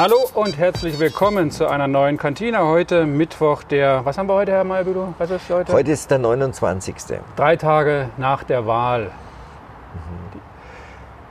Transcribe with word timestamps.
Hallo 0.00 0.28
und 0.32 0.56
herzlich 0.56 1.00
willkommen 1.00 1.50
zu 1.50 1.66
einer 1.66 1.88
neuen 1.88 2.18
Kantine. 2.18 2.64
Heute 2.64 3.04
Mittwoch, 3.04 3.64
der, 3.64 4.04
was 4.04 4.16
haben 4.16 4.28
wir 4.28 4.34
heute, 4.34 4.52
Herr 4.52 4.62
Maybudu? 4.62 5.12
Was 5.18 5.28
ist 5.32 5.50
heute? 5.50 5.72
Heute 5.72 5.90
ist 5.90 6.08
der 6.12 6.18
29. 6.18 6.94
Drei 7.34 7.56
Tage 7.56 8.08
nach 8.16 8.44
der 8.44 8.64
Wahl. 8.68 9.10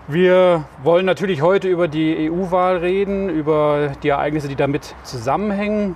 Wir 0.10 0.66
wollen 0.84 1.06
natürlich 1.06 1.42
heute 1.42 1.70
über 1.70 1.88
die 1.88 2.30
EU-Wahl 2.30 2.76
reden, 2.80 3.30
über 3.30 3.94
die 4.04 4.10
Ereignisse, 4.10 4.50
die 4.50 4.58
damit 4.58 4.96
zusammenhängen. 5.04 5.96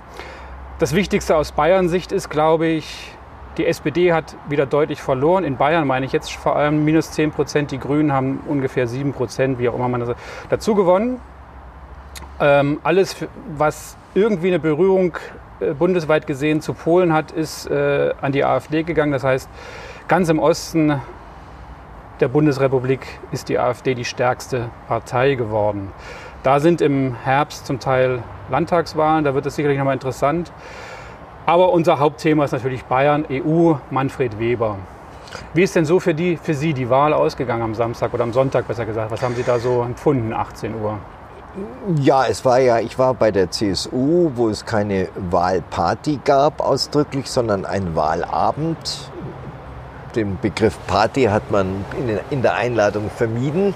Das 0.78 0.94
Wichtigste 0.94 1.36
aus 1.36 1.52
Bayern-Sicht 1.52 2.10
ist, 2.10 2.30
glaube 2.30 2.68
ich, 2.68 3.12
die 3.58 3.66
SPD 3.66 4.14
hat 4.14 4.34
wieder 4.48 4.64
deutlich 4.64 5.02
verloren. 5.02 5.44
In 5.44 5.58
Bayern 5.58 5.86
meine 5.86 6.06
ich 6.06 6.12
jetzt 6.12 6.32
vor 6.32 6.56
allem 6.56 6.86
minus 6.86 7.10
10 7.10 7.32
Prozent. 7.32 7.70
Die 7.70 7.78
Grünen 7.78 8.14
haben 8.14 8.40
ungefähr 8.48 8.86
7 8.86 9.12
Prozent, 9.12 9.58
wie 9.58 9.68
auch 9.68 9.74
immer 9.74 9.90
man 9.90 10.00
das 10.00 10.16
dazu 10.48 10.74
gewonnen. 10.74 11.20
Ähm, 12.42 12.80
alles, 12.82 13.14
was 13.56 13.96
irgendwie 14.14 14.48
eine 14.48 14.58
Berührung 14.58 15.16
äh, 15.60 15.74
bundesweit 15.74 16.26
gesehen 16.26 16.60
zu 16.60 16.74
Polen 16.74 17.12
hat, 17.12 17.30
ist 17.30 17.70
äh, 17.70 18.12
an 18.20 18.32
die 18.32 18.44
AfD 18.44 18.82
gegangen. 18.82 19.12
Das 19.12 19.22
heißt, 19.22 19.48
ganz 20.08 20.28
im 20.28 20.40
Osten 20.40 21.00
der 22.18 22.26
Bundesrepublik 22.26 23.06
ist 23.30 23.48
die 23.48 23.60
AfD 23.60 23.94
die 23.94 24.04
stärkste 24.04 24.70
Partei 24.88 25.36
geworden. 25.36 25.92
Da 26.42 26.58
sind 26.58 26.80
im 26.80 27.14
Herbst 27.14 27.64
zum 27.64 27.78
Teil 27.78 28.24
Landtagswahlen, 28.50 29.24
da 29.24 29.34
wird 29.34 29.46
es 29.46 29.54
sicherlich 29.54 29.78
nochmal 29.78 29.94
interessant. 29.94 30.52
Aber 31.46 31.70
unser 31.70 32.00
Hauptthema 32.00 32.44
ist 32.44 32.52
natürlich 32.52 32.84
Bayern, 32.86 33.24
EU, 33.30 33.74
Manfred 33.90 34.40
Weber. 34.40 34.78
Wie 35.54 35.62
ist 35.62 35.76
denn 35.76 35.84
so 35.84 36.00
für, 36.00 36.12
die, 36.12 36.36
für 36.36 36.54
Sie 36.54 36.74
die 36.74 36.90
Wahl 36.90 37.12
ausgegangen 37.12 37.62
am 37.62 37.74
Samstag 37.76 38.12
oder 38.12 38.24
am 38.24 38.32
Sonntag 38.32 38.66
besser 38.66 38.84
gesagt? 38.84 39.12
Was 39.12 39.22
haben 39.22 39.36
Sie 39.36 39.44
da 39.44 39.60
so 39.60 39.82
empfunden, 39.82 40.32
18 40.32 40.74
Uhr? 40.74 40.98
Ja, 42.00 42.24
es 42.24 42.46
war 42.46 42.60
ja, 42.60 42.78
ich 42.78 42.98
war 42.98 43.12
bei 43.12 43.30
der 43.30 43.50
CSU, 43.50 44.30
wo 44.36 44.48
es 44.48 44.64
keine 44.64 45.08
Wahlparty 45.16 46.20
gab 46.24 46.62
ausdrücklich, 46.62 47.30
sondern 47.30 47.66
ein 47.66 47.94
Wahlabend. 47.94 49.10
Den 50.14 50.38
Begriff 50.40 50.78
Party 50.86 51.24
hat 51.24 51.50
man 51.50 51.84
in 52.30 52.42
der 52.42 52.54
Einladung 52.54 53.10
vermieden, 53.10 53.74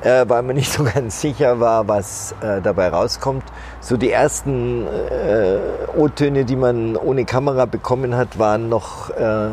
äh, 0.00 0.24
weil 0.28 0.42
man 0.42 0.56
nicht 0.56 0.72
so 0.72 0.82
ganz 0.84 1.20
sicher 1.20 1.60
war, 1.60 1.88
was 1.88 2.34
äh, 2.40 2.62
dabei 2.62 2.88
rauskommt. 2.88 3.44
So 3.80 3.98
die 3.98 4.10
ersten 4.10 4.86
äh, 4.86 5.58
O-Töne, 5.94 6.46
die 6.46 6.56
man 6.56 6.96
ohne 6.96 7.26
Kamera 7.26 7.66
bekommen 7.66 8.16
hat, 8.16 8.38
waren 8.38 8.70
noch 8.70 9.10
äh, 9.10 9.50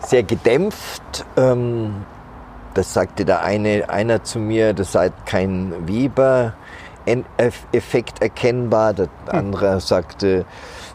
sehr 0.00 0.24
gedämpft. 0.24 1.24
Ähm, 1.38 2.04
das 2.74 2.92
sagte 2.92 3.24
der 3.24 3.42
eine, 3.42 3.88
einer 3.88 4.22
zu 4.24 4.38
mir, 4.38 4.74
das 4.74 4.92
sei 4.92 5.10
kein 5.24 5.72
Weber-Effekt 7.06 8.22
erkennbar. 8.22 8.92
Der 8.92 9.08
hm. 9.26 9.38
andere 9.38 9.80
sagte, 9.80 10.44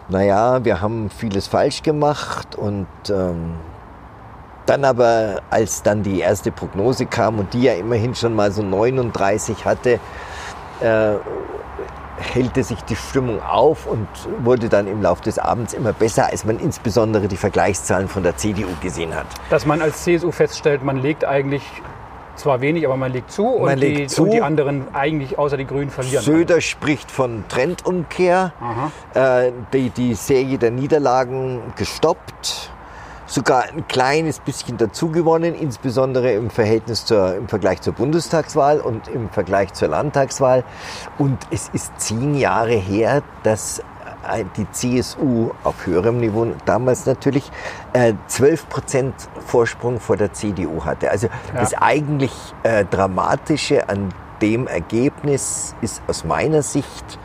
naja, 0.09 0.63
wir 0.63 0.81
haben 0.81 1.09
vieles 1.09 1.47
falsch 1.47 1.83
gemacht 1.83 2.55
und 2.55 2.87
ähm, 3.09 3.55
dann 4.65 4.85
aber, 4.85 5.41
als 5.49 5.83
dann 5.83 6.03
die 6.03 6.19
erste 6.19 6.51
Prognose 6.51 7.05
kam 7.05 7.39
und 7.39 7.53
die 7.53 7.63
ja 7.63 7.73
immerhin 7.73 8.13
schon 8.13 8.35
mal 8.35 8.51
so 8.51 8.61
39 8.61 9.65
hatte, 9.65 9.99
äh, 10.81 11.13
hellte 12.17 12.63
sich 12.63 12.79
die 12.83 12.95
Stimmung 12.95 13.41
auf 13.41 13.87
und 13.87 14.07
wurde 14.43 14.69
dann 14.69 14.87
im 14.87 15.01
Laufe 15.01 15.23
des 15.23 15.39
Abends 15.39 15.73
immer 15.73 15.91
besser, 15.91 16.27
als 16.27 16.45
man 16.45 16.59
insbesondere 16.59 17.27
die 17.27 17.37
Vergleichszahlen 17.37 18.07
von 18.07 18.21
der 18.21 18.37
CDU 18.37 18.67
gesehen 18.81 19.15
hat. 19.15 19.25
Dass 19.49 19.65
man 19.65 19.81
als 19.81 20.03
CSU 20.03 20.31
feststellt, 20.31 20.83
man 20.83 20.97
legt 20.97 21.25
eigentlich 21.25 21.63
zwar 22.41 22.61
wenig, 22.61 22.85
aber 22.85 22.97
man 22.97 23.11
legt 23.11 23.31
zu, 23.31 23.43
man 23.43 23.73
und, 23.73 23.77
legt 23.77 23.99
die, 23.99 24.07
zu. 24.07 24.23
und 24.23 24.31
die 24.31 24.41
anderen 24.41 24.93
eigentlich 24.93 25.37
außer 25.37 25.57
die 25.57 25.65
Grünen 25.65 25.89
verlieren. 25.89 26.23
Söder 26.23 26.55
alle. 26.55 26.61
spricht 26.61 27.09
von 27.09 27.43
Trendumkehr, 27.47 28.53
äh, 29.13 29.51
die, 29.73 29.89
die 29.89 30.13
Serie 30.15 30.57
der 30.57 30.71
Niederlagen 30.71 31.61
gestoppt 31.77 32.71
sogar 33.31 33.63
ein 33.63 33.87
kleines 33.87 34.39
bisschen 34.39 34.77
dazugewonnen, 34.77 35.55
insbesondere 35.55 36.33
im 36.33 36.49
Verhältnis 36.49 37.05
zur, 37.05 37.35
im 37.35 37.47
Vergleich 37.47 37.81
zur 37.81 37.93
Bundestagswahl 37.93 38.81
und 38.81 39.07
im 39.07 39.29
Vergleich 39.29 39.71
zur 39.73 39.87
Landtagswahl. 39.87 40.65
Und 41.17 41.37
es 41.49 41.69
ist 41.69 41.97
zehn 41.97 42.35
Jahre 42.35 42.75
her, 42.75 43.23
dass 43.43 43.81
die 44.55 44.69
CSU 44.71 45.51
auf 45.63 45.85
höherem 45.85 46.19
Niveau 46.19 46.47
damals 46.65 47.05
natürlich 47.05 47.51
äh, 47.93 48.13
12 48.27 48.69
Prozent 48.69 49.15
Vorsprung 49.45 49.99
vor 49.99 50.17
der 50.17 50.33
CDU 50.33 50.85
hatte. 50.85 51.09
Also 51.09 51.27
ja. 51.27 51.59
das 51.59 51.73
eigentlich 51.73 52.31
äh, 52.63 52.85
Dramatische 52.85 53.89
an 53.89 54.09
dem 54.41 54.67
Ergebnis 54.67 55.75
ist 55.81 56.01
aus 56.07 56.23
meiner 56.23 56.61
Sicht 56.61 57.19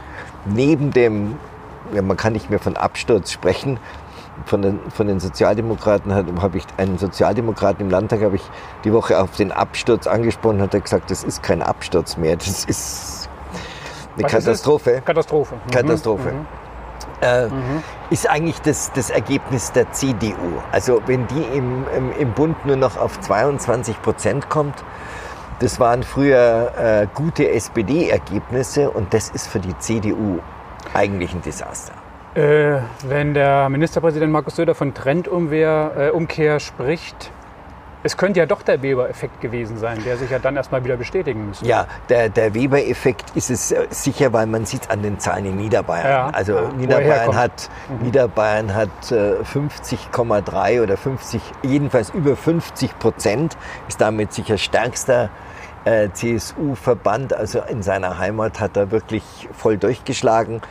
neben 0.45 0.91
dem, 0.91 1.37
ja, 1.93 2.03
man 2.03 2.17
kann 2.17 2.33
nicht 2.33 2.51
mehr 2.51 2.59
von 2.59 2.77
Absturz 2.77 3.33
sprechen, 3.33 3.79
von 4.45 4.61
den, 4.61 4.79
von 4.91 5.07
den 5.07 5.19
Sozialdemokraten 5.19 6.15
habe 6.15 6.59
ich 6.59 6.65
einen 6.77 6.99
Sozialdemokraten 6.99 7.87
im 7.87 7.91
Landtag 7.91 8.21
habe 8.23 8.37
ich 8.37 8.43
die 8.85 8.93
Woche 8.93 9.19
auf 9.21 9.35
den 9.37 9.51
Absturz 9.51 10.07
angesprochen, 10.07 10.61
hat 10.61 10.75
er 10.75 10.81
gesagt, 10.81 11.11
das 11.11 11.25
ist 11.25 11.43
kein 11.43 11.63
Absturz 11.63 12.19
mehr, 12.19 12.37
das 12.37 12.65
ist 12.67 13.31
eine 14.15 14.25
Was 14.25 14.33
Katastrophe. 14.33 14.91
Ist 14.91 15.07
Katastrophe. 15.07 15.55
Mhm. 15.55 15.71
Katastrophe. 15.71 16.33
Mhm. 16.33 16.47
Äh, 17.23 17.47
mhm. 17.47 17.83
Ist 18.11 18.29
eigentlich 18.29 18.61
das, 18.61 18.93
das 18.93 19.11
Ergebnis 19.11 19.73
der 19.73 19.91
CDU. 19.93 20.63
Also 20.71 21.01
wenn 21.07 21.27
die 21.29 21.43
im, 21.57 21.85
im, 21.97 22.13
im 22.19 22.33
Bund 22.33 22.65
nur 22.67 22.77
noch 22.77 22.97
auf 22.97 23.21
22 23.21 24.01
Prozent 24.03 24.49
kommt, 24.49 24.85
das 25.61 25.81
waren 25.81 26.03
früher 26.03 26.73
äh, 26.77 27.07
gute 27.15 27.49
SPD-Ergebnisse 27.51 28.91
und 28.91 29.15
das 29.15 29.31
ist 29.31 29.47
für 29.47 29.59
die 29.59 29.77
CDU 29.79 30.41
eigentlich 30.93 31.33
ein 31.33 31.41
Desaster. 31.41 31.95
Äh, 32.35 32.81
wenn 33.09 33.33
der 33.33 33.71
Ministerpräsident 33.71 34.31
Markus 34.31 34.57
Söder 34.57 34.75
von 34.75 34.93
Trendumkehr 34.93 36.13
äh, 36.15 36.61
spricht, 36.61 37.31
es 38.07 38.17
könnte 38.17 38.41
ja 38.41 38.47
doch 38.47 38.63
der 38.63 38.81
Weber-Effekt 38.83 39.41
gewesen 39.41 39.79
sein, 39.79 40.03
der 40.05 40.17
sich 40.17 40.31
ja 40.31 40.39
dann 40.39 40.57
erstmal 40.57 40.85
wieder 40.85 40.97
bestätigen 40.97 41.49
müsste. 41.49 41.67
Ja, 41.67 41.87
der, 42.09 42.29
der 42.29 42.55
Weber-Effekt 42.55 43.33
ist 43.35 43.51
es 43.51 43.73
äh, 43.73 43.87
sicher, 43.91 44.33
weil 44.33 44.47
man 44.47 44.65
sieht 44.65 44.91
an 44.91 45.03
den 45.03 45.19
Zahlen 45.19 45.45
in 45.47 45.57
Niederbayern. 45.57 46.09
Ja, 46.09 46.27
also 46.29 46.55
ja, 46.55 46.69
Niederbayern, 46.73 47.35
hat, 47.35 47.69
mhm. 47.89 48.07
Niederbayern 48.07 48.75
hat 48.75 48.89
50,3 49.03 50.71
äh, 50.71 50.81
oder 50.81 50.97
50, 50.97 51.43
jedenfalls 51.63 52.11
über 52.11 52.37
50 52.37 52.99
Prozent, 52.99 53.57
ist 53.89 54.01
damit 54.01 54.33
sicher 54.33 54.57
stärkster 54.57 55.29
äh, 55.85 56.09
CSU-Verband. 56.13 57.35
Also 57.35 57.61
in 57.69 57.83
seiner 57.83 58.19
Heimat 58.19 58.61
hat 58.61 58.77
er 58.77 58.91
wirklich 58.91 59.25
voll 59.53 59.79
durchgeschlagen. 59.79 60.63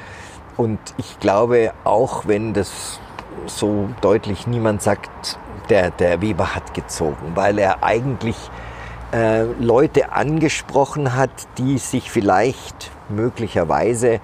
Und 0.55 0.79
ich 0.97 1.19
glaube, 1.19 1.73
auch 1.83 2.27
wenn 2.27 2.53
das 2.53 2.99
so 3.45 3.89
deutlich 4.01 4.47
niemand 4.47 4.81
sagt, 4.81 5.37
der, 5.65 5.91
der 5.91 6.21
Weber 6.21 6.55
hat 6.55 6.73
gezogen, 6.73 7.31
weil 7.35 7.59
er 7.59 7.83
eigentlich 7.83 8.37
äh, 9.13 9.43
Leute 9.59 10.11
angesprochen 10.11 11.15
hat, 11.15 11.29
die 11.57 11.77
sich 11.77 12.11
vielleicht 12.11 12.91
möglicherweise 13.09 14.19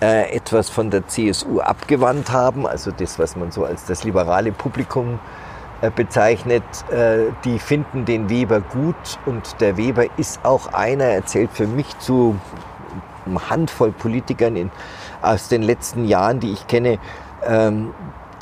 äh, 0.00 0.34
etwas 0.34 0.70
von 0.70 0.90
der 0.90 1.06
CSU 1.06 1.60
abgewandt 1.60 2.30
haben, 2.32 2.66
also 2.66 2.90
das, 2.90 3.18
was 3.18 3.36
man 3.36 3.50
so 3.50 3.64
als 3.64 3.84
das 3.84 4.04
liberale 4.04 4.52
Publikum 4.52 5.18
äh, 5.82 5.90
bezeichnet, 5.90 6.62
äh, 6.90 7.32
die 7.44 7.58
finden 7.58 8.04
den 8.04 8.28
Weber 8.28 8.60
gut 8.60 9.18
und 9.26 9.60
der 9.60 9.76
Weber 9.76 10.04
ist 10.16 10.44
auch 10.44 10.72
einer, 10.72 11.04
erzählt 11.04 11.50
für 11.52 11.66
mich 11.66 11.98
zu 11.98 12.38
einer 13.26 13.50
Handvoll 13.50 13.92
Politikern 13.92 14.56
in, 14.56 14.70
aus 15.22 15.48
den 15.48 15.62
letzten 15.62 16.04
Jahren, 16.04 16.40
die 16.40 16.52
ich 16.52 16.66
kenne, 16.66 16.98
ähm, 17.46 17.92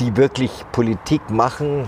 die 0.00 0.16
wirklich 0.16 0.65
Politik 0.72 1.31
machen 1.31 1.87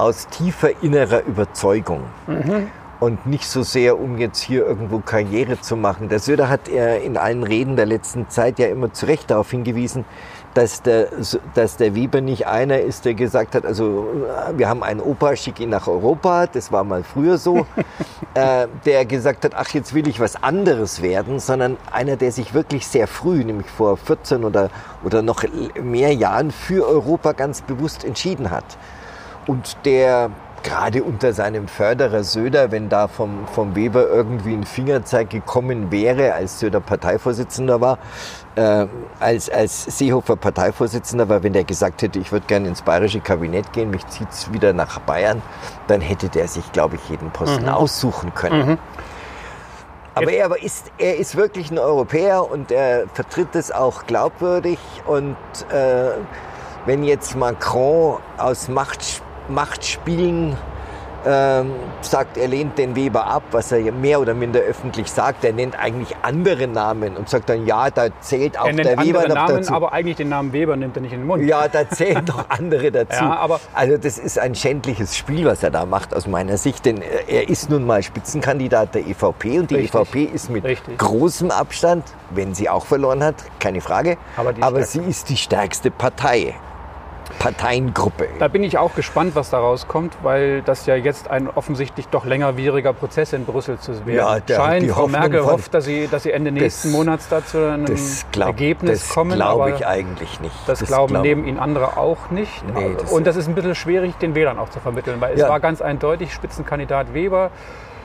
aus 0.00 0.28
tiefer 0.28 0.82
innerer 0.82 1.24
Überzeugung. 1.24 2.04
Mhm. 2.26 2.68
Und 3.00 3.26
nicht 3.26 3.46
so 3.46 3.62
sehr, 3.62 3.98
um 3.98 4.18
jetzt 4.18 4.40
hier 4.40 4.66
irgendwo 4.66 4.98
Karriere 4.98 5.58
zu 5.60 5.74
machen. 5.74 6.10
Der 6.10 6.18
Söder 6.18 6.50
hat 6.50 6.68
in 6.68 7.16
allen 7.16 7.44
Reden 7.44 7.76
der 7.76 7.86
letzten 7.86 8.28
Zeit 8.28 8.58
ja 8.58 8.66
immer 8.66 8.92
zu 8.92 9.06
Recht 9.06 9.30
darauf 9.30 9.50
hingewiesen, 9.50 10.04
dass 10.52 10.82
der, 10.82 11.08
dass 11.54 11.76
der 11.76 11.94
Weber 11.94 12.20
nicht 12.20 12.46
einer 12.46 12.80
ist, 12.80 13.06
der 13.06 13.14
gesagt 13.14 13.54
hat, 13.54 13.64
also 13.64 14.06
wir 14.54 14.68
haben 14.68 14.82
einen 14.82 15.00
Opa, 15.00 15.34
schick 15.36 15.60
ihn 15.60 15.70
nach 15.70 15.86
Europa, 15.86 16.46
das 16.46 16.72
war 16.72 16.84
mal 16.84 17.02
früher 17.02 17.38
so, 17.38 17.66
äh, 18.34 18.66
der 18.84 19.06
gesagt 19.06 19.44
hat, 19.44 19.52
ach 19.54 19.70
jetzt 19.70 19.94
will 19.94 20.06
ich 20.06 20.20
was 20.20 20.42
anderes 20.42 21.00
werden, 21.00 21.38
sondern 21.38 21.78
einer, 21.92 22.16
der 22.16 22.32
sich 22.32 22.52
wirklich 22.52 22.86
sehr 22.86 23.06
früh, 23.06 23.44
nämlich 23.44 23.68
vor 23.68 23.96
14 23.96 24.44
oder, 24.44 24.70
oder 25.04 25.22
noch 25.22 25.44
mehr 25.80 26.12
Jahren 26.12 26.50
für 26.50 26.86
Europa 26.86 27.32
ganz 27.32 27.62
bewusst 27.62 28.04
entschieden 28.04 28.50
hat. 28.50 28.76
Und 29.46 29.76
der 29.84 30.30
gerade 30.62 31.02
unter 31.02 31.32
seinem 31.32 31.68
Förderer 31.68 32.22
Söder, 32.22 32.70
wenn 32.70 32.88
da 32.88 33.08
vom, 33.08 33.46
vom 33.46 33.74
Weber 33.74 34.06
irgendwie 34.08 34.52
ein 34.52 34.64
Fingerzeig 34.64 35.30
gekommen 35.30 35.90
wäre, 35.90 36.34
als 36.34 36.60
Söder 36.60 36.80
Parteivorsitzender 36.80 37.80
war, 37.80 37.98
äh, 38.56 38.86
als, 39.20 39.48
als 39.48 39.84
Seehofer 39.84 40.36
Parteivorsitzender 40.36 41.28
war, 41.28 41.42
wenn 41.42 41.52
der 41.52 41.64
gesagt 41.64 42.02
hätte, 42.02 42.18
ich 42.18 42.32
würde 42.32 42.46
gerne 42.46 42.68
ins 42.68 42.82
bayerische 42.82 43.20
Kabinett 43.20 43.72
gehen, 43.72 43.90
mich 43.90 44.06
zieht 44.08 44.28
es 44.30 44.52
wieder 44.52 44.72
nach 44.72 44.98
Bayern, 45.00 45.42
dann 45.86 46.00
hätte 46.00 46.28
der 46.28 46.48
sich, 46.48 46.70
glaube 46.72 46.96
ich, 46.96 47.08
jeden 47.08 47.30
Posten 47.30 47.64
mhm. 47.64 47.70
aussuchen 47.70 48.34
können. 48.34 48.70
Mhm. 48.70 48.78
Aber 50.14 50.32
er, 50.32 50.62
ist, 50.62 50.90
er 50.98 51.16
ist 51.16 51.36
wirklich 51.36 51.70
ein 51.70 51.78
Europäer 51.78 52.50
und 52.50 52.72
er 52.72 53.06
vertritt 53.14 53.54
es 53.54 53.70
auch 53.70 54.06
glaubwürdig. 54.06 54.78
Und 55.06 55.36
äh, 55.72 56.10
wenn 56.84 57.04
jetzt 57.04 57.36
Macron 57.36 58.18
aus 58.36 58.68
Macht, 58.68 59.22
Machtspielen 59.50 60.56
ähm, 61.26 61.72
sagt, 62.00 62.38
er 62.38 62.48
lehnt 62.48 62.78
den 62.78 62.96
Weber 62.96 63.26
ab, 63.26 63.42
was 63.50 63.70
er 63.72 63.92
mehr 63.92 64.20
oder 64.22 64.32
minder 64.32 64.60
öffentlich 64.60 65.10
sagt. 65.10 65.44
Er 65.44 65.52
nennt 65.52 65.78
eigentlich 65.78 66.16
andere 66.22 66.66
Namen 66.66 67.14
und 67.16 67.28
sagt 67.28 67.50
dann, 67.50 67.66
ja, 67.66 67.90
da 67.90 68.06
zählt 68.20 68.58
auch 68.58 68.66
er 68.66 68.72
nennt 68.72 68.86
der 68.88 68.98
Weber 68.98 69.28
noch 69.28 69.34
Namen, 69.34 69.56
dazu. 69.56 69.74
aber 69.74 69.92
eigentlich 69.92 70.16
den 70.16 70.30
Namen 70.30 70.54
Weber 70.54 70.76
nimmt 70.76 70.96
er 70.96 71.02
nicht 71.02 71.12
in 71.12 71.20
den 71.20 71.26
Mund. 71.26 71.44
Ja, 71.44 71.68
da 71.68 71.86
zählen 71.88 72.24
noch 72.24 72.48
andere 72.48 72.90
dazu. 72.92 73.22
Ja, 73.22 73.36
aber 73.36 73.60
also 73.74 73.98
das 73.98 74.16
ist 74.16 74.38
ein 74.38 74.54
schändliches 74.54 75.14
Spiel, 75.14 75.44
was 75.44 75.62
er 75.62 75.70
da 75.70 75.84
macht 75.84 76.14
aus 76.14 76.26
meiner 76.26 76.56
Sicht, 76.56 76.86
denn 76.86 77.02
er 77.28 77.50
ist 77.50 77.68
nun 77.68 77.84
mal 77.86 78.02
Spitzenkandidat 78.02 78.94
der 78.94 79.06
EVP 79.06 79.58
und 79.58 79.70
die 79.70 79.74
Richtig. 79.76 80.00
EVP 80.00 80.24
ist 80.24 80.48
mit 80.48 80.64
Richtig. 80.64 80.96
großem 80.96 81.50
Abstand, 81.50 82.04
wenn 82.30 82.54
sie 82.54 82.70
auch 82.70 82.86
verloren 82.86 83.22
hat, 83.22 83.34
keine 83.58 83.82
Frage, 83.82 84.16
Aber 84.38 84.54
aber 84.60 84.82
sie 84.84 85.00
ist 85.00 85.28
die 85.28 85.36
stärkste 85.36 85.90
Partei. 85.90 86.54
Parteiengruppe. 87.40 88.28
Da 88.38 88.48
bin 88.48 88.62
ich 88.62 88.76
auch 88.76 88.94
gespannt, 88.94 89.34
was 89.34 89.48
da 89.50 89.58
rauskommt, 89.58 90.16
weil 90.22 90.60
das 90.62 90.84
ja 90.84 90.94
jetzt 90.94 91.30
ein 91.30 91.48
offensichtlich 91.48 92.06
doch 92.08 92.26
längerwieriger 92.26 92.92
Prozess 92.92 93.32
in 93.32 93.46
Brüssel 93.46 93.78
zu 93.78 93.92
werden 94.06 94.14
Ja, 94.14 94.38
der- 94.40 94.56
scheint. 94.56 94.82
die 94.84 94.88
Frau 94.90 95.02
Hoffnung 95.04 95.20
Merkel 95.20 95.44
hofft, 95.46 95.72
dass 95.72 95.86
sie, 95.86 96.06
dass 96.08 96.22
sie 96.24 96.32
Ende 96.32 96.52
nächsten 96.52 96.92
Monats 96.92 97.28
dazu 97.30 97.56
einem 97.58 97.86
Das 97.86 98.26
glaube 98.30 98.50
Ergebnis 98.50 99.08
kommen. 99.08 99.32
glaub 99.36 99.62
aber 99.62 99.74
ich 99.74 99.86
eigentlich 99.86 100.38
nicht. 100.40 100.54
das, 100.66 100.80
glauben 100.84 101.14
glaub- 101.14 101.24
neben 101.24 101.46
ihnen 101.46 101.58
andere 101.58 101.96
auch 101.96 102.30
nicht. 102.30 102.62
Nee, 102.74 102.94
das- 103.00 103.10
Und 103.10 103.26
das 103.26 103.36
ist 103.36 103.48
ein 103.48 103.54
bisschen 103.54 103.74
schwierig, 103.74 104.14
den 104.18 104.34
Wählern 104.34 104.58
auch 104.58 104.68
zu 104.68 104.78
vermitteln, 104.78 105.18
weil 105.20 105.32
es 105.34 105.40
Ja. 105.40 105.48
war 105.48 105.60
ganz 105.60 105.80
eindeutig 105.80 106.32
Spitzenkandidat 106.34 107.14
Weber. 107.14 107.50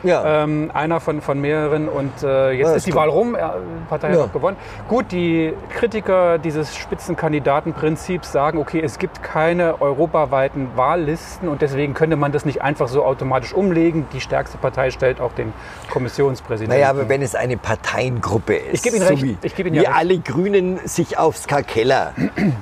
Ja. 0.05 0.43
Ähm, 0.43 0.71
einer 0.73 0.99
von, 0.99 1.21
von 1.21 1.39
mehreren 1.41 1.89
und 1.89 2.11
äh, 2.23 2.51
jetzt 2.51 2.67
Ja, 2.69 2.75
ist 2.75 2.85
die 2.85 2.91
stimmt. 2.91 2.95
Wahl 2.97 3.09
rum, 3.09 3.35
die 3.35 3.89
Partei 3.89 4.11
hat 4.11 4.19
auch 4.19 4.31
gewonnen. 4.33 4.57
Gut, 4.87 5.11
die 5.11 5.53
Kritiker 5.73 6.37
dieses 6.37 6.75
Spitzenkandidatenprinzips 6.75 8.31
sagen, 8.31 8.59
okay, 8.59 8.81
es 8.83 8.99
gibt 8.99 9.23
keine 9.23 9.81
europaweiten 9.81 10.69
Wahllisten 10.75 11.49
und 11.49 11.61
deswegen 11.61 11.93
könnte 11.93 12.15
man 12.15 12.31
das 12.31 12.45
nicht 12.45 12.61
einfach 12.61 12.87
so 12.87 13.03
automatisch 13.03 13.53
umlegen. 13.53 14.05
Die 14.13 14.21
stärkste 14.21 14.57
Partei 14.57 14.91
stellt 14.91 15.19
auch 15.19 15.33
den 15.33 15.53
Kommissionspräsidenten. 15.91 16.77
Naja, 16.79 16.89
aber 16.91 17.09
wenn 17.09 17.21
es 17.21 17.35
eine 17.35 17.57
Parteiengruppe 17.57 18.55
ist, 18.55 18.73
Ich 18.75 18.83
gebe 18.83 18.97
Ihnen 18.97 19.05
so 19.07 19.13
recht. 19.13 19.23
wie, 19.23 19.37
Ich 19.41 19.55
gebe 19.55 19.69
Ihnen 19.69 19.79
wie 19.81 19.85
recht. 19.85 19.95
alle 19.97 20.19
Grünen 20.19 20.79
sich 20.85 21.17
auf 21.17 21.37
Ska 21.37 21.61
Keller 21.61 22.13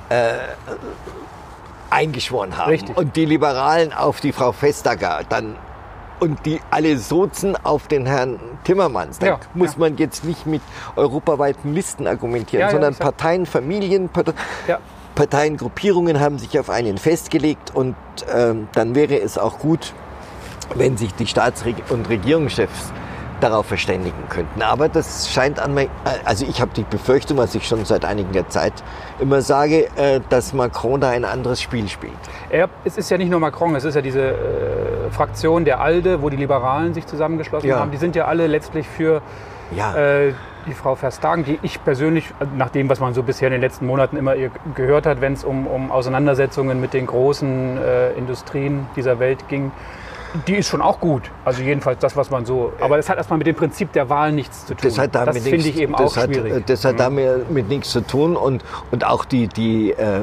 äh, 0.08 0.32
eingeschworen 1.90 2.56
haben 2.56 2.70
Richtig. 2.70 2.96
und 2.96 3.16
die 3.16 3.24
Liberalen 3.24 3.92
auf 3.92 4.20
die 4.20 4.32
Frau 4.32 4.52
Vestager, 4.58 5.20
dann 5.28 5.56
und 6.20 6.44
die 6.46 6.60
alle 6.70 6.98
Sozen 6.98 7.56
auf 7.64 7.88
den 7.88 8.06
Herrn 8.06 8.38
Timmermans. 8.64 9.18
Da 9.18 9.26
Ja, 9.26 9.40
muss 9.54 9.72
ja. 9.72 9.78
man 9.80 9.96
jetzt 9.96 10.24
nicht 10.24 10.46
mit 10.46 10.62
europaweiten 10.96 11.74
Listen 11.74 12.06
argumentieren, 12.06 12.66
Ja, 12.66 12.70
sondern 12.70 12.94
Parteien, 12.94 13.46
Familien, 13.46 14.08
Partei, 14.08 14.32
Ja. 14.66 14.78
Parteiengruppierungen 15.14 16.18
haben 16.20 16.38
sich 16.38 16.58
auf 16.58 16.70
einen 16.70 16.98
festgelegt 16.98 17.74
und 17.74 17.94
ähm, 18.34 18.68
dann 18.74 18.94
wäre 18.94 19.20
es 19.20 19.38
auch 19.38 19.58
gut, 19.58 19.92
wenn 20.74 20.96
sich 20.96 21.14
die 21.14 21.26
Staats- 21.26 21.64
und 21.90 22.08
Regierungschefs 22.08 22.92
darauf 23.44 23.66
verständigen 23.66 24.24
könnten. 24.28 24.62
Aber 24.62 24.88
das 24.88 25.30
scheint 25.30 25.60
an 25.60 25.74
mir, 25.74 25.88
also 26.24 26.44
ich 26.46 26.60
habe 26.60 26.70
die 26.74 26.82
Befürchtung, 26.82 27.36
was 27.36 27.54
ich 27.54 27.66
schon 27.68 27.84
seit 27.84 28.04
einiger 28.04 28.48
Zeit 28.48 28.72
immer 29.20 29.42
sage, 29.42 29.88
äh, 29.96 30.20
dass 30.30 30.52
Macron 30.52 31.00
da 31.00 31.10
ein 31.10 31.24
anderes 31.24 31.60
Spiel 31.60 31.88
spielt. 31.88 32.12
Er, 32.50 32.68
es 32.84 32.96
ist 32.96 33.10
ja 33.10 33.18
nicht 33.18 33.30
nur 33.30 33.40
Macron, 33.40 33.74
es 33.76 33.84
ist 33.84 33.94
ja 33.94 34.00
diese 34.02 34.22
äh, 34.30 35.10
Fraktion 35.10 35.64
der 35.64 35.80
ALDE, 35.80 36.22
wo 36.22 36.30
die 36.30 36.36
Liberalen 36.36 36.94
sich 36.94 37.06
zusammengeschlossen 37.06 37.68
Ja. 37.68 37.80
haben. 37.80 37.90
Die 37.90 37.98
sind 37.98 38.16
ja 38.16 38.24
alle 38.24 38.46
letztlich 38.46 38.88
für 38.88 39.20
Ja, 39.76 39.94
äh, 39.94 40.32
die 40.66 40.72
Frau 40.72 40.94
Verstagen, 40.94 41.44
die 41.44 41.58
ich 41.60 41.84
persönlich, 41.84 42.32
nach 42.56 42.70
dem, 42.70 42.88
was 42.88 42.98
man 42.98 43.12
so 43.12 43.22
bisher 43.22 43.48
in 43.48 43.52
den 43.52 43.60
letzten 43.60 43.86
Monaten 43.86 44.16
immer 44.16 44.34
gehört 44.74 45.04
hat, 45.04 45.20
wenn 45.20 45.34
es 45.34 45.44
um, 45.44 45.66
um 45.66 45.92
Auseinandersetzungen 45.92 46.80
mit 46.80 46.94
den 46.94 47.06
großen 47.06 47.76
äh, 47.76 48.12
Industrien 48.12 48.86
dieser 48.96 49.18
Welt 49.18 49.46
ging, 49.48 49.72
die 50.46 50.56
ist 50.56 50.68
schon 50.68 50.82
auch 50.82 51.00
gut. 51.00 51.30
Also 51.44 51.62
jedenfalls 51.62 52.00
das, 52.00 52.16
was 52.16 52.30
man 52.30 52.44
so. 52.44 52.72
Aber 52.80 52.96
das 52.96 53.08
hat 53.08 53.18
erstmal 53.18 53.38
mit 53.38 53.46
dem 53.46 53.54
Prinzip 53.54 53.92
der 53.92 54.08
Wahl 54.10 54.32
nichts 54.32 54.66
zu 54.66 54.74
tun. 54.74 54.82
das 54.82 54.98
hat 54.98 55.14
damit 55.14 55.36
das 55.36 55.42
finde 55.44 55.68
ich 55.68 55.78
eben 55.78 55.94
auch 55.94 56.16
hat, 56.16 56.24
schwierig. 56.24 56.52
Mhm. 56.52 56.64
Das 56.66 56.84
hat 56.84 56.98
damit 56.98 57.50
mit 57.50 57.68
nichts 57.68 57.90
zu 57.90 58.00
tun 58.00 58.36
und, 58.36 58.64
und 58.90 59.06
auch 59.06 59.24
die, 59.24 59.46
die, 59.46 59.92
äh, 59.92 60.22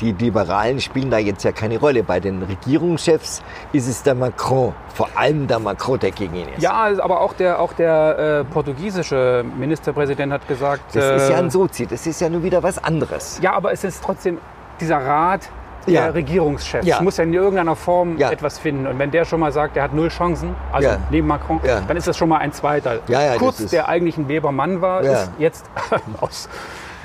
die, 0.00 0.12
die 0.12 0.24
Liberalen 0.24 0.80
spielen 0.80 1.10
da 1.10 1.18
jetzt 1.18 1.44
ja 1.44 1.52
keine 1.52 1.78
Rolle. 1.78 2.02
Bei 2.02 2.18
den 2.18 2.42
Regierungschefs 2.42 3.42
ist 3.72 3.88
es 3.88 4.02
der 4.02 4.14
Macron, 4.14 4.74
vor 4.94 5.08
allem 5.14 5.46
der 5.46 5.60
Macron, 5.60 5.98
der 5.98 6.10
gegen 6.10 6.34
ihn 6.34 6.48
ist. 6.56 6.62
ja, 6.62 6.90
aber 7.00 7.20
auch 7.20 7.32
der, 7.32 7.60
auch 7.60 7.72
der 7.72 8.44
äh, 8.48 8.52
portugiesische 8.52 9.44
Ministerpräsident 9.56 10.32
hat 10.32 10.48
gesagt. 10.48 10.94
Das 10.94 11.22
ist 11.22 11.28
ja 11.30 11.36
äh, 11.36 11.38
ein 11.38 11.50
Sozi, 11.50 11.86
das 11.86 12.06
ist 12.06 12.20
ja 12.20 12.28
nur 12.28 12.42
wieder 12.42 12.62
was 12.62 12.82
anderes. 12.82 13.38
Ja, 13.42 13.52
aber 13.52 13.72
es 13.72 13.84
ist 13.84 14.02
trotzdem 14.02 14.38
dieser 14.80 14.98
Rat 14.98 15.48
Ja. 15.86 16.06
Regierungschefs. 16.08 16.86
Ja. 16.86 17.00
muss 17.02 17.16
ja 17.16 17.24
in 17.24 17.32
irgendeiner 17.32 17.76
Form 17.76 18.16
Ja. 18.18 18.30
etwas 18.30 18.58
finden. 18.58 18.86
Und 18.86 18.98
wenn 18.98 19.10
der 19.10 19.24
schon 19.24 19.40
mal 19.40 19.52
sagt, 19.52 19.76
er 19.76 19.84
hat 19.84 19.94
null 19.94 20.08
Chancen, 20.08 20.54
also 20.72 20.88
neben 21.10 21.26
Macron, 21.26 21.60
dann 21.86 21.96
ist 21.96 22.06
das 22.06 22.16
schon 22.16 22.28
mal 22.28 22.38
ein 22.38 22.52
zweiter. 22.52 23.00
Kurz, 23.38 23.58
der 23.70 23.88
eigentlich 23.88 24.16
ein 24.18 24.28
Weber-Mann 24.28 24.80
war, 24.80 25.02
ist 25.12 25.30
jetzt 25.38 25.64
aus 26.20 26.48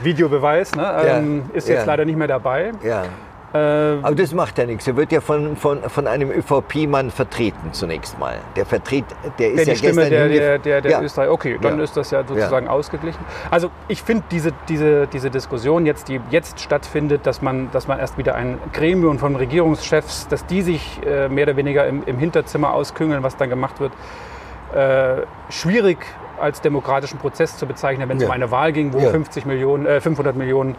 Videobeweis, 0.04 0.76
ne, 0.76 0.84
ähm, 1.06 1.44
ist 1.54 1.68
jetzt 1.70 1.86
leider 1.86 2.06
nicht 2.06 2.18
mehr 2.18 2.28
dabei. 2.28 2.72
Ja. 3.54 3.60
Äh, 3.96 4.00
Aber 4.02 4.16
das 4.16 4.34
macht 4.34 4.58
ja 4.58 4.66
nichts. 4.66 4.88
Er 4.88 4.96
wird 4.96 5.12
ja 5.12 5.22
von, 5.22 5.56
von, 5.56 5.82
von 5.84 6.08
einem 6.08 6.32
ÖVP-Mann 6.32 7.12
vertreten 7.12 7.74
zunächst 7.74 8.18
mal. 8.20 8.36
Der 8.56 8.66
vertritt, 8.66 9.06
der 9.40 9.52
ist 9.52 9.58
der 9.60 9.66
ja 9.74 9.76
Stimme 9.76 9.94
gestern 10.04 10.10
der, 10.12 10.28
der, 10.30 10.60
der, 10.60 10.82
der 10.82 10.92
ja. 10.92 11.02
Österreicher. 11.02 11.32
Okay, 11.32 11.60
dann 11.62 11.78
Ja. 11.78 11.84
ist 11.84 11.98
das 11.98 12.12
ja 12.12 12.24
sozusagen 12.26 12.68
ausgeglichen. 12.68 13.20
Also 13.50 13.70
ich 13.88 14.02
finde 14.04 14.24
diese, 14.32 14.52
diese, 14.70 15.08
diese 15.08 15.30
Diskussion 15.30 15.86
jetzt, 15.86 16.08
die 16.08 16.20
jetzt 16.30 16.60
stattfindet, 16.60 17.26
dass 17.28 17.42
man, 17.42 17.70
dass 17.72 17.88
man 17.88 18.00
erst 18.00 18.18
wieder 18.18 18.36
ein 18.36 18.58
Gremium 18.74 19.20
von 19.20 19.36
Regierungschefs, 19.36 20.28
dass 20.28 20.46
die 20.46 20.62
sich 20.62 21.00
äh, 21.06 21.28
mehr 21.30 21.44
oder 21.46 21.58
weniger 21.58 21.86
im, 21.88 22.04
im 22.06 22.18
Hinterzimmer 22.18 22.74
ausküngeln, 22.74 23.24
was 23.24 23.36
dann 23.38 23.50
gemacht 23.50 23.80
wird, 23.80 23.92
äh, 24.74 25.24
schwierig 25.50 25.98
als 26.40 26.62
demokratischen 26.62 27.20
Prozess 27.20 27.58
zu 27.58 27.68
bezeichnen, 27.68 28.10
wenn 28.10 28.18
es 28.18 28.24
Ja. 28.24 28.30
um 28.30 28.34
eine 28.34 28.50
Wahl 28.50 28.72
ging, 28.72 28.94
wo 28.94 29.00
Ja. 29.00 29.10
50 29.12 29.46
Millionen, 29.46 29.86
äh, 29.86 30.02
500 30.02 30.36
Millionen 30.36 30.76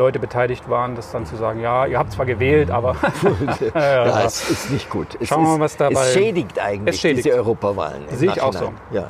Leute 0.00 0.18
beteiligt 0.18 0.68
waren, 0.68 0.96
das 0.96 1.12
dann 1.12 1.26
zu 1.26 1.36
sagen, 1.36 1.60
ja, 1.60 1.84
ihr 1.86 1.98
habt 1.98 2.12
zwar 2.12 2.26
gewählt, 2.26 2.70
aber 2.70 2.96
ja, 3.74 4.24
es 4.24 4.50
ist 4.50 4.70
nicht 4.70 4.88
gut. 4.90 5.16
Es, 5.20 5.28
Schauen 5.28 5.44
wir 5.44 5.50
mal, 5.52 5.60
was 5.60 5.76
dabei- 5.76 6.00
es 6.00 6.14
schädigt 6.14 6.58
eigentlich 6.58 6.94
Es 6.96 7.00
schädigt. 7.00 7.26
diese 7.26 7.36
Europawahlen. 7.36 8.02
Sehe 8.08 8.30
ich 8.30 8.40
auch 8.40 8.52
Nachhinein. 8.52 8.74
Ja. 8.90 9.06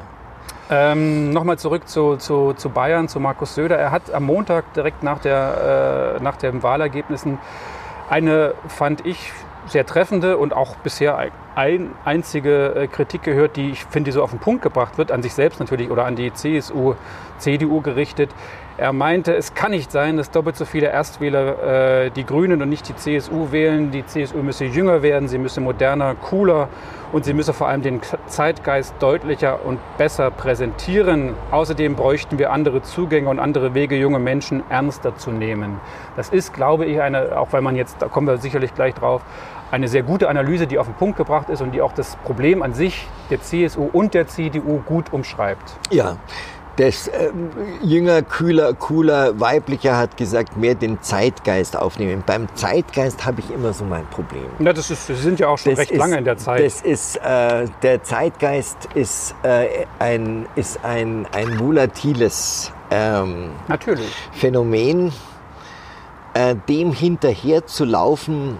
Ähm, 0.72 1.30
Nochmal 1.32 1.58
zurück 1.58 1.88
zu, 1.88 2.16
zu, 2.16 2.52
zu 2.54 2.70
Bayern, 2.70 3.08
zu 3.08 3.18
Markus 3.20 3.54
Söder. 3.54 3.76
Er 3.78 3.90
hat 3.90 4.12
am 4.12 4.24
Montag 4.24 4.72
direkt 4.74 5.02
nach, 5.02 5.18
der, 5.20 6.16
äh, 6.18 6.22
nach 6.22 6.36
den 6.36 6.62
Wahlergebnissen 6.62 7.38
eine, 8.08 8.54
fand 8.68 9.06
ich, 9.06 9.32
sehr 9.66 9.84
treffende 9.86 10.36
und 10.38 10.52
auch 10.52 10.76
bisher 10.76 11.18
ein, 11.54 11.90
einzige 12.04 12.74
äh, 12.74 12.86
Kritik 12.86 13.22
gehört, 13.22 13.56
die 13.56 13.70
ich 13.70 13.84
finde, 13.84 14.10
die 14.10 14.12
so 14.12 14.22
auf 14.22 14.30
den 14.30 14.38
Punkt 14.40 14.62
gebracht 14.62 14.96
wird, 14.98 15.12
an 15.12 15.22
sich 15.22 15.34
selbst 15.34 15.60
natürlich 15.60 15.90
oder 15.90 16.06
an 16.06 16.16
die 16.16 16.32
CSU, 16.32 16.94
CDU 17.38 17.80
gerichtet. 17.80 18.30
Er 18.80 18.94
meinte, 18.94 19.36
es 19.36 19.52
kann 19.52 19.72
nicht 19.72 19.92
sein, 19.92 20.16
dass 20.16 20.30
doppelt 20.30 20.56
so 20.56 20.64
viele 20.64 20.86
Erstwähler 20.86 22.06
äh, 22.06 22.10
die 22.10 22.24
Grünen 22.24 22.62
und 22.62 22.70
nicht 22.70 22.88
die 22.88 22.96
CSU 22.96 23.52
wählen. 23.52 23.90
Die 23.90 24.06
CSU 24.06 24.38
müsse 24.38 24.64
jünger 24.64 25.02
werden, 25.02 25.28
sie 25.28 25.36
müsse 25.36 25.60
moderner, 25.60 26.14
cooler 26.14 26.70
und 27.12 27.26
sie 27.26 27.34
müsse 27.34 27.52
vor 27.52 27.68
allem 27.68 27.82
den 27.82 28.00
Zeitgeist 28.26 28.94
deutlicher 28.98 29.66
und 29.66 29.78
besser 29.98 30.30
präsentieren. 30.30 31.34
Außerdem 31.50 31.94
bräuchten 31.94 32.38
wir 32.38 32.52
andere 32.52 32.80
Zugänge 32.80 33.28
und 33.28 33.38
andere 33.38 33.74
Wege, 33.74 33.96
junge 33.96 34.18
Menschen 34.18 34.62
ernster 34.70 35.14
zu 35.14 35.30
nehmen. 35.30 35.78
Das 36.16 36.30
ist, 36.30 36.54
glaube 36.54 36.86
ich, 36.86 37.02
eine, 37.02 37.38
auch 37.38 37.52
wenn 37.52 37.62
man 37.62 37.76
jetzt, 37.76 38.00
da 38.00 38.08
kommen 38.08 38.28
wir 38.28 38.38
sicherlich 38.38 38.74
gleich 38.74 38.94
drauf, 38.94 39.20
eine 39.70 39.88
sehr 39.88 40.02
gute 40.02 40.30
Analyse, 40.30 40.66
die 40.66 40.78
auf 40.78 40.86
den 40.86 40.94
Punkt 40.94 41.18
gebracht 41.18 41.50
ist 41.50 41.60
und 41.60 41.72
die 41.72 41.82
auch 41.82 41.92
das 41.92 42.16
Problem 42.24 42.62
an 42.62 42.72
sich 42.72 43.06
der 43.28 43.42
CSU 43.42 43.90
und 43.92 44.14
der 44.14 44.26
CDU 44.26 44.80
gut 44.86 45.12
umschreibt. 45.12 45.76
ja. 45.90 46.16
Das 46.80 47.08
ähm, 47.08 47.50
jünger, 47.82 48.22
kühler, 48.22 48.72
cooler, 48.72 49.38
weiblicher 49.38 49.98
hat 49.98 50.16
gesagt, 50.16 50.56
mehr 50.56 50.74
den 50.74 51.02
Zeitgeist 51.02 51.76
aufnehmen. 51.76 52.22
Beim 52.24 52.48
Zeitgeist 52.54 53.26
habe 53.26 53.40
ich 53.40 53.50
immer 53.50 53.74
so 53.74 53.84
mein 53.84 54.06
Problem. 54.06 54.46
Ja, 54.60 54.72
das 54.72 54.90
ist, 54.90 55.06
Sie 55.06 55.14
sind 55.14 55.38
ja 55.40 55.48
auch 55.48 55.58
schon 55.58 55.72
Das 55.72 55.80
recht 55.80 55.90
ist- 55.90 55.98
lange 55.98 56.16
in 56.16 56.24
der 56.24 56.38
Zeit. 56.38 56.64
Das 56.64 56.80
ist, 56.80 57.16
äh, 57.16 57.66
der 57.82 58.02
Zeitgeist 58.02 58.78
ist, 58.94 59.34
äh, 59.42 59.66
ein, 59.98 60.46
ist 60.56 60.82
ein, 60.82 61.26
ein 61.32 61.58
volatiles 61.58 62.72
ähm. 62.90 63.50
Phänomen, 64.32 65.12
äh, 66.32 66.54
dem 66.66 66.92
hinterher 66.94 67.66
zu 67.66 67.84
laufen, 67.84 68.56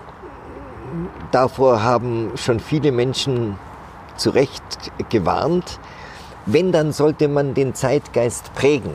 davor 1.30 1.82
haben 1.82 2.32
schon 2.36 2.60
viele 2.60 2.92
Menschen 2.92 3.56
zu 4.16 4.28
Recht 4.28 4.92
gewarnt. 5.08 5.80
Wenn, 6.52 6.72
dann 6.72 6.92
sollte 6.92 7.28
man 7.28 7.54
den 7.54 7.74
Zeitgeist 7.74 8.54
prägen. 8.54 8.94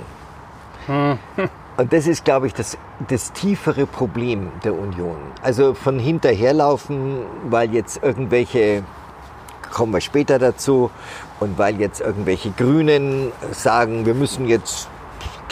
Und 1.78 1.92
das 1.92 2.08
ist, 2.08 2.24
glaube 2.24 2.48
ich, 2.48 2.54
das, 2.54 2.78
das 3.10 3.34
tiefere 3.34 3.86
Problem 3.86 4.52
der 4.64 4.74
Union. 4.74 5.18
Also 5.42 5.74
von 5.74 6.00
hinterherlaufen, 6.00 7.24
weil 7.50 7.74
jetzt 7.74 8.02
irgendwelche 8.02 8.84
kommen 9.76 9.94
wir 9.94 10.02
später 10.02 10.40
dazu. 10.40 10.90
Und 11.40 11.58
weil 11.58 11.80
jetzt 11.80 12.00
irgendwelche 12.00 12.52
Grünen 12.52 13.32
sagen, 13.52 14.06
wir 14.06 14.14
müssen 14.14 14.48
jetzt 14.48 14.88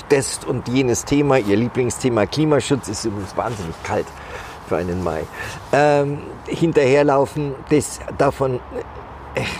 das 0.10 0.40
und 0.46 0.68
jenes 0.70 1.06
Thema, 1.06 1.38
ihr 1.38 1.58
Lieblingsthema 1.58 2.26
Klimaschutz 2.26 2.88
ist 2.88 3.06
übrigens 3.06 3.36
wahnsinnig 3.36 3.76
kalt 3.84 4.06
für 4.68 4.78
einen 4.78 5.04
Mai, 5.04 5.24
ähm, 5.72 6.20
hinterherlaufen, 6.46 7.56
das, 7.70 8.00
davon 8.18 8.60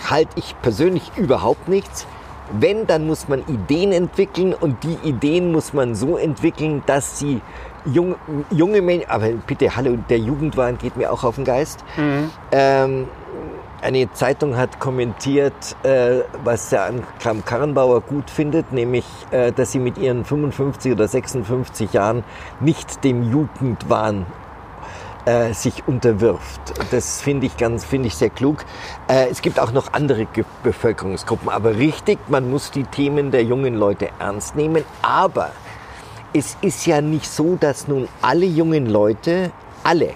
halte 0.08 0.30
ich 0.36 0.54
persönlich 0.62 1.10
überhaupt 1.16 1.68
nichts. 1.68 2.06
Wenn, 2.52 2.86
dann 2.86 3.06
muss 3.06 3.28
man 3.28 3.40
Ideen 3.48 3.92
entwickeln 3.92 4.54
und 4.54 4.82
die 4.84 5.08
Ideen 5.08 5.52
muss 5.52 5.72
man 5.72 5.94
so 5.94 6.16
entwickeln, 6.16 6.82
dass 6.86 7.18
sie 7.18 7.40
jung, 7.86 8.16
junge 8.50 8.82
Menschen, 8.82 9.10
aber 9.10 9.28
bitte, 9.46 9.74
hallo, 9.74 9.96
der 10.08 10.18
Jugendwahn 10.18 10.78
geht 10.78 10.96
mir 10.96 11.12
auch 11.12 11.24
auf 11.24 11.36
den 11.36 11.44
Geist. 11.44 11.84
Mhm. 11.96 12.30
Ähm, 12.52 13.08
eine 13.84 14.10
Zeitung 14.12 14.56
hat 14.56 14.80
kommentiert, 14.80 15.76
äh, 15.82 16.20
was 16.42 16.70
der 16.70 16.86
Ankram 16.86 17.44
Karrenbauer 17.44 18.00
gut 18.00 18.30
findet, 18.30 18.72
nämlich, 18.72 19.04
äh, 19.30 19.52
dass 19.52 19.72
sie 19.72 19.78
mit 19.78 19.98
ihren 19.98 20.24
55 20.24 20.92
oder 20.92 21.06
56 21.06 21.92
Jahren 21.92 22.24
nicht 22.60 23.04
dem 23.04 23.30
Jugendwahn 23.30 24.24
äh, 25.24 25.52
sich 25.52 25.86
unterwirft. 25.86 26.60
Das 26.90 27.20
finde 27.20 27.46
ich 27.46 27.56
ganz, 27.56 27.84
finde 27.84 28.08
ich 28.08 28.14
sehr 28.14 28.30
klug. 28.30 28.64
Äh, 29.08 29.28
es 29.30 29.42
gibt 29.42 29.58
auch 29.58 29.72
noch 29.72 29.92
andere 29.92 30.26
Ge 30.26 30.44
Bevölkerungsgruppen, 30.62 31.48
aber 31.48 31.76
richtig, 31.76 32.18
man 32.28 32.50
muss 32.50 32.70
die 32.70 32.84
Themen 32.84 33.30
der 33.30 33.44
jungen 33.44 33.74
Leute 33.74 34.10
ernst 34.18 34.56
nehmen. 34.56 34.84
Aber 35.02 35.50
es 36.32 36.56
ist 36.60 36.86
ja 36.86 37.00
nicht 37.00 37.30
so, 37.30 37.56
dass 37.56 37.88
nun 37.88 38.08
alle 38.20 38.46
jungen 38.46 38.86
Leute, 38.86 39.52
alle, 39.82 40.10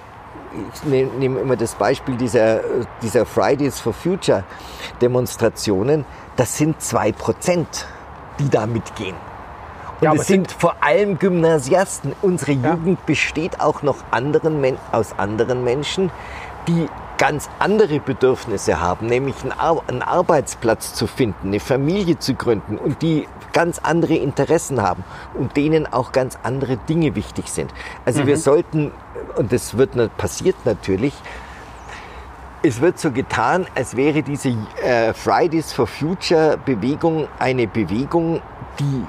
ich 0.75 0.85
nehme 0.85 1.11
nehm 1.19 1.39
immer 1.39 1.57
das 1.57 1.75
Beispiel 1.75 2.17
dieser, 2.17 2.61
dieser 3.03 3.25
Fridays 3.25 3.81
for 3.81 3.93
Future 3.93 4.45
Demonstrationen, 5.01 6.05
das 6.37 6.57
sind 6.57 6.81
zwei 6.81 7.13
Prozent, 7.13 7.87
die 8.39 8.49
da 8.49 8.67
mitgehen. 8.67 9.28
Und 10.01 10.05
ja, 10.05 10.13
es 10.15 10.27
sind, 10.27 10.53
vor 10.53 10.77
allem 10.81 11.19
Gymnasiasten. 11.19 12.15
Unsere 12.23 12.53
ja. 12.53 12.75
Jugend 12.75 13.05
besteht 13.07 13.61
auch 13.61 13.83
noch 13.83 13.97
anderen, 14.11 14.79
aus 14.93 15.19
anderen 15.19 15.65
Menschen, 15.65 16.11
die 16.69 16.89
ganz 17.17 17.51
andere 17.59 17.99
Bedürfnisse 17.99 18.81
haben, 18.81 19.07
nämlich 19.07 19.35
einen 19.43 20.03
Arbeitsplatz 20.03 20.95
zu 20.95 21.09
finden, 21.09 21.49
eine 21.49 21.61
Familie 21.61 22.19
zu 22.19 22.35
gründen 22.35 22.79
und 22.79 23.03
die 23.03 23.27
ganz 23.53 23.81
andere 23.81 24.15
Interessen 24.15 24.83
haben 24.83 25.03
und 25.35 25.57
denen 25.57 25.93
auch 25.93 26.13
ganz 26.13 26.39
andere 26.45 26.77
Dinge 26.77 27.17
wichtig 27.17 27.49
sind. 27.51 27.73
Also 28.05 28.23
mhm. 28.23 28.27
wir 28.29 28.37
sollten, 28.37 28.93
und 29.37 29.53
das 29.53 29.77
wird 29.77 30.17
passiert 30.17 30.57
natürlich, 30.65 31.15
es 32.63 32.81
wird 32.81 32.99
so 32.99 33.11
getan, 33.11 33.67
als 33.75 33.97
wäre 33.97 34.23
diese 34.23 34.55
äh, 34.83 35.13
Fridays 35.13 35.73
for 35.73 35.87
Future 35.87 36.59
Bewegung 36.65 37.29
eine 37.39 37.67
Bewegung, 37.67 38.43
die 38.79 39.05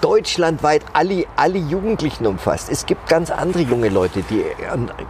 deutschlandweit 0.00 0.82
alle, 0.92 1.24
alle 1.36 1.58
Jugendlichen 1.58 2.26
umfasst. 2.26 2.70
Es 2.70 2.86
gibt 2.86 3.08
ganz 3.08 3.30
andere 3.30 3.62
junge 3.62 3.88
Leute, 3.88 4.22
die 4.22 4.44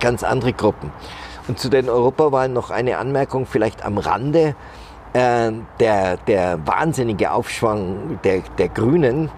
ganz 0.01 0.23
andere 0.23 0.53
Gruppen. 0.53 0.93
Und 1.47 1.59
zu 1.59 1.69
den 1.69 1.89
Europawahlen 1.89 2.53
noch 2.53 2.71
eine 2.71 2.99
Anmerkung 2.99 3.47
vielleicht 3.47 3.85
am 3.85 3.99
Rande. 3.99 4.55
Äh, 5.15 5.53
der, 5.81 6.19
der 6.19 6.67
wahnsinnige 6.67 7.33
Aufschwung 7.33 8.19
der, 8.25 8.43
der 8.59 8.69
Grünen, 8.69 9.31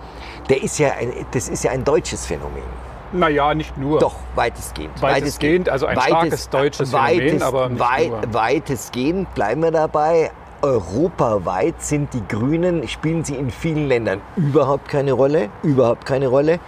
der 0.49 0.65
ist 0.65 0.79
ja 0.79 0.91
ein, 0.99 1.13
das 1.31 1.49
ist 1.49 1.63
ja 1.63 1.71
ein 1.71 1.85
deutsches 1.85 2.27
Phänomen. 2.27 2.65
Naja, 3.13 3.55
nicht 3.55 3.77
nur. 3.77 4.01
Doch, 4.01 4.17
weitestgehend. 4.35 5.01
Weitestgehend, 5.01 5.69
also 5.69 5.87
ein 5.87 5.97
weitest, 5.97 6.11
starkes 6.13 6.51
deutsches 6.51 6.93
weitest, 6.93 7.21
Phänomen, 7.21 7.43
aber 7.43 7.69
nicht 7.69 7.81
weit, 7.81 8.11
nur. 8.11 8.35
Weitestgehend, 8.35 9.35
bleiben 9.35 9.63
wir 9.63 9.71
dabei. 9.71 10.33
Europaweit 10.63 11.83
sind 11.83 12.13
die 12.15 12.23
Grünen, 12.29 12.87
spielen 12.89 13.25
sie 13.25 13.35
in 13.35 13.51
vielen 13.51 13.89
Ländern 13.89 14.21
überhaupt 14.37 14.89
keine 14.89 15.13
Rolle, 15.13 15.49
überhaupt 15.63 16.07
keine 16.07 16.29
Rolle. 16.29 16.61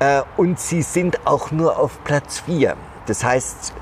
Äh, 0.00 0.22
und 0.36 0.58
sie 0.58 0.82
sind 0.82 1.26
auch 1.26 1.50
nur 1.50 1.78
auf 1.78 2.02
Platz 2.04 2.40
4. 2.40 2.76
Das 3.06 3.24
heißt, 3.24 3.72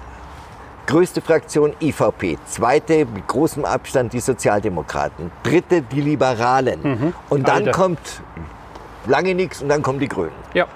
Größte 0.86 1.20
Fraktion 1.20 1.72
EVP, 1.80 2.38
zweite 2.46 3.06
mit 3.06 3.26
großem 3.26 3.64
Abstand 3.64 4.12
die 4.12 4.20
Sozialdemokraten, 4.20 5.32
dritte 5.42 5.82
die 5.82 6.00
Liberalen 6.00 6.80
mhm. 6.80 7.14
und 7.28 7.48
dann 7.48 7.66
Alter. 7.66 7.72
kommt 7.72 8.22
lange 9.04 9.34
nichts 9.34 9.62
und 9.62 9.68
dann 9.68 9.82
kommen 9.82 9.98
die 9.98 10.06
Grünen. 10.06 10.30
Ja. 10.54 10.66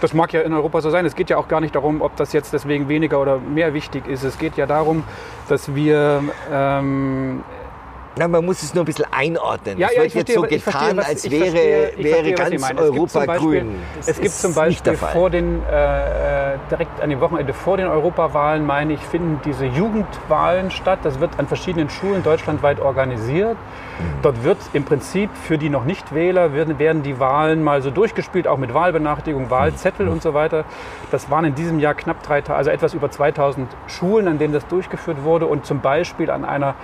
Das 0.00 0.12
mag 0.12 0.32
ja 0.34 0.42
in 0.42 0.52
Europa 0.52 0.82
so 0.82 0.90
sein. 0.90 1.06
Es 1.06 1.16
geht 1.16 1.30
ja 1.30 1.38
auch 1.38 1.48
gar 1.48 1.60
nicht 1.60 1.74
darum, 1.74 2.02
ob 2.02 2.14
das 2.16 2.34
jetzt 2.34 2.52
deswegen 2.52 2.88
weniger 2.88 3.18
oder 3.18 3.38
mehr 3.38 3.72
wichtig 3.72 4.06
ist. 4.06 4.24
Es 4.24 4.38
geht 4.38 4.56
ja 4.58 4.66
darum, 4.66 5.04
dass 5.48 5.74
wir 5.74 6.22
ähm, 6.52 7.42
na, 8.18 8.28
man 8.28 8.44
muss 8.44 8.62
es 8.62 8.72
nur 8.72 8.84
ein 8.84 8.86
bisschen 8.86 9.04
einordnen. 9.10 9.78
Ja, 9.78 9.88
es 9.88 9.94
ja, 9.94 10.02
wird 10.02 10.14
jetzt 10.14 10.34
so 10.34 10.42
getan, 10.42 10.60
verstehe, 10.62 10.96
was, 10.96 11.06
als 11.06 11.30
wäre, 11.30 11.42
verstehe, 11.42 12.04
wäre 12.04 12.34
verstehe, 12.34 12.58
ganz 12.58 12.80
Europa 12.80 13.26
Beispiel, 13.26 13.60
grün. 13.60 13.74
Das 13.96 14.08
es 14.08 14.20
gibt 14.20 14.34
zum 14.34 14.54
Beispiel 14.54 14.96
vor 14.96 15.28
den, 15.28 15.62
äh, 15.70 16.54
äh, 16.54 16.58
direkt 16.70 17.00
an 17.02 17.10
dem 17.10 17.20
Wochenende 17.20 17.52
vor 17.52 17.76
den 17.76 17.86
Europawahlen, 17.88 18.64
meine 18.64 18.94
ich, 18.94 19.00
finden 19.00 19.40
diese 19.44 19.66
Jugendwahlen 19.66 20.70
statt. 20.70 21.00
Das 21.02 21.20
wird 21.20 21.38
an 21.38 21.46
verschiedenen 21.46 21.90
Schulen 21.90 22.22
deutschlandweit 22.22 22.80
organisiert. 22.80 23.56
Mhm. 23.56 24.22
Dort 24.22 24.42
wird 24.44 24.58
im 24.72 24.84
Prinzip 24.84 25.28
für 25.36 25.58
die 25.58 25.68
noch 25.68 25.84
nicht 25.84 26.14
Wähler 26.14 26.54
werden, 26.54 26.78
werden 26.78 27.02
die 27.02 27.20
Wahlen 27.20 27.62
mal 27.62 27.82
so 27.82 27.90
durchgespielt, 27.90 28.48
auch 28.48 28.58
mit 28.58 28.72
Wahlbenachrichtigung, 28.72 29.50
Wahlzettel 29.50 30.06
mhm. 30.06 30.12
und 30.12 30.22
so 30.22 30.32
weiter. 30.32 30.64
Das 31.10 31.30
waren 31.30 31.44
in 31.44 31.54
diesem 31.54 31.80
Jahr 31.80 31.92
knapp 31.92 32.22
drei, 32.22 32.42
also 32.48 32.70
etwas 32.70 32.94
über 32.94 33.10
2000 33.10 33.68
Schulen, 33.88 34.26
an 34.26 34.38
denen 34.38 34.54
das 34.54 34.66
durchgeführt 34.68 35.22
wurde 35.22 35.46
und 35.46 35.66
zum 35.66 35.80
Beispiel 35.80 36.30
an 36.30 36.46
einer 36.46 36.76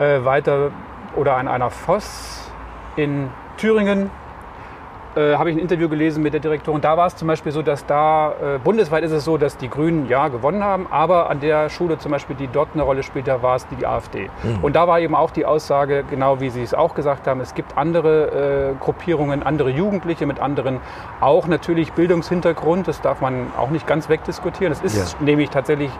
äh, 0.00 0.24
weiter 0.24 0.70
oder 1.14 1.36
an 1.36 1.46
einer 1.46 1.70
Voss 1.70 2.50
in 2.96 3.28
Thüringen 3.56 4.10
äh, 5.16 5.34
habe 5.34 5.50
ich 5.50 5.56
ein 5.56 5.58
Interview 5.58 5.88
gelesen 5.88 6.22
mit 6.22 6.34
der 6.34 6.40
Direktorin. 6.40 6.80
Da 6.80 6.96
war 6.96 7.06
es 7.08 7.16
zum 7.16 7.26
Beispiel 7.26 7.50
so, 7.50 7.62
dass 7.62 7.84
da 7.84 8.32
äh, 8.32 8.58
bundesweit 8.62 9.02
ist 9.02 9.10
es 9.10 9.24
so, 9.24 9.38
dass 9.38 9.56
die 9.56 9.68
Grünen 9.68 10.08
ja 10.08 10.28
gewonnen 10.28 10.62
haben, 10.62 10.86
aber 10.90 11.28
an 11.28 11.40
der 11.40 11.68
Schule 11.68 11.98
zum 11.98 12.12
Beispiel, 12.12 12.36
die 12.36 12.46
dort 12.46 12.68
eine 12.74 12.82
Rolle 12.82 13.02
spielt, 13.02 13.26
da 13.26 13.42
war 13.42 13.56
es 13.56 13.66
die, 13.66 13.84
AfD. 13.84 14.30
Mhm. 14.42 14.62
Und 14.62 14.76
da 14.76 14.86
war 14.86 15.00
eben 15.00 15.14
auch 15.14 15.32
die 15.32 15.44
Aussage, 15.44 16.04
genau 16.08 16.40
wie 16.40 16.50
Sie 16.50 16.62
es 16.62 16.74
auch 16.74 16.94
gesagt 16.94 17.26
haben, 17.26 17.40
es 17.40 17.54
gibt 17.54 17.76
andere 17.76 18.70
äh, 18.70 18.74
Gruppierungen, 18.82 19.42
andere 19.42 19.70
Jugendliche 19.70 20.26
mit 20.26 20.38
anderen, 20.38 20.78
auch 21.20 21.48
natürlich 21.48 21.92
Bildungshintergrund. 21.92 22.86
Das 22.86 23.00
darf 23.00 23.20
man 23.20 23.48
auch 23.58 23.70
nicht 23.70 23.86
ganz 23.86 24.08
wegdiskutieren. 24.08 24.72
Es 24.72 24.80
ist 24.80 25.14
ja. 25.14 25.24
nämlich 25.24 25.50
tatsächlich 25.50 25.90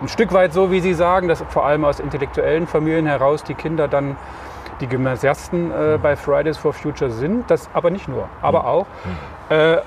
ein 0.00 0.08
Stück 0.08 0.32
weit 0.32 0.52
so, 0.52 0.70
wie 0.70 0.80
Sie 0.80 0.94
sagen, 0.94 1.28
dass 1.28 1.42
vor 1.48 1.64
allem 1.64 1.84
aus 1.84 2.00
intellektuellen 2.00 2.66
Familien 2.66 3.06
heraus 3.06 3.44
die 3.44 3.54
Kinder 3.54 3.88
dann 3.88 4.16
die 4.80 4.86
Gymnasiasten 4.86 5.70
äh, 5.70 5.98
bei 6.02 6.16
Fridays 6.16 6.58
for 6.58 6.72
Future 6.72 7.10
sind. 7.10 7.50
Das 7.50 7.70
aber 7.72 7.90
nicht 7.90 8.08
nur, 8.08 8.28
aber 8.42 8.60
mhm. 8.60 8.66
auch. 8.66 8.86
Äh, 9.48 9.78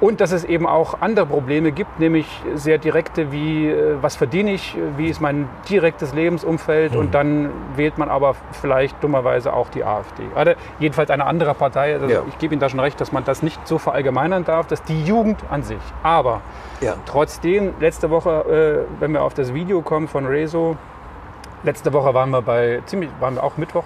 und 0.00 0.20
dass 0.20 0.32
es 0.32 0.44
eben 0.44 0.66
auch 0.66 1.00
andere 1.00 1.26
Probleme 1.26 1.72
gibt, 1.72 2.00
nämlich 2.00 2.26
sehr 2.54 2.78
direkte 2.78 3.32
wie, 3.32 3.68
äh, 3.68 3.96
was 4.00 4.16
verdiene 4.16 4.52
ich, 4.52 4.76
wie 4.96 5.08
ist 5.08 5.20
mein 5.20 5.48
direktes 5.68 6.14
Lebensumfeld 6.14 6.92
mhm. 6.92 6.98
und 6.98 7.14
dann 7.14 7.50
wählt 7.76 7.98
man 7.98 8.08
aber 8.08 8.34
vielleicht 8.52 9.02
dummerweise 9.02 9.52
auch 9.52 9.68
die 9.68 9.84
AfD. 9.84 10.22
Oder 10.34 10.54
jedenfalls 10.78 11.10
eine 11.10 11.26
andere 11.26 11.54
Partei. 11.54 11.94
Also 11.94 12.06
ja. 12.06 12.22
Ich 12.28 12.38
gebe 12.38 12.54
Ihnen 12.54 12.60
da 12.60 12.68
schon 12.68 12.80
recht, 12.80 13.00
dass 13.00 13.12
man 13.12 13.24
das 13.24 13.42
nicht 13.42 13.66
so 13.66 13.78
verallgemeinern 13.78 14.44
darf, 14.44 14.66
dass 14.66 14.82
die 14.82 15.04
Jugend 15.04 15.38
an 15.50 15.62
sich. 15.62 15.78
Aber 16.02 16.40
ja. 16.80 16.94
trotzdem, 17.06 17.74
letzte 17.80 18.10
Woche, 18.10 18.86
äh, 18.98 19.00
wenn 19.00 19.12
wir 19.12 19.22
auf 19.22 19.34
das 19.34 19.52
Video 19.52 19.82
kommen 19.82 20.08
von 20.08 20.26
Rezo, 20.26 20.76
letzte 21.62 21.92
Woche 21.92 22.14
waren 22.14 22.30
wir 22.30 22.42
bei, 22.42 22.82
ziemlich, 22.86 23.10
waren 23.20 23.34
wir 23.34 23.44
auch 23.44 23.56
Mittwoch, 23.58 23.84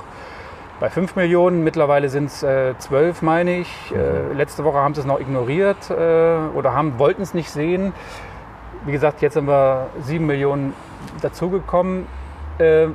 bei 0.80 0.90
5 0.90 1.16
Millionen. 1.16 1.64
Mittlerweile 1.64 2.08
sind 2.08 2.26
es 2.26 2.42
äh, 2.42 2.74
12, 2.78 3.22
meine 3.22 3.58
ich. 3.58 3.92
Äh, 3.92 3.96
mhm. 3.96 4.36
letzte 4.36 4.64
Woche 4.64 4.78
haben 4.78 4.94
sie 4.94 5.00
es 5.00 5.06
noch 5.06 5.20
ignoriert 5.20 5.90
äh, 5.90 5.94
oder 6.54 6.74
wollten 6.98 7.22
es 7.22 7.34
nicht 7.34 7.50
sehen. 7.50 7.92
Wie 8.84 8.92
gesagt, 8.92 9.22
jetzt 9.22 9.34
sind 9.34 9.46
wir 9.46 9.86
7 10.02 10.24
Millionen 10.26 10.74
dazugekommen. 11.22 12.06
Äh, 12.58 12.88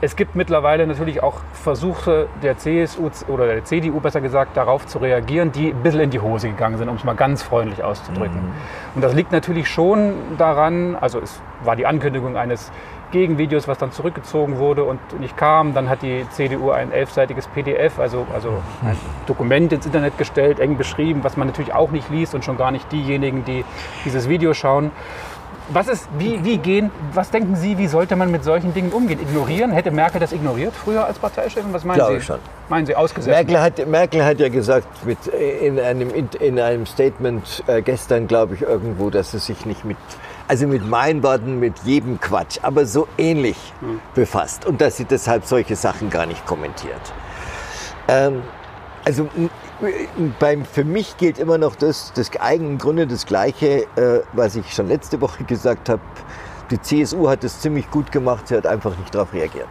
es 0.00 0.16
gibt 0.16 0.34
mittlerweile 0.34 0.86
natürlich 0.86 1.22
auch 1.22 1.40
Versuche 1.52 2.28
der 2.42 2.58
CSU 2.58 3.10
oder 3.28 3.46
der 3.46 3.64
CDU 3.64 4.00
besser 4.00 4.20
gesagt 4.20 4.56
darauf 4.56 4.86
zu 4.86 4.98
reagieren, 4.98 5.50
die 5.50 5.70
ein 5.70 5.82
bisschen 5.82 6.00
in 6.00 6.10
die 6.10 6.20
Hose 6.20 6.48
gegangen 6.48 6.76
sind, 6.76 6.88
um 6.90 6.96
es 6.96 7.04
mal 7.04 7.14
ganz 7.14 7.42
freundlich 7.42 7.82
auszudrücken. 7.82 8.36
Mhm. 8.36 8.52
Und 8.96 9.02
das 9.02 9.14
liegt 9.14 9.32
natürlich 9.32 9.68
schon 9.68 10.12
daran, 10.36 10.96
also 10.96 11.20
es 11.20 11.40
war 11.62 11.74
die 11.76 11.86
Ankündigung 11.86 12.36
eines 12.36 12.70
Gegenvideos, 13.14 13.68
was 13.68 13.78
dann 13.78 13.92
zurückgezogen 13.92 14.58
wurde 14.58 14.82
und 14.82 14.98
nicht 15.20 15.36
kam. 15.36 15.72
Dann 15.72 15.88
hat 15.88 16.02
die 16.02 16.26
CDU 16.30 16.72
ein 16.72 16.90
elfseitiges 16.90 17.46
PDF, 17.46 18.00
also, 18.00 18.26
also 18.34 18.48
ein 18.84 18.96
Dokument 19.26 19.72
ins 19.72 19.86
Internet 19.86 20.18
gestellt, 20.18 20.58
eng 20.58 20.76
beschrieben, 20.76 21.22
was 21.22 21.36
man 21.36 21.46
natürlich 21.46 21.72
auch 21.72 21.92
nicht 21.92 22.10
liest 22.10 22.34
und 22.34 22.44
schon 22.44 22.58
gar 22.58 22.72
nicht 22.72 22.90
diejenigen, 22.90 23.44
die 23.44 23.64
dieses 24.04 24.28
Video 24.28 24.52
schauen. 24.52 24.90
Was 25.70 25.88
ist, 25.88 26.08
wie, 26.18 26.44
wie 26.44 26.58
gehen, 26.58 26.90
was 27.14 27.30
denken 27.30 27.56
Sie, 27.56 27.78
wie 27.78 27.86
sollte 27.86 28.16
man 28.16 28.30
mit 28.30 28.44
solchen 28.44 28.74
Dingen 28.74 28.92
umgehen? 28.92 29.20
Ignorieren? 29.20 29.70
Hätte 29.70 29.92
Merkel 29.92 30.20
das 30.20 30.32
ignoriert 30.32 30.74
früher 30.74 31.06
als 31.06 31.18
Parteichefin? 31.18 31.72
Was 31.72 31.84
meinen 31.84 31.98
Glaube 31.98 32.18
Sie? 32.18 32.26
schon. 32.26 32.38
Meinen 32.68 32.84
Sie 32.84 32.96
ausgesetzt? 32.96 33.34
Merkel 33.34 33.60
hat, 33.60 33.86
Merkel 33.86 34.24
hat 34.24 34.40
ja 34.40 34.48
gesagt 34.50 35.06
mit, 35.06 35.26
in, 35.28 35.78
einem, 35.78 36.10
in 36.38 36.60
einem 36.60 36.84
Statement 36.84 37.62
äh, 37.66 37.80
gestern, 37.80 38.26
glaube 38.26 38.56
ich, 38.56 38.62
irgendwo, 38.62 39.08
dass 39.08 39.30
sie 39.30 39.38
sich 39.38 39.64
nicht 39.64 39.84
mit 39.86 39.96
also 40.48 40.66
mit 40.66 40.86
meinen 40.86 41.22
Worten, 41.22 41.58
mit 41.58 41.78
jedem 41.84 42.20
Quatsch, 42.20 42.58
aber 42.62 42.86
so 42.86 43.08
ähnlich 43.18 43.56
hm. 43.80 44.00
befasst 44.14 44.66
und 44.66 44.80
dass 44.80 44.96
sie 44.96 45.04
deshalb 45.04 45.44
solche 45.44 45.76
Sachen 45.76 46.10
gar 46.10 46.26
nicht 46.26 46.44
kommentiert. 46.46 47.12
Ähm, 48.08 48.42
also 49.04 49.28
beim, 50.38 50.64
für 50.64 50.84
mich 50.84 51.16
gilt 51.16 51.38
immer 51.38 51.58
noch 51.58 51.74
das, 51.76 52.12
das 52.14 52.30
im 52.52 52.78
Grunde 52.78 53.06
das 53.06 53.26
Gleiche, 53.26 53.86
äh, 53.96 54.20
was 54.32 54.56
ich 54.56 54.72
schon 54.72 54.88
letzte 54.88 55.20
Woche 55.20 55.44
gesagt 55.48 55.88
habe. 55.88 56.00
Die 56.70 56.80
CSU 56.80 57.28
hat 57.28 57.44
es 57.44 57.60
ziemlich 57.60 57.90
gut 57.90 58.10
gemacht, 58.10 58.48
sie 58.48 58.56
hat 58.56 58.66
einfach 58.66 58.96
nicht 58.96 59.14
darauf 59.14 59.32
reagiert. 59.32 59.68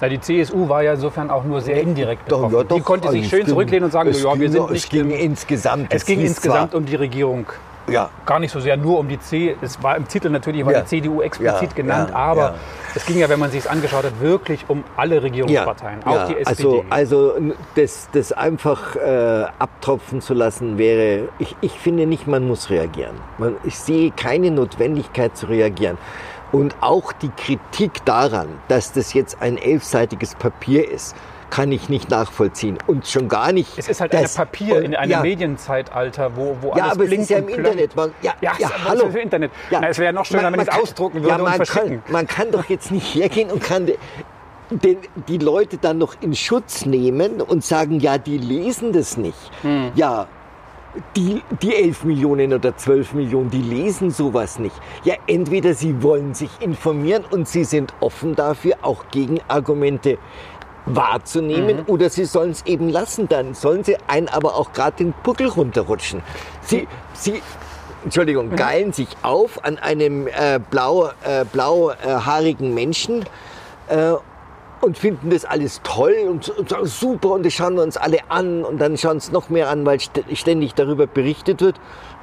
Ja, 0.00 0.08
die 0.08 0.20
CSU 0.20 0.68
war 0.68 0.82
ja 0.82 0.94
insofern 0.94 1.28
auch 1.28 1.44
nur 1.44 1.60
sehr 1.60 1.80
indirekt 1.80 2.24
betroffen. 2.24 2.52
Doch, 2.52 2.58
ja, 2.58 2.64
doch, 2.64 2.76
die 2.76 2.82
konnte 2.82 3.10
sich 3.10 3.28
schön 3.28 3.40
ging, 3.40 3.48
zurücklehnen 3.48 3.84
und 3.84 3.90
sagen, 3.90 4.12
ja, 4.12 4.40
wir 4.40 4.50
sind 4.50 4.70
nicht... 4.70 4.84
Es 4.84 4.88
ging 4.88 5.10
insgesamt. 5.10 5.92
Es 5.92 6.06
ging 6.06 6.20
insgesamt 6.20 6.74
um 6.74 6.86
die 6.86 6.94
Regierung 6.94 7.46
ja. 7.90 8.10
gar 8.26 8.38
nicht 8.38 8.52
so 8.52 8.60
sehr 8.60 8.76
nur 8.76 8.98
um 8.98 9.08
die 9.08 9.18
C. 9.18 9.56
Es 9.60 9.82
war 9.82 9.96
im 9.96 10.06
Titel 10.08 10.30
natürlich 10.30 10.64
war 10.64 10.72
ja. 10.72 10.80
die 10.80 10.86
CDU 10.86 11.22
explizit 11.22 11.70
ja. 11.70 11.76
genannt, 11.76 12.14
aber 12.14 12.54
es 12.94 13.06
ging 13.06 13.18
ja, 13.18 13.28
wenn 13.28 13.38
man 13.38 13.50
sich 13.50 13.60
es 13.60 13.66
angeschaut 13.66 14.04
hat, 14.04 14.20
wirklich 14.20 14.64
um 14.68 14.84
alle 14.96 15.22
Regierungsparteien, 15.22 16.04
auch 16.04 16.26
die 16.26 16.36
SPD. 16.36 16.84
Also, 16.90 17.34
also 17.34 17.54
das, 17.74 18.08
das 18.12 18.32
einfach 18.32 18.96
äh, 18.96 19.44
abtropfen 19.58 20.20
zu 20.20 20.34
lassen 20.34 20.78
wäre, 20.78 21.28
ich, 21.38 21.56
ich 21.60 21.72
finde 21.72 22.06
nicht, 22.06 22.26
man 22.26 22.46
muss 22.46 22.70
reagieren. 22.70 23.16
Man, 23.38 23.56
ich 23.64 23.78
sehe 23.78 24.10
keine 24.10 24.50
Notwendigkeit 24.50 25.36
zu 25.36 25.46
reagieren. 25.46 25.98
Und 26.52 26.74
auch 26.80 27.12
die 27.12 27.30
Kritik 27.30 28.04
daran, 28.04 28.48
dass 28.66 28.92
das 28.92 29.12
jetzt 29.14 29.40
ein 29.40 29.56
elfseitiges 29.56 30.34
Papier 30.34 30.90
ist, 30.90 31.14
kann 31.50 31.72
ich 31.72 31.88
nicht 31.88 32.10
nachvollziehen. 32.10 32.78
Und 32.86 33.06
schon 33.06 33.28
gar 33.28 33.52
nicht. 33.52 33.76
Es 33.76 33.88
ist 33.88 34.00
halt 34.00 34.14
ein 34.14 34.26
Papier 34.34 34.76
und, 34.76 34.84
in 34.84 34.94
einem 34.94 35.10
ja. 35.10 35.20
Medienzeitalter, 35.20 36.36
wo, 36.36 36.56
wo 36.60 36.68
ja, 36.68 36.84
alles 36.84 36.92
aber 36.92 37.04
blinkt 37.04 37.24
es 37.24 37.30
ist 37.30 37.30
ja 37.30 37.38
im 37.38 37.48
Internet. 37.48 37.96
Man, 37.96 38.12
ja, 38.22 38.34
ja, 38.40 38.52
ja 38.58 38.70
hallo. 38.84 39.06
Ist 39.06 39.16
Internet. 39.16 39.50
Ja. 39.70 39.80
Na, 39.80 39.88
es 39.88 39.98
wäre 39.98 40.12
noch 40.12 40.24
schöner, 40.24 40.44
man, 40.44 40.54
wenn 40.54 40.60
ich 40.60 40.68
es 40.68 40.80
ausdrucken 40.80 41.22
würde 41.22 41.28
ja, 41.28 41.38
man 41.38 41.60
und. 41.60 41.68
Kann, 41.68 42.02
man 42.08 42.26
kann 42.26 42.50
doch 42.50 42.64
jetzt 42.66 42.90
nicht 42.90 43.14
hergehen 43.14 43.50
und 43.50 43.62
kann 43.62 43.86
den, 44.70 44.98
die 45.28 45.38
Leute 45.38 45.78
dann 45.78 45.98
noch 45.98 46.14
in 46.20 46.34
Schutz 46.34 46.86
nehmen 46.86 47.40
und 47.40 47.64
sagen, 47.64 48.00
ja, 48.00 48.18
die 48.18 48.38
lesen 48.38 48.92
das 48.92 49.16
nicht. 49.16 49.38
Hm. 49.62 49.92
Ja, 49.94 50.28
die, 51.16 51.42
die 51.62 51.74
11 51.74 52.04
Millionen 52.04 52.52
oder 52.52 52.76
12 52.76 53.14
Millionen, 53.14 53.50
die 53.50 53.62
lesen 53.62 54.10
sowas 54.10 54.58
nicht. 54.58 54.74
Ja, 55.04 55.14
entweder 55.26 55.74
sie 55.74 56.02
wollen 56.02 56.34
sich 56.34 56.50
informieren 56.60 57.24
und 57.30 57.48
sie 57.48 57.64
sind 57.64 57.94
offen 58.00 58.34
dafür, 58.34 58.74
auch 58.82 59.04
Gegenargumente 59.10 60.18
wahrzunehmen 60.96 61.78
mhm. 61.78 61.84
oder 61.86 62.10
sie 62.10 62.24
sollen 62.24 62.50
es 62.50 62.64
eben 62.66 62.88
lassen. 62.88 63.28
Dann 63.28 63.54
sollen 63.54 63.84
sie 63.84 63.96
einen 64.06 64.28
aber 64.28 64.56
auch 64.56 64.72
gerade 64.72 64.96
den 64.96 65.14
Buckel 65.22 65.48
runterrutschen. 65.48 66.22
Sie, 66.62 66.86
sie 67.12 67.42
Entschuldigung, 68.04 68.48
mhm. 68.48 68.56
geilen 68.56 68.92
sich 68.92 69.08
auf 69.22 69.64
an 69.64 69.78
einem 69.78 70.26
äh, 70.26 70.58
blau, 70.70 71.10
äh, 71.22 71.44
blauhaarigen 71.52 72.72
Menschen 72.72 73.24
äh, 73.88 74.12
und 74.80 74.96
finden 74.96 75.28
das 75.30 75.44
alles 75.44 75.80
toll 75.82 76.14
und, 76.28 76.48
und, 76.48 76.70
sagen 76.70 76.86
super 76.86 77.30
und 77.30 77.44
das 77.44 77.52
schauen 77.52 77.74
wir 77.74 77.82
uns 77.82 77.98
alle 77.98 78.18
an 78.28 78.64
und 78.64 78.78
dann 78.78 78.96
schauen 78.96 79.18
es 79.18 79.30
noch 79.30 79.50
mehr 79.50 79.68
an, 79.68 79.84
weil 79.84 79.98
ständig 80.32 80.74
darüber 80.74 81.06
berichtet 81.06 81.60
wird. 81.60 81.76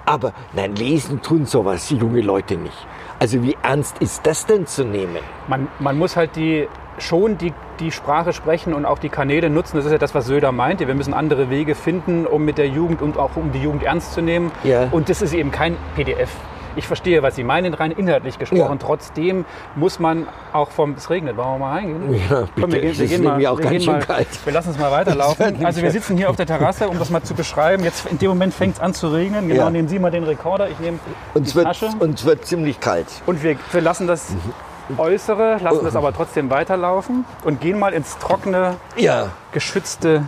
Aber 0.05 0.33
nein, 0.53 0.75
lesen 0.75 1.21
tun 1.21 1.45
sowas 1.45 1.89
junge 1.91 2.21
Leute 2.21 2.55
nicht. 2.55 2.87
Also 3.19 3.43
wie 3.43 3.57
ernst 3.61 3.97
ist 3.99 4.25
das 4.25 4.45
denn 4.45 4.65
zu 4.65 4.85
nehmen? 4.85 5.17
Man, 5.47 5.67
man 5.79 5.97
muss 5.97 6.15
halt 6.15 6.35
die 6.35 6.67
schon 6.97 7.37
die, 7.37 7.53
die 7.79 7.91
Sprache 7.91 8.33
sprechen 8.33 8.73
und 8.73 8.85
auch 8.85 8.99
die 8.99 9.09
Kanäle 9.09 9.49
nutzen. 9.49 9.77
Das 9.77 9.85
ist 9.85 9.91
ja 9.91 9.97
das, 9.97 10.15
was 10.15 10.25
Söder 10.25 10.51
meinte. 10.51 10.87
Wir 10.87 10.95
müssen 10.95 11.13
andere 11.13 11.49
Wege 11.49 11.75
finden, 11.75 12.25
um 12.25 12.45
mit 12.45 12.57
der 12.57 12.67
Jugend 12.67 13.01
und 13.01 13.17
auch 13.17 13.35
um 13.35 13.51
die 13.51 13.61
Jugend 13.61 13.83
ernst 13.83 14.13
zu 14.13 14.21
nehmen. 14.21 14.51
Ja. 14.63 14.87
Und 14.91 15.09
das 15.09 15.21
ist 15.21 15.33
eben 15.33 15.51
kein 15.51 15.75
PDF. 15.95 16.29
Ich 16.77 16.85
verstehe, 16.85 17.23
was 17.23 17.35
Sie 17.35 17.43
meinen, 17.43 17.73
rein 17.73 17.89
inhaltlich 17.89 18.37
gesprochen. 18.37 18.77
Ja. 18.77 18.77
Trotzdem 18.79 19.45
muss 19.75 19.97
man 19.97 20.27
auch 20.53 20.69
vom. 20.69 20.93
Es 20.93 21.09
regnet, 21.09 21.35
wollen 21.35 21.53
wir 21.53 21.57
mal 21.57 21.71
reingehen? 21.73 22.13
Ja, 22.29 22.41
bitte. 22.41 22.51
Komm, 22.61 22.71
wir 22.71 22.81
gehen, 22.81 22.97
wir 22.99 23.07
gehen 23.07 23.23
mal, 23.23 23.45
auch 23.47 23.57
wir, 23.57 23.65
gehen 23.65 23.85
mal 23.85 24.05
wir 24.45 24.53
lassen 24.53 24.69
uns 24.69 24.77
mal 24.77 24.91
weiterlaufen. 24.91 25.65
Also 25.65 25.81
wir 25.81 25.89
sitzen 25.89 26.17
hier 26.17 26.29
auf 26.29 26.35
der 26.35 26.45
Terrasse, 26.45 26.87
um 26.87 26.99
das 26.99 27.09
mal 27.09 27.23
zu 27.23 27.33
beschreiben. 27.33 27.83
Jetzt 27.83 28.05
in 28.05 28.19
dem 28.19 28.29
Moment 28.29 28.53
fängt 28.53 28.75
es 28.75 28.79
an 28.79 28.93
zu 28.93 29.07
regnen. 29.07 29.47
Genau, 29.47 29.63
ja. 29.63 29.69
nehmen 29.71 29.87
Sie 29.87 29.97
mal 29.97 30.11
den 30.11 30.23
Rekorder, 30.23 30.69
ich 30.69 30.77
nehme 30.79 30.99
die 31.35 31.55
wird, 31.55 31.65
Tasche. 31.65 31.89
Es 32.13 32.25
wird 32.25 32.45
ziemlich 32.45 32.79
kalt. 32.79 33.07
Und 33.25 33.41
wir, 33.41 33.55
wir 33.71 33.81
lassen 33.81 34.05
das 34.05 34.29
mhm. 34.29 34.53
Äußere, 34.97 35.57
lassen 35.61 35.83
das 35.83 35.95
aber 35.95 36.13
trotzdem 36.13 36.49
weiterlaufen 36.49 37.25
und 37.43 37.61
gehen 37.61 37.79
mal 37.79 37.93
ins 37.93 38.17
trockene, 38.17 38.75
ja. 38.95 39.31
geschützte 39.51 40.27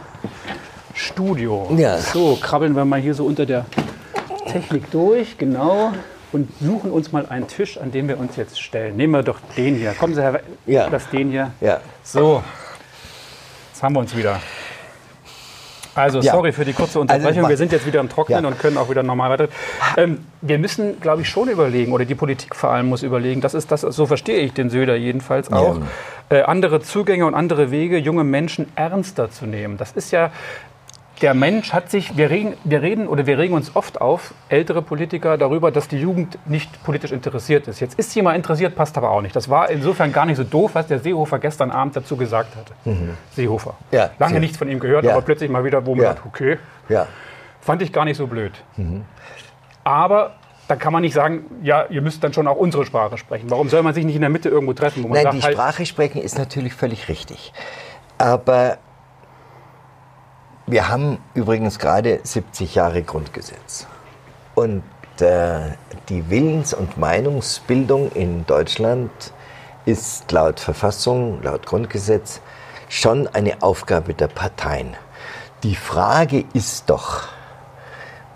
Studio. 0.93 1.71
Ja. 1.77 1.97
So, 1.97 2.37
krabbeln 2.41 2.75
wir 2.75 2.85
mal 2.85 2.99
hier 2.99 3.13
so 3.13 3.25
unter 3.25 3.45
der 3.45 3.65
Technik 4.47 4.91
durch, 4.91 5.37
genau, 5.37 5.93
und 6.31 6.49
suchen 6.59 6.91
uns 6.91 7.11
mal 7.11 7.25
einen 7.27 7.47
Tisch, 7.47 7.77
an 7.77 7.91
dem 7.91 8.07
wir 8.07 8.19
uns 8.19 8.35
jetzt 8.35 8.61
stellen. 8.61 8.97
Nehmen 8.97 9.13
wir 9.13 9.23
doch 9.23 9.39
den 9.55 9.75
hier. 9.75 9.93
Kommen 9.93 10.13
Sie, 10.13 10.21
Herr, 10.21 10.41
ja. 10.65 10.89
das 10.89 11.09
den 11.09 11.31
hier. 11.31 11.51
Ja. 11.61 11.79
So, 12.03 12.43
jetzt 13.71 13.81
haben 13.81 13.95
wir 13.95 13.99
uns 13.99 14.15
wieder. 14.15 14.39
Also, 15.99 16.19
ja. 16.19 16.31
sorry 16.31 16.51
für 16.51 16.65
die 16.65 16.73
kurze 16.73 16.99
Unterbrechung. 16.99 17.38
Also, 17.38 17.49
wir 17.49 17.57
sind 17.57 17.71
jetzt 17.71 17.85
wieder 17.85 17.99
im 17.99 18.09
Trocknen 18.09 18.43
ja. 18.43 18.49
und 18.49 18.59
können 18.59 18.77
auch 18.77 18.89
wieder 18.89 19.03
normal 19.03 19.31
weiter. 19.31 19.47
Ähm, 19.97 20.19
wir 20.41 20.57
müssen, 20.57 20.99
glaube 20.99 21.21
ich, 21.21 21.29
schon 21.29 21.49
überlegen, 21.49 21.91
oder 21.91 22.05
die 22.05 22.15
Politik 22.15 22.55
vor 22.55 22.71
allem 22.71 22.88
muss 22.88 23.03
überlegen, 23.03 23.41
das 23.41 23.53
ist 23.53 23.71
das, 23.71 23.81
so 23.81 24.05
verstehe 24.05 24.39
ich 24.39 24.53
den 24.53 24.69
Söder 24.69 24.95
jedenfalls 24.95 25.51
auch, 25.51 25.79
ja. 26.29 26.38
äh, 26.38 26.41
andere 26.43 26.81
Zugänge 26.81 27.25
und 27.25 27.33
andere 27.33 27.71
Wege, 27.71 27.97
junge 27.97 28.23
Menschen 28.23 28.67
ernster 28.75 29.29
zu 29.29 29.45
nehmen. 29.45 29.77
Das 29.77 29.91
ist 29.91 30.12
ja 30.12 30.31
der 31.21 31.34
Mensch 31.34 31.73
hat 31.73 31.91
sich, 31.91 32.15
wir 32.17 32.29
reden, 32.29 32.53
wir 32.63 32.82
reden 32.82 33.08
oder 33.08 33.25
wir 33.25 33.38
regen 33.38 33.53
uns 33.53 33.75
oft 33.75 33.99
auf, 33.99 34.34
ältere 34.47 34.82
Politiker, 34.82 35.38
darüber, 35.38 35.71
dass 35.71 35.88
die 35.88 35.99
Jugend 35.99 36.38
nicht 36.47 36.84
politisch 36.84 37.12
interessiert 37.12 37.67
ist. 37.67 37.79
Jetzt 37.79 37.99
ist 37.99 38.12
sie 38.12 38.21
mal 38.21 38.36
interessiert, 38.36 38.75
passt 38.75 38.97
aber 38.97 39.12
auch 39.12 39.21
nicht. 39.21 39.36
Das 39.36 39.49
war 39.49 39.69
insofern 39.69 40.13
gar 40.13 40.25
nicht 40.25 40.38
so 40.38 40.43
doof, 40.43 40.71
was 40.73 40.88
der 40.88 40.99
Seehofer 40.99 41.39
gestern 41.39 41.71
Abend 41.71 41.95
dazu 41.95 42.15
gesagt 42.15 42.55
hatte. 42.55 42.73
Mhm. 42.86 43.17
Seehofer. 43.36 43.75
Ja, 43.91 44.12
Lange 44.19 44.36
ja. 44.36 44.39
nichts 44.39 44.58
von 44.58 44.69
ihm 44.69 44.79
gehört, 44.79 45.05
ja. 45.05 45.12
aber 45.12 45.21
plötzlich 45.21 45.49
mal 45.49 45.63
wieder, 45.63 45.86
wo 45.86 45.95
man 45.95 46.03
ja. 46.03 46.13
sagt, 46.13 46.25
okay, 46.25 46.58
ja. 46.88 47.08
fand 47.62 47.82
ich 47.82 47.91
gar 47.91 48.05
nicht 48.05 48.17
so 48.17 48.27
blöd. 48.27 48.53
Mhm. 48.77 49.03
Aber 49.84 50.36
da 50.67 50.75
kann 50.75 50.93
man 50.93 51.01
nicht 51.01 51.13
sagen, 51.13 51.45
ja, 51.63 51.86
ihr 51.89 52.01
müsst 52.01 52.23
dann 52.23 52.32
schon 52.32 52.47
auch 52.47 52.58
unsere 52.58 52.86
Sprache 52.86 53.17
sprechen. 53.17 53.49
Warum 53.49 53.69
soll 53.69 53.82
man 53.82 53.93
sich 53.93 54.05
nicht 54.05 54.15
in 54.15 54.21
der 54.21 54.29
Mitte 54.29 54.49
irgendwo 54.49 54.73
treffen? 54.73 55.03
Nein, 55.10 55.23
sagt, 55.23 55.36
die 55.36 55.41
halt 55.41 55.53
Sprache 55.55 55.86
sprechen 55.86 56.21
ist 56.21 56.38
natürlich 56.38 56.73
völlig 56.73 57.10
richtig. 57.10 57.53
Aber 58.19 58.77
wir 60.69 60.88
haben 60.88 61.17
übrigens 61.34 61.79
gerade 61.79 62.19
70 62.21 62.75
Jahre 62.75 63.01
Grundgesetz. 63.01 63.88
Und 64.53 64.84
äh, 65.19 65.71
die 66.10 66.29
Willens- 66.29 66.73
und 66.73 66.97
Meinungsbildung 66.97 68.12
in 68.12 68.45
Deutschland 68.45 69.10
ist 69.86 70.32
laut 70.32 70.60
Verfassung, 70.60 71.41
laut 71.41 71.65
Grundgesetz 71.65 72.41
schon 72.88 73.27
eine 73.27 73.63
Aufgabe 73.63 74.13
der 74.13 74.27
Parteien. 74.27 74.95
Die 75.63 75.75
Frage 75.75 76.45
ist 76.53 76.89
doch, 76.89 77.27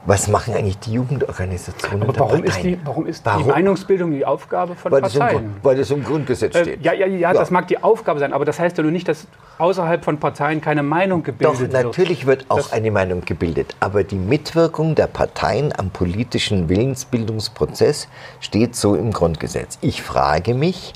was 0.06 0.28
machen 0.28 0.54
eigentlich 0.54 0.80
die 0.80 0.94
Jugendorganisationen 0.94 2.04
Aber 2.04 2.20
warum 2.20 2.44
ist, 2.44 2.62
die, 2.62 2.78
warum 2.84 3.08
ist 3.08 3.26
warum? 3.26 3.44
die 3.44 3.50
Meinungsbildung 3.50 4.12
die 4.12 4.26
Aufgabe 4.26 4.76
von 4.76 4.92
weil 4.92 5.02
Parteien? 5.02 5.22
Das 5.22 5.42
im, 5.42 5.56
weil 5.63 5.78
das 5.78 5.92
im 5.92 6.04
Grundgesetz 6.04 6.56
äh, 6.56 6.62
steht. 6.62 6.80
Äh, 6.82 6.84
ja, 6.84 6.94
ja, 6.94 7.08
ja, 7.08 7.18
ja, 7.18 7.34
das 7.34 7.52
mag 7.52 7.68
die 7.68 7.82
Aufgabe 7.82 8.20
sein, 8.20 8.34
aber 8.34 8.44
das 8.44 8.60
heißt 8.60 8.78
ja 8.78 8.84
nur 8.84 8.92
nicht, 8.92 9.08
dass 9.08 9.28
außerhalb 9.60 10.04
von 10.04 10.20
Parteien 10.20 10.60
keine 10.60 10.84
Meinung 10.84 11.24
gebildet 11.24 11.60
wird. 11.60 11.74
Doch, 11.74 11.84
natürlich 11.84 12.26
wird 12.26 12.46
auch 12.50 12.58
das 12.58 12.74
eine 12.74 12.92
Meinung 12.92 13.22
gebildet. 13.22 13.76
Aber 13.80 14.04
die 14.04 14.18
Mitwirkung 14.18 14.96
der 14.96 15.08
Parteien 15.08 15.74
am 15.78 15.89
politischen 15.89 16.68
Willensbildungsprozess 16.68 18.10
steht 18.42 18.76
so 18.76 18.96
im 18.96 19.12
Grundgesetz. 19.12 19.78
Ich 19.82 20.02
frage 20.02 20.54
mich, 20.54 20.94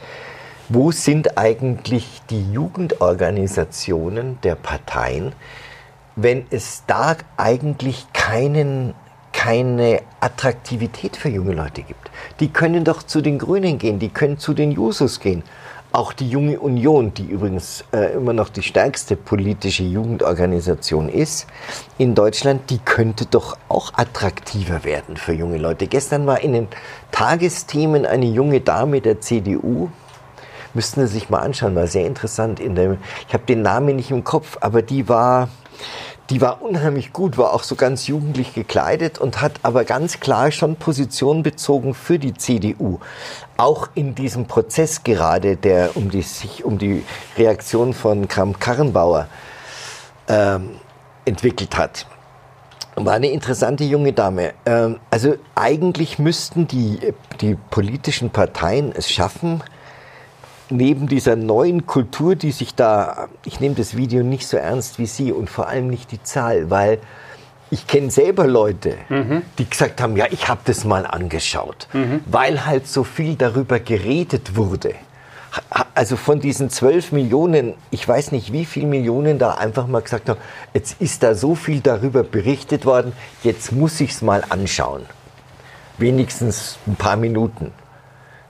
wo 0.70 0.92
sind 0.92 1.38
eigentlich 1.38 2.22
die 2.30 2.52
Jugendorganisationen 2.52 4.38
der 4.44 4.56
Parteien, 4.56 5.32
wenn 6.18 6.46
es 6.50 6.84
da 6.88 7.16
eigentlich 7.38 8.08
keinen, 8.12 8.96
keine 9.32 10.02
Attraktivität 10.20 11.16
für 11.16 11.30
junge 11.30 11.54
Leute 11.54 11.84
gibt. 11.84 12.10
Die 12.40 12.50
können 12.50 12.84
doch 12.84 13.04
zu 13.04 13.22
den 13.22 13.38
Grünen 13.38 13.78
gehen, 13.78 14.00
die 14.00 14.10
können 14.10 14.40
zu 14.40 14.54
den 14.54 14.72
Jusos 14.72 15.20
gehen. 15.20 15.44
Auch 15.92 16.12
die 16.12 16.30
Junge 16.30 16.60
Union, 16.60 17.14
die 17.14 17.28
übrigens 17.28 17.86
äh, 17.94 18.14
immer 18.14 18.34
noch 18.34 18.50
die 18.50 18.64
stärkste 18.64 19.16
politische 19.16 19.84
Jugendorganisation 19.84 21.08
ist 21.08 21.48
in 21.98 22.14
Deutschland, 22.14 22.70
die 22.72 22.80
könnte 22.80 23.26
doch 23.26 23.58
auch 23.70 23.94
attraktiver 23.96 24.84
werden 24.84 25.18
für 25.18 25.34
junge 25.34 25.58
Leute. 25.58 25.88
Gestern 25.88 26.26
war 26.26 26.42
in 26.42 26.54
den 26.54 26.68
Tagesthemen 27.12 28.06
eine 28.06 28.26
junge 28.26 28.60
Dame 28.60 29.02
der 29.02 29.22
CDU, 29.22 29.90
müssten 30.74 31.08
Sie 31.08 31.14
sich 31.14 31.30
mal 31.30 31.40
anschauen, 31.40 31.76
war 31.76 31.88
sehr 31.88 32.06
interessant. 32.06 32.60
In 32.60 32.76
dem, 32.76 32.98
ich 33.28 33.34
habe 33.34 33.46
den 33.46 33.62
Namen 33.62 33.96
nicht 33.96 34.12
im 34.12 34.24
Kopf, 34.24 34.58
aber 34.60 34.82
die 34.82 35.08
war 35.08 35.48
die 36.30 36.42
war 36.42 36.62
unheimlich 36.62 37.14
gut, 37.14 37.38
war 37.38 37.54
auch 37.54 37.64
so 37.64 37.76
ganz 37.76 38.08
jugendlich 38.08 38.54
gekleidet 38.54 39.18
und 39.18 39.42
hat 39.42 39.54
aber 39.64 39.86
ganz 39.86 40.20
klar 40.20 40.52
schon 40.52 40.76
Position 40.76 41.42
bezogen 41.42 41.94
für 41.94 42.20
die 42.20 42.34
CDU. 42.34 43.00
Auch 43.56 43.90
in 43.96 44.14
diesem 44.14 44.46
Prozess 44.46 45.04
gerade, 45.04 45.56
der 45.56 45.96
um 45.96 46.12
die, 46.12 46.22
sich 46.22 46.66
um 46.66 46.78
die 46.78 47.04
Reaktion 47.38 47.94
von 47.94 48.28
Kramp-Karrenbauer 48.28 49.28
ähm, 50.28 50.72
entwickelt 51.24 51.78
hat. 51.78 52.06
War 52.96 53.14
eine 53.14 53.30
interessante 53.30 53.84
junge 53.84 54.12
Dame. 54.12 54.54
Ähm, 54.66 55.00
also 55.12 55.36
eigentlich 55.56 56.20
müssten 56.20 56.68
die, 56.68 57.00
die 57.40 57.56
politischen 57.70 58.32
Parteien 58.32 58.92
es 58.92 59.10
schaffen, 59.10 59.64
neben 60.70 61.08
dieser 61.08 61.36
neuen 61.36 61.86
Kultur, 61.86 62.36
die 62.36 62.52
sich 62.52 62.76
da, 62.76 63.28
ich 63.46 63.60
nehme 63.60 63.76
das 63.76 63.96
Video 63.96 64.24
nicht 64.24 64.48
so 64.48 64.58
ernst 64.58 65.00
wie 65.00 65.06
Sie 65.06 65.32
und 65.32 65.50
vor 65.50 65.68
allem 65.68 65.88
nicht 65.88 66.12
die 66.12 66.22
Zahl, 66.24 66.70
weil 66.70 67.00
ich 67.70 67.88
kenne 67.88 68.12
selber 68.12 68.48
Leute, 68.48 68.96
mhm. 69.10 69.42
die 69.58 69.70
gesagt 69.70 70.02
haben, 70.02 70.16
ja, 70.16 70.26
ich 70.32 70.48
habe 70.48 70.62
das 70.66 70.86
mal 70.86 71.06
angeschaut, 71.06 71.88
mhm. 71.94 72.22
weil 72.26 72.66
halt 72.66 72.88
so 72.88 73.04
viel 73.04 73.36
darüber 73.36 73.80
geredet 73.80 74.56
wurde 74.56 74.96
also 75.94 76.16
von 76.16 76.40
diesen 76.40 76.70
12 76.70 77.12
Millionen, 77.12 77.74
ich 77.92 78.08
weiß 78.08 78.32
nicht, 78.32 78.52
wie 78.52 78.66
viele 78.66 78.88
Millionen 78.88 79.40
da 79.40 79.56
einfach 79.56 79.88
mal 79.88 80.02
gesagt 80.02 80.30
haben, 80.30 80.40
jetzt 80.74 81.02
ist 81.02 81.24
da 81.24 81.36
so 81.36 81.56
viel 81.56 81.80
darüber 81.82 82.24
berichtet 82.24 82.86
worden, 82.86 83.14
jetzt 83.44 83.72
muss 83.72 84.00
ich 84.00 84.12
es 84.12 84.22
mal 84.22 84.44
anschauen. 84.50 85.06
Wenigstens 85.98 86.78
ein 86.86 86.96
paar 86.96 87.18
Minuten. 87.18 87.72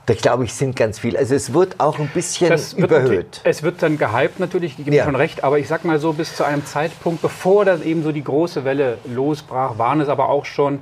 Da 0.08 0.14
glaube 0.14 0.44
ich, 0.44 0.54
sind 0.54 0.74
ganz 0.74 0.98
viel. 0.98 1.18
Also 1.18 1.34
es 1.34 1.52
wird 1.52 1.80
auch 1.80 1.98
ein 1.98 2.08
bisschen 2.08 2.48
das 2.48 2.72
überhöht. 2.72 3.42
Es 3.44 3.62
wird 3.62 3.82
dann 3.82 3.98
gehypt 3.98 4.40
natürlich, 4.40 4.78
ich 4.78 4.84
gebe 4.86 4.96
ja. 4.96 5.04
schon 5.04 5.16
recht, 5.16 5.44
aber 5.44 5.58
ich 5.58 5.68
sag 5.68 5.84
mal 5.84 5.98
so, 5.98 6.14
bis 6.14 6.34
zu 6.34 6.44
einem 6.44 6.64
Zeitpunkt, 6.64 7.20
bevor 7.20 7.66
dann 7.66 7.82
eben 7.82 8.02
so 8.02 8.10
die 8.10 8.24
große 8.24 8.64
Welle 8.64 8.96
losbrach, 9.04 9.76
waren 9.76 10.00
es 10.00 10.08
aber 10.08 10.30
auch 10.30 10.46
schon 10.46 10.78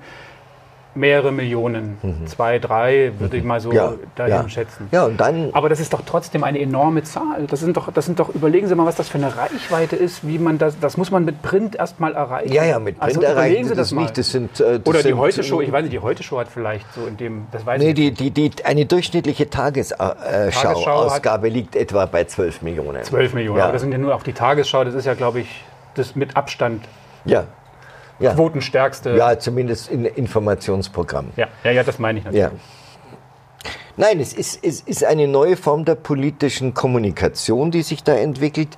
mehrere 0.96 1.32
Millionen, 1.32 1.98
mhm. 2.02 2.26
zwei, 2.26 2.58
drei, 2.58 3.12
würde 3.18 3.36
ich 3.36 3.44
mal 3.44 3.60
so 3.60 3.70
ja, 3.72 3.92
dahin 4.14 4.34
ja. 4.34 4.48
schätzen. 4.48 4.88
Ja, 4.90 5.04
und 5.04 5.20
dann 5.20 5.50
Aber 5.52 5.68
das 5.68 5.78
ist 5.80 5.92
doch 5.92 6.00
trotzdem 6.04 6.42
eine 6.44 6.60
enorme 6.60 7.02
Zahl. 7.02 7.46
Das 7.48 7.60
sind 7.60 7.76
doch, 7.76 7.92
das 7.92 8.06
sind 8.06 8.18
doch, 8.18 8.34
überlegen 8.34 8.66
Sie 8.66 8.74
mal, 8.74 8.86
was 8.86 8.96
das 8.96 9.08
für 9.08 9.18
eine 9.18 9.36
Reichweite 9.36 9.96
ist, 9.96 10.26
wie 10.26 10.38
man 10.38 10.58
das, 10.58 10.80
das 10.80 10.96
muss 10.96 11.10
man 11.10 11.24
mit 11.24 11.42
Print 11.42 11.76
erstmal 11.76 12.14
erreichen. 12.14 12.52
Ja, 12.52 12.64
ja, 12.64 12.78
mit 12.78 12.98
Print 12.98 13.16
also, 13.16 13.26
erreichen 13.26 13.64
Sie 13.64 13.74
das, 13.74 13.90
das 13.90 13.98
nicht. 13.98 14.16
Das 14.18 14.30
sind, 14.30 14.58
äh, 14.60 14.80
das 14.80 14.86
Oder 14.86 15.02
die 15.02 15.14
Heute-Show, 15.14 15.60
ich 15.60 15.70
weiß 15.70 15.82
nicht, 15.82 15.92
die 15.92 16.00
Heute-Show 16.00 16.38
hat 16.38 16.48
vielleicht 16.48 16.86
so 16.94 17.06
in 17.06 17.16
dem, 17.16 17.46
das 17.52 17.66
weiß 17.66 17.80
nee, 17.80 17.90
ich 17.90 17.94
die, 17.94 18.10
die, 18.12 18.30
die, 18.30 18.50
eine 18.64 18.86
durchschnittliche 18.86 19.50
Tagesschau-Ausgabe 19.50 21.48
liegt 21.48 21.76
etwa 21.76 22.06
bei 22.06 22.24
12 22.24 22.62
Millionen. 22.62 23.02
12 23.02 23.34
Millionen, 23.34 23.58
ja. 23.58 23.64
aber 23.64 23.74
das 23.74 23.82
sind 23.82 23.92
ja 23.92 23.98
nur 23.98 24.14
auch 24.14 24.22
die 24.22 24.32
Tagesschau, 24.32 24.84
das 24.84 24.94
ist 24.94 25.04
ja, 25.04 25.14
glaube 25.14 25.40
ich, 25.40 25.64
das 25.94 26.16
mit 26.16 26.36
Abstand. 26.36 26.84
Ja 27.24 27.44
ja. 28.18 28.34
quotenstärkste. 28.34 29.16
Ja, 29.16 29.38
zumindest 29.38 29.90
in 29.90 30.04
Informationsprogramm. 30.04 31.30
Ja, 31.36 31.48
ja, 31.64 31.70
ja 31.70 31.82
das 31.82 31.98
meine 31.98 32.18
ich 32.18 32.24
natürlich. 32.24 32.44
Ja. 32.44 32.52
Nein, 33.98 34.20
es 34.20 34.34
ist, 34.34 34.62
es 34.62 34.82
ist 34.82 35.04
eine 35.04 35.26
neue 35.26 35.56
Form 35.56 35.86
der 35.86 35.94
politischen 35.94 36.74
Kommunikation, 36.74 37.70
die 37.70 37.82
sich 37.82 38.04
da 38.04 38.14
entwickelt. 38.14 38.76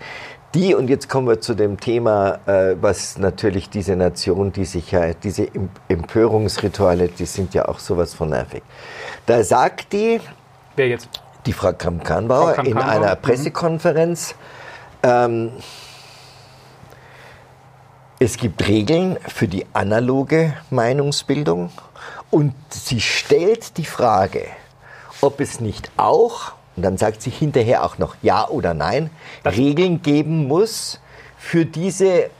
Die, 0.54 0.74
und 0.74 0.88
jetzt 0.88 1.08
kommen 1.08 1.26
wir 1.28 1.40
zu 1.40 1.54
dem 1.54 1.78
Thema, 1.78 2.38
äh, 2.46 2.76
was 2.80 3.18
natürlich 3.18 3.68
diese 3.68 3.96
Nation, 3.96 4.52
die 4.52 4.64
sich 4.64 4.92
ja, 4.92 5.12
diese 5.12 5.48
Empörungsrituale, 5.88 7.08
die 7.08 7.26
sind 7.26 7.52
ja 7.52 7.68
auch 7.68 7.80
sowas 7.80 8.14
von 8.14 8.30
nervig. 8.30 8.62
Da 9.26 9.42
sagt 9.42 9.92
die, 9.92 10.20
wer 10.76 10.88
jetzt? 10.88 11.08
Die 11.44 11.52
Frau 11.52 11.72
Kramp-Karrenbauer 11.72 12.64
in 12.64 12.78
einer 12.78 13.16
mhm. 13.16 13.22
Pressekonferenz, 13.22 14.34
ähm, 15.02 15.52
es 18.18 18.36
gibt 18.36 18.66
Regeln 18.66 19.16
für 19.26 19.46
die 19.46 19.64
analoge 19.72 20.54
Meinungsbildung 20.70 21.70
und 22.30 22.54
sie 22.70 23.00
stellt 23.00 23.76
die 23.76 23.84
Frage, 23.84 24.46
ob 25.20 25.40
es 25.40 25.60
nicht 25.60 25.90
auch, 25.96 26.52
und 26.76 26.82
dann 26.82 26.98
sagt 26.98 27.22
sie 27.22 27.30
hinterher 27.30 27.84
auch 27.84 27.98
noch 27.98 28.16
Ja 28.22 28.48
oder 28.48 28.74
Nein, 28.74 29.10
das 29.44 29.56
Regeln 29.56 30.02
geben 30.02 30.48
muss 30.48 31.00
für 31.36 31.64
diese 31.64 32.30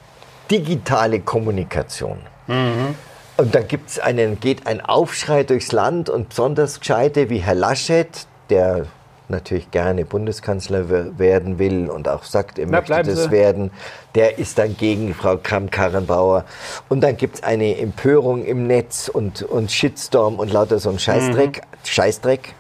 digitale 0.51 1.21
Kommunikation. 1.21 2.19
Mhm. 2.47 2.95
Und 3.37 3.55
da 3.55 3.61
gibt's 3.61 4.01
einen, 4.01 4.41
geht 4.41 4.67
ein 4.67 4.81
Aufschrei 4.81 5.45
durchs 5.45 5.71
Land 5.71 6.11
und 6.11 6.31
besonders 6.31 6.81
Gescheite 6.81 7.31
wie 7.31 7.39
Herr 7.39 7.55
Laschet, 7.55 8.27
der 8.51 8.87
natürlich 9.31 9.71
gerne 9.71 10.05
Bundeskanzler 10.05 11.19
werden 11.19 11.59
will 11.59 11.89
und 11.91 12.09
auch 12.09 12.25
sagt, 12.25 12.59
er 12.59 12.67
Na, 12.67 12.79
möchte 12.79 13.03
das 13.03 13.25
Sie. 13.25 13.31
werden, 13.31 13.71
der 14.15 14.39
ist 14.39 14.59
dann 14.59 14.77
gegen 14.77 15.15
Frau 15.15 15.37
Kramp-Karrenbauer. 15.37 16.45
Und 16.89 17.01
dann 17.03 17.17
gibt 17.17 17.37
es 17.37 17.43
eine 17.43 17.79
Empörung 17.79 18.45
im 18.45 18.67
Netz 18.67 19.09
und, 19.09 19.43
und 19.43 19.71
Shitstorm 19.71 20.37
und 20.37 20.53
lauter 20.53 20.79
so 20.79 20.91
ein 20.91 20.99
Scheißdreck. 20.99 21.59
Mhm. 21.59 21.87
Scheißdreck. 21.87 22.55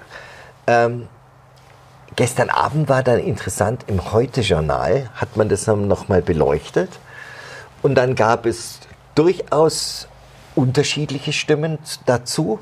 Ähm, 0.67 1.09
gestern 2.17 2.51
Abend 2.51 2.89
war 2.89 3.03
dann 3.03 3.21
interessant, 3.21 3.85
im 3.87 4.13
Heute-Journal 4.13 5.11
hat 5.15 5.37
man 5.37 5.49
das 5.49 5.67
nochmal 5.67 6.23
beleuchtet. 6.23 6.91
Und 7.83 7.95
dann 7.95 8.15
gab 8.15 8.45
es 8.45 8.81
durchaus 9.15 10.09
unterschiedliche 10.55 11.33
Stimmen 11.33 11.79
dazu 12.07 12.59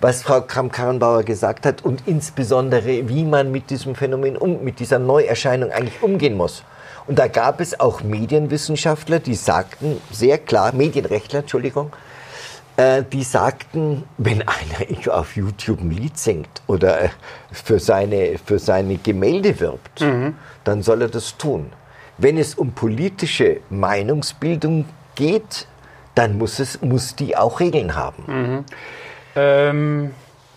was 0.00 0.22
Frau 0.22 0.40
Kramp-Karrenbauer 0.40 1.24
gesagt 1.24 1.66
hat 1.66 1.84
und 1.84 2.02
insbesondere, 2.06 3.08
wie 3.08 3.24
man 3.24 3.52
mit 3.52 3.70
diesem 3.70 3.94
Phänomen, 3.94 4.36
um, 4.36 4.64
mit 4.64 4.80
dieser 4.80 4.98
Neuerscheinung 4.98 5.70
eigentlich 5.70 6.02
umgehen 6.02 6.36
muss. 6.36 6.64
Und 7.06 7.18
da 7.18 7.28
gab 7.28 7.60
es 7.60 7.78
auch 7.80 8.02
Medienwissenschaftler, 8.02 9.18
die 9.18 9.34
sagten 9.34 10.00
sehr 10.10 10.38
klar, 10.38 10.72
Medienrechtler, 10.72 11.40
Entschuldigung, 11.40 11.92
äh, 12.76 13.02
die 13.10 13.24
sagten, 13.24 14.04
wenn 14.16 14.42
einer 14.42 15.08
auf 15.14 15.36
YouTube 15.36 15.80
ein 15.80 15.90
Lied 15.90 16.18
singt 16.18 16.62
oder 16.66 17.02
äh, 17.02 17.08
für 17.52 17.78
seine, 17.78 18.38
für 18.38 18.58
seine 18.58 18.96
Gemälde 18.96 19.60
wirbt, 19.60 20.00
mhm. 20.00 20.36
dann 20.64 20.82
soll 20.82 21.02
er 21.02 21.08
das 21.08 21.36
tun. 21.36 21.72
Wenn 22.16 22.38
es 22.38 22.54
um 22.54 22.72
politische 22.72 23.60
Meinungsbildung 23.70 24.84
geht, 25.14 25.66
dann 26.14 26.38
muss, 26.38 26.58
es, 26.58 26.80
muss 26.80 27.16
die 27.16 27.36
auch 27.36 27.60
Regeln 27.60 27.94
haben. 27.94 28.24
Mhm. 28.26 28.64
Ähm, 29.36 30.10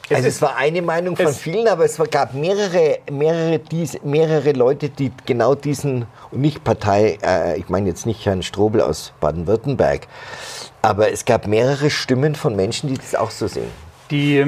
es 0.10 0.18
also 0.18 0.28
es 0.28 0.42
war 0.42 0.58
eine 0.58 0.82
Meinung 0.82 1.16
von 1.16 1.34
vielen, 1.34 1.68
aber 1.68 1.86
es 1.86 1.98
gab 2.12 2.34
mehrere, 2.34 3.00
mehrere, 3.10 3.60
dies, 3.60 3.98
mehrere 4.04 4.52
Leute, 4.52 4.90
die 4.90 5.12
genau 5.26 5.56
diesen, 5.56 6.06
und 6.32 6.42
nicht 6.42 6.64
Partei, 6.64 7.18
äh, 7.24 7.58
ich 7.58 7.70
meine 7.70 7.88
jetzt 7.88 8.06
nicht 8.06 8.26
Herrn 8.26 8.44
Strobel 8.44 8.82
aus 8.82 9.14
Baden-Württemberg, 9.22 10.08
aber 10.82 11.12
es 11.12 11.24
gab 11.24 11.48
mehrere 11.48 11.90
Stimmen 11.90 12.36
von 12.36 12.56
Menschen, 12.56 12.90
die 12.90 12.96
das 12.96 13.16
auch 13.16 13.32
so 13.32 13.48
sehen. 13.48 13.72
Die, 14.12 14.46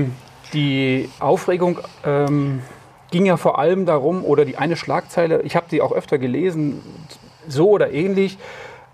die 0.51 1.09
Aufregung 1.19 1.79
ähm, 2.03 2.61
ging 3.11 3.25
ja 3.25 3.37
vor 3.37 3.57
allem 3.57 3.85
darum, 3.85 4.25
oder 4.25 4.43
die 4.43 4.57
eine 4.57 4.75
Schlagzeile, 4.75 5.41
ich 5.43 5.55
habe 5.55 5.67
sie 5.69 5.81
auch 5.81 5.93
öfter 5.93 6.17
gelesen, 6.17 6.81
so 7.47 7.69
oder 7.69 7.91
ähnlich, 7.91 8.37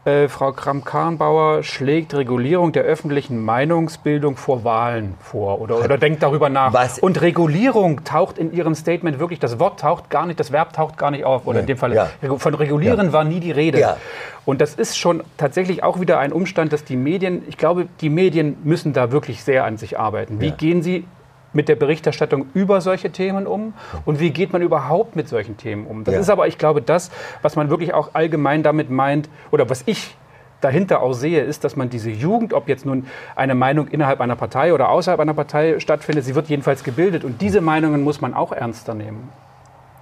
äh, 0.04 0.28
Frau 0.30 0.52
Kramp-Karrenbauer 0.52 1.62
schlägt 1.62 2.16
Regulierung 2.16 2.72
der 2.72 2.84
öffentlichen 2.84 3.44
Meinungsbildung 3.44 4.36
vor 4.36 4.64
Wahlen 4.64 5.16
vor 5.20 5.62
oder, 5.62 5.78
oder 5.84 5.98
denkt 5.98 6.24
darüber 6.24 6.50
nach. 6.50 6.74
Was? 6.74 6.98
Und 6.98 7.22
Regulierung 7.22 8.04
taucht 8.04 8.40
in 8.40 8.52
Ihrem 8.52 8.74
Statement 8.74 9.20
wirklich, 9.20 9.40
das 9.40 9.60
Wort 9.60 9.80
taucht 9.80 10.10
gar 10.10 10.26
nicht, 10.26 10.40
das 10.40 10.52
Verb 10.52 10.74
taucht 10.74 10.98
gar 10.98 11.12
nicht 11.12 11.24
auf. 11.24 11.46
Oder 11.46 11.58
nee. 11.58 11.62
in 11.62 11.68
dem 11.68 11.78
Fall, 11.78 11.94
ja. 11.94 12.10
von 12.38 12.56
regulieren 12.56 13.08
ja. 13.08 13.14
war 13.14 13.24
nie 13.24 13.40
die 13.40 13.52
Rede. 13.52 13.80
Ja. 13.80 13.98
Und 14.44 14.60
das 14.60 14.74
ist 14.74 14.98
schon 14.98 15.24
tatsächlich 15.38 15.84
auch 15.84 16.00
wieder 16.00 16.18
ein 16.18 16.34
Umstand, 16.34 16.74
dass 16.74 16.84
die 16.84 16.98
Medien, 16.98 17.44
ich 17.48 17.58
glaube, 17.58 17.88
die 18.02 18.10
Medien 18.10 18.58
müssen 18.64 18.94
da 18.94 19.12
wirklich 19.12 19.44
sehr 19.44 19.66
an 19.66 19.78
sich 19.78 20.00
arbeiten. 20.00 20.42
Wie 20.42 20.52
gehen 20.52 20.82
sie 20.82 21.06
mit 21.54 21.70
der 21.70 21.76
Berichterstattung 21.76 22.48
über 22.54 22.82
solche 22.82 23.12
Themen 23.12 23.48
um 23.48 23.74
und 24.06 24.20
wie 24.20 24.32
geht 24.32 24.54
man 24.54 24.62
überhaupt 24.62 25.16
mit 25.16 25.28
solchen 25.28 25.58
Themen 25.58 25.86
um. 25.86 26.04
Das 26.04 26.14
ja. 26.16 26.22
ist 26.22 26.30
aber, 26.30 26.48
ich 26.48 26.58
glaube, 26.58 26.82
das, 26.82 27.12
was 27.42 27.56
man 27.56 27.70
wirklich 27.70 27.94
auch 27.94 28.12
allgemein 28.14 28.64
damit 28.64 28.90
meint 28.90 29.30
oder 29.52 29.70
was 29.70 29.84
ich 29.86 30.16
dahinter 30.62 31.02
auch 31.02 31.14
sehe, 31.14 31.42
ist, 31.42 31.64
dass 31.64 31.76
man 31.76 31.90
diese 31.90 32.12
Jugend, 32.12 32.54
ob 32.54 32.70
jetzt 32.70 32.86
nun 32.86 33.08
eine 33.36 33.56
Meinung 33.56 33.88
innerhalb 33.88 34.22
einer 34.22 34.36
Partei 34.36 34.74
oder 34.74 34.90
außerhalb 34.90 35.20
einer 35.20 35.34
Partei 35.34 35.80
stattfindet, 35.80 36.24
sie 36.24 36.36
wird 36.36 36.48
jedenfalls 36.48 36.84
gebildet 36.84 37.24
und 37.24 37.42
diese 37.42 37.62
Meinungen 37.62 38.04
muss 38.04 38.22
man 38.22 38.34
auch 38.34 38.52
ernster 38.52 38.94
nehmen. 38.94 39.30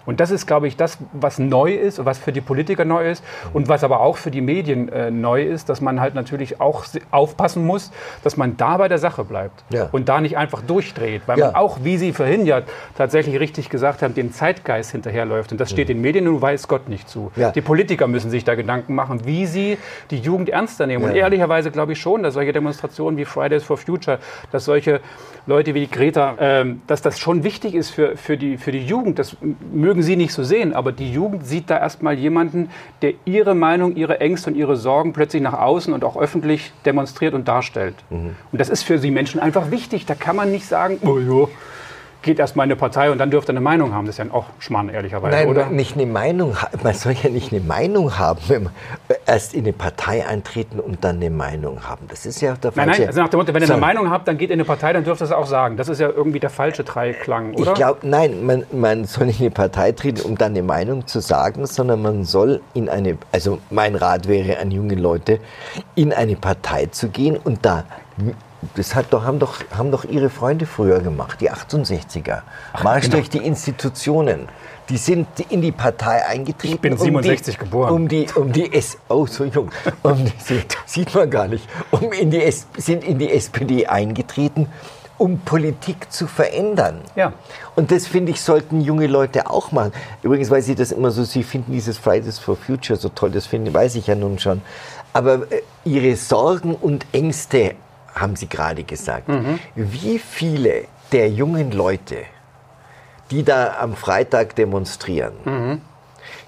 Und 0.10 0.20
das 0.20 0.32
ist, 0.32 0.48
glaube 0.48 0.68
ich, 0.68 0.76
das, 0.76 0.98
was 1.14 1.38
neu 1.38 1.72
ist, 1.72 2.04
was 2.04 2.18
für 2.18 2.32
die 2.32 2.42
Politiker 2.42 2.84
neu 2.84 3.12
ist 3.12 3.24
und 3.54 3.68
was 3.68 3.84
aber 3.84 4.00
auch 4.00 4.18
für 4.18 4.32
die 4.32 4.42
Medien 4.42 4.90
äh, 4.90 5.12
neu 5.12 5.44
ist, 5.44 5.70
dass 5.70 5.82
man 5.82 6.02
halt 6.02 6.16
natürlich 6.16 6.60
auch 6.60 6.84
aufpassen 7.12 7.64
muss, 7.64 7.92
dass 8.24 8.36
man 8.36 8.58
da 8.58 8.78
bei 8.78 8.88
der 8.88 8.98
Sache 8.98 9.24
bleibt 9.24 9.64
ja. 9.70 9.88
und 9.92 10.10
da 10.10 10.20
nicht 10.20 10.36
einfach 10.36 10.64
durchdreht, 10.64 11.22
weil 11.28 11.38
ja. 11.38 11.46
man 11.46 11.56
auch, 11.56 11.80
wie 11.84 11.98
Sie 11.98 12.12
vorhin 12.12 12.48
ja 12.48 12.64
tatsächlich 12.98 13.40
richtig 13.40 13.70
gesagt 13.70 14.02
haben, 14.02 14.16
den 14.16 14.34
Zeitgeist 14.34 14.94
hinterherläuft. 14.94 15.52
Und 15.52 15.62
das 15.62 15.70
steht 15.70 15.90
mhm. 15.90 15.94
den 15.94 16.02
Medien 16.02 16.26
nun 16.26 16.42
weiß 16.42 16.68
Gott 16.68 16.90
nicht 16.90 17.08
zu. 17.08 17.32
Ja. 17.36 17.52
Die 17.52 17.62
Politiker 17.62 18.08
müssen 18.08 18.32
sich 18.32 18.44
da 18.44 18.56
Gedanken 18.56 18.96
machen, 18.96 19.28
wie 19.28 19.46
sie 19.46 19.78
die 20.10 20.18
Jugend 20.18 20.50
ernster 20.50 20.88
nehmen. 20.88 21.04
Und 21.04 21.14
ehrlicherweise 21.14 21.70
glaube 21.70 21.92
ich 21.92 22.00
schon, 22.00 22.24
dass 22.24 22.34
solche 22.34 22.52
Demonstrationen 22.52 23.16
wie 23.20 23.26
Fridays 23.26 23.64
for 23.64 23.78
Future, 23.78 24.18
dass 24.52 24.66
solche 24.66 25.02
Leute 25.46 25.74
wie 25.74 25.86
Greta, 25.86 26.36
ähm, 26.40 26.82
dass 26.88 27.02
das 27.02 27.20
schon 27.20 27.44
wichtig 27.44 27.76
ist 27.76 27.90
für, 27.90 28.18
für, 28.18 28.38
die, 28.38 28.58
für 28.58 28.72
die 28.72 28.86
Jugend. 28.86 29.20
Das 29.20 29.38
mögen 29.72 29.99
mögen 30.00 30.04
Sie 30.04 30.16
nicht 30.16 30.34
so 30.34 30.44
sehen, 30.44 30.74
aber 30.74 30.92
die 30.92 31.12
Jugend 31.12 31.46
sieht 31.46 31.70
da 31.70 31.78
erstmal 31.78 32.18
jemanden, 32.18 32.70
der 33.02 33.14
ihre 33.26 33.54
Meinung, 33.54 33.96
ihre 33.96 34.20
Ängste 34.22 34.50
und 34.50 34.56
ihre 34.56 34.78
Sorgen 34.78 35.14
plötzlich 35.14 35.42
nach 35.42 35.54
außen 35.54 35.94
und 35.94 36.04
auch 36.04 36.16
öffentlich 36.16 36.72
demonstriert 36.86 37.34
und 37.34 37.48
darstellt. 37.48 37.96
Mhm. 38.10 38.36
Und 38.52 38.62
das 38.62 38.70
ist 38.70 38.84
für 38.84 38.98
Sie 38.98 39.12
Menschen 39.12 39.40
einfach 39.40 39.72
wichtig. 39.72 40.06
Da 40.06 40.16
kann 40.16 40.36
man 40.36 40.52
nicht 40.52 40.66
sagen, 40.66 41.00
oh 41.02 41.20
ja, 41.20 41.48
geht 42.22 42.40
erstmal 42.40 42.66
in 42.66 42.72
eine 42.72 42.80
Partei 42.80 43.12
und 43.12 43.18
dann 43.18 43.32
dürft 43.32 43.50
ihr 43.50 43.52
eine 43.52 43.62
Meinung 43.62 43.94
haben. 43.94 44.06
Das 44.06 44.20
ist 44.20 44.26
ja 44.26 44.34
auch 44.34 44.46
Schmarrn, 44.60 44.90
ehrlicherweise, 44.90 45.38
Nein, 45.38 45.48
oder? 45.48 45.68
nicht 45.68 45.96
eine 45.96 46.06
Meinung. 46.06 46.56
Man 46.84 46.94
soll 46.94 47.14
ja 47.14 47.30
nicht 47.30 47.54
eine 47.54 47.62
Meinung 47.62 48.18
haben, 48.18 48.40
wenn 48.48 48.64
man 48.64 48.74
erst 49.26 49.54
in 49.54 49.64
eine 49.64 49.74
Partei 49.74 50.26
eintreten 50.28 50.80
und 50.80 51.04
dann 51.04 51.18
eine 51.18 51.30
Meinung 51.30 51.88
haben. 51.88 52.08
Das 52.10 52.26
ist 52.26 52.42
ja 52.42 52.56
der 52.56 52.72
falsche... 52.72 52.90
Nein, 52.90 53.00
nein, 53.00 53.08
also 53.08 53.22
nach 53.22 53.30
dem 53.30 53.38
Motto, 53.40 53.54
wenn 53.54 53.64
ihr 53.64 53.70
eine 53.70 53.80
Meinung 53.80 54.10
habt, 54.10 54.28
dann 54.28 54.38
geht 54.38 54.50
in 54.50 54.56
eine 54.56 54.66
Partei, 54.66 54.92
dann 54.92 55.04
dürft 55.04 55.22
ihr 55.22 55.26
es 55.26 55.32
auch 55.32 55.48
sagen. 55.48 55.78
Das 55.78 55.88
ist 55.88 56.00
ja 56.00 56.10
irgendwie 56.10 56.40
der 56.40 56.50
falsche 56.50 56.84
Dreiklang, 56.84 57.54
oder? 57.54 57.72
Ich 57.72 57.74
glaube, 57.76 58.00
nein, 58.04 58.46
man, 58.46 58.64
man 58.72 59.06
soll 59.06 59.28
nicht 59.28 59.40
in 59.40 59.46
eine 59.46 59.56
Partei 59.56 59.92
treten, 59.94 60.22
um 60.22 60.38
dann 60.38 60.52
eine 60.52 60.64
Meinung 60.64 61.08
zu 61.08 61.22
sagen, 61.22 61.66
sondern 61.66 62.02
man 62.02 62.26
soll 62.26 62.62
in 62.74 62.90
eine... 62.90 63.18
Also 63.32 63.60
mein 63.70 63.96
Rat 63.96 64.28
wäre 64.28 64.60
an 64.60 64.72
junge 64.72 64.96
Leute, 64.96 65.40
in 65.96 66.12
eine 66.12 66.36
Partei 66.36 66.88
zu 66.88 67.10
gehen 67.10 67.38
und 67.38 67.66
da 67.66 67.86
das 68.76 68.94
hat 68.94 69.08
doch, 69.12 69.24
haben, 69.24 69.40
doch, 69.40 69.60
haben 69.72 69.92
doch 69.92 70.04
Ihre 70.04 70.30
Freunde 70.30 70.66
früher 70.66 71.00
gemacht, 71.00 71.40
die 71.40 71.52
68er. 71.52 72.42
Ach, 72.74 72.84
Marsch 72.84 73.06
genau. 73.06 73.18
durch 73.18 73.30
die 73.30 73.40
Institutionen. 73.40 74.50
Die 74.90 74.98
sind 74.98 75.28
in 75.50 75.62
die 75.62 75.72
Partei 75.72 76.26
eingetreten. 76.26 76.76
Ich 76.76 76.82
bin 76.82 76.98
67 76.98 77.56
um 77.56 77.60
die, 77.60 77.66
geboren. 77.66 77.94
Um 77.94 78.08
die, 78.08 78.28
um 78.36 78.52
die 78.52 78.74
S 78.74 78.98
oh, 79.08 79.26
so 79.28 79.46
jung. 79.46 79.70
Um 80.02 80.26
die, 80.26 80.34
sieht 80.86 81.14
man 81.14 81.30
gar 81.30 81.48
nicht. 81.48 81.68
Um 81.92 82.12
in 82.12 82.32
die 82.32 82.42
S 82.42 82.68
sind 82.76 83.04
in 83.04 83.20
die 83.20 83.32
SPD 83.32 83.86
eingetreten, 83.88 84.68
um 85.18 85.40
Politik 85.40 86.12
zu 86.12 86.28
verändern. 86.28 87.02
Ja. 87.16 87.34
Und 87.76 87.92
das 87.92 88.08
finde 88.08 88.32
ich, 88.32 88.42
sollten 88.42 88.82
junge 88.82 89.08
Leute 89.08 89.50
auch 89.50 89.72
machen. 89.72 89.94
Übrigens, 90.24 90.50
weil 90.50 90.64
sie 90.64 90.76
das 90.76 90.92
immer 90.92 91.12
so, 91.12 91.24
sie 91.24 91.44
finden 91.44 91.72
dieses 91.72 91.98
Fridays 91.98 92.40
for 92.40 92.56
Future 92.56 92.98
so 92.98 93.10
toll, 93.10 93.30
das 93.30 93.46
finde, 93.46 93.74
weiß 93.74 93.96
ich 93.96 94.08
ja 94.08 94.16
nun 94.16 94.40
schon. 94.40 94.62
Aber 95.14 95.52
äh, 95.52 95.62
ihre 95.86 96.16
Sorgen 96.16 96.74
und 96.74 97.06
Ängste 97.12 97.76
haben 98.20 98.36
Sie 98.36 98.48
gerade 98.48 98.84
gesagt. 98.84 99.28
Mhm. 99.28 99.60
Wie 99.76 100.20
viele 100.20 100.86
der 101.12 101.30
jungen 101.30 101.72
Leute, 101.72 102.24
die 103.32 103.44
da 103.44 103.78
am 103.80 103.96
Freitag 103.96 104.56
demonstrieren, 104.56 105.34
mhm. 105.46 105.82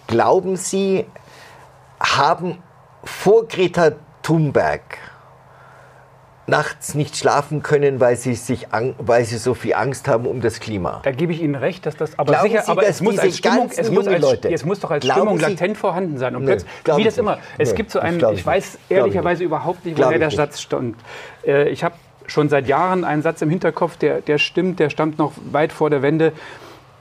glauben 0.07 0.55
Sie, 0.55 1.05
haben 1.99 2.57
vor 3.03 3.47
Greta 3.47 3.91
Thunberg 4.21 4.97
nachts 6.47 6.95
nicht 6.95 7.15
schlafen 7.15 7.61
können, 7.61 7.99
weil 7.99 8.15
sie, 8.15 8.33
sich, 8.33 8.67
weil 8.97 9.25
sie 9.25 9.37
so 9.37 9.53
viel 9.53 9.73
Angst 9.73 10.07
haben 10.07 10.25
um 10.25 10.41
das 10.41 10.59
Klima. 10.59 11.01
Da 11.03 11.11
gebe 11.11 11.33
ich 11.33 11.41
Ihnen 11.41 11.55
recht, 11.55 11.85
dass 11.85 11.95
das 11.95 12.17
aber 12.17 12.33
Glauben 12.33 12.49
sicher, 12.49 12.63
sie, 12.63 12.71
aber 12.71 12.85
es 12.85 13.01
muss 13.01 13.19
als 13.19 13.37
Stimmung, 13.37 13.69
es 13.75 13.91
muss, 13.91 14.07
als, 14.07 14.21
Leute, 14.21 14.51
es 14.51 14.65
muss 14.65 14.79
doch 14.79 14.91
als 14.91 15.05
Stimmung 15.05 15.37
sie, 15.37 15.45
latent 15.45 15.77
vorhanden 15.77 16.17
sein. 16.17 16.35
Und 16.35 16.45
nee, 16.45 16.57
wie 16.95 17.03
das 17.03 17.17
immer, 17.17 17.37
es 17.57 17.71
nee, 17.71 17.77
gibt 17.77 17.91
so 17.91 17.99
einen, 17.99 18.19
ich, 18.19 18.39
ich 18.39 18.45
weiß 18.45 18.79
ehrlicherweise 18.89 19.43
überhaupt 19.43 19.85
nicht, 19.85 19.97
woher 19.97 20.17
der 20.17 20.27
nicht. 20.27 20.37
Satz 20.37 20.61
stand. 20.61 20.95
Äh, 21.45 21.69
ich 21.69 21.83
habe 21.83 21.95
schon 22.27 22.49
seit 22.49 22.67
Jahren 22.67 23.03
einen 23.03 23.21
Satz 23.21 23.41
im 23.41 23.49
Hinterkopf, 23.49 23.97
der, 23.97 24.21
der 24.21 24.37
stimmt, 24.37 24.79
der 24.79 24.89
stammt 24.89 25.19
noch 25.19 25.33
weit 25.51 25.71
vor 25.71 25.89
der 25.89 26.01
Wende. 26.01 26.33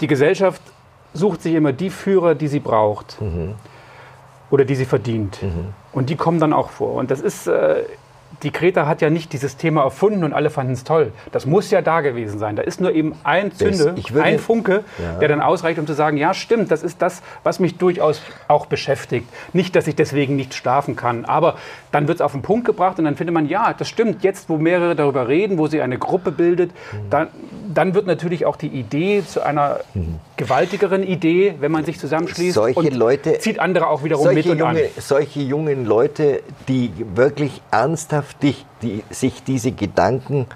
Die 0.00 0.06
Gesellschaft 0.06 0.62
sucht 1.14 1.42
sich 1.42 1.54
immer 1.54 1.72
die 1.72 1.90
Führer, 1.90 2.34
die 2.34 2.48
sie 2.48 2.60
braucht. 2.60 3.20
Mhm. 3.20 3.54
Oder 4.50 4.64
die 4.64 4.74
sie 4.74 4.84
verdient. 4.84 5.42
Mhm. 5.42 5.72
Und 5.92 6.10
die 6.10 6.16
kommen 6.16 6.40
dann 6.40 6.52
auch 6.52 6.70
vor. 6.70 6.94
Und 6.94 7.10
das 7.10 7.20
ist 7.20 7.46
äh, 7.46 7.84
die 8.42 8.52
Greta 8.52 8.86
hat 8.86 9.02
ja 9.02 9.10
nicht 9.10 9.32
dieses 9.32 9.56
Thema 9.56 9.82
erfunden 9.82 10.24
und 10.24 10.32
alle 10.32 10.50
fanden 10.50 10.72
es 10.72 10.84
toll. 10.84 11.12
Das 11.32 11.46
muss 11.46 11.70
ja 11.70 11.82
da 11.82 12.00
gewesen 12.00 12.38
sein. 12.38 12.56
Da 12.56 12.62
ist 12.62 12.80
nur 12.80 12.92
eben 12.92 13.14
ein 13.24 13.52
Zünde, 13.52 13.94
würde, 13.96 14.22
ein 14.22 14.38
Funke, 14.38 14.84
ja. 14.98 15.18
der 15.18 15.28
dann 15.28 15.40
ausreicht, 15.40 15.78
um 15.78 15.86
zu 15.86 15.92
sagen, 15.92 16.16
ja 16.16 16.32
stimmt, 16.32 16.70
das 16.70 16.82
ist 16.82 17.02
das, 17.02 17.22
was 17.42 17.60
mich 17.60 17.76
durchaus 17.76 18.22
auch 18.48 18.66
beschäftigt. 18.66 19.28
Nicht, 19.52 19.76
dass 19.76 19.86
ich 19.86 19.96
deswegen 19.96 20.36
nicht 20.36 20.54
schlafen 20.54 20.96
kann, 20.96 21.24
aber 21.24 21.56
dann 21.92 22.08
wird 22.08 22.16
es 22.16 22.20
auf 22.22 22.32
den 22.32 22.42
Punkt 22.42 22.66
gebracht 22.66 22.98
und 22.98 23.04
dann 23.04 23.16
findet 23.16 23.34
man, 23.34 23.46
ja, 23.46 23.74
das 23.74 23.88
stimmt. 23.88 24.22
Jetzt, 24.22 24.48
wo 24.48 24.56
mehrere 24.56 24.94
darüber 24.94 25.28
reden, 25.28 25.58
wo 25.58 25.66
sie 25.66 25.82
eine 25.82 25.98
Gruppe 25.98 26.30
bildet, 26.30 26.70
mhm. 26.70 27.10
dann, 27.10 27.28
dann 27.72 27.94
wird 27.94 28.06
natürlich 28.06 28.46
auch 28.46 28.56
die 28.56 28.68
Idee 28.68 29.22
zu 29.24 29.42
einer 29.42 29.80
gewaltigeren 30.36 31.02
Idee, 31.02 31.54
wenn 31.60 31.70
man 31.72 31.84
sich 31.84 31.98
zusammenschließt 31.98 32.54
solche 32.54 32.78
und 32.78 32.94
Leute, 32.94 33.38
zieht 33.38 33.58
andere 33.58 33.88
auch 33.88 34.02
wiederum 34.02 34.34
mit 34.34 34.46
und 34.46 34.58
junge, 34.58 34.70
an. 34.70 34.88
Solche 34.98 35.40
jungen 35.40 35.86
Leute, 35.86 36.42
die 36.68 36.92
wirklich 37.14 37.62
ernsthaft 37.70 38.42
die, 38.42 38.56
die, 38.82 39.02
sich 39.10 39.44
diese 39.44 39.72
Gedanken 39.72 40.46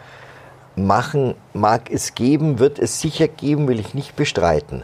machen, 0.77 1.35
mag 1.53 1.91
es 1.91 2.15
geben, 2.15 2.59
wird 2.59 2.79
es 2.79 3.01
sicher 3.01 3.29
geben, 3.29 3.69
will 3.69 3.79
ich 3.79 3.95
nicht 3.95 4.17
bestreiten. 4.17 4.83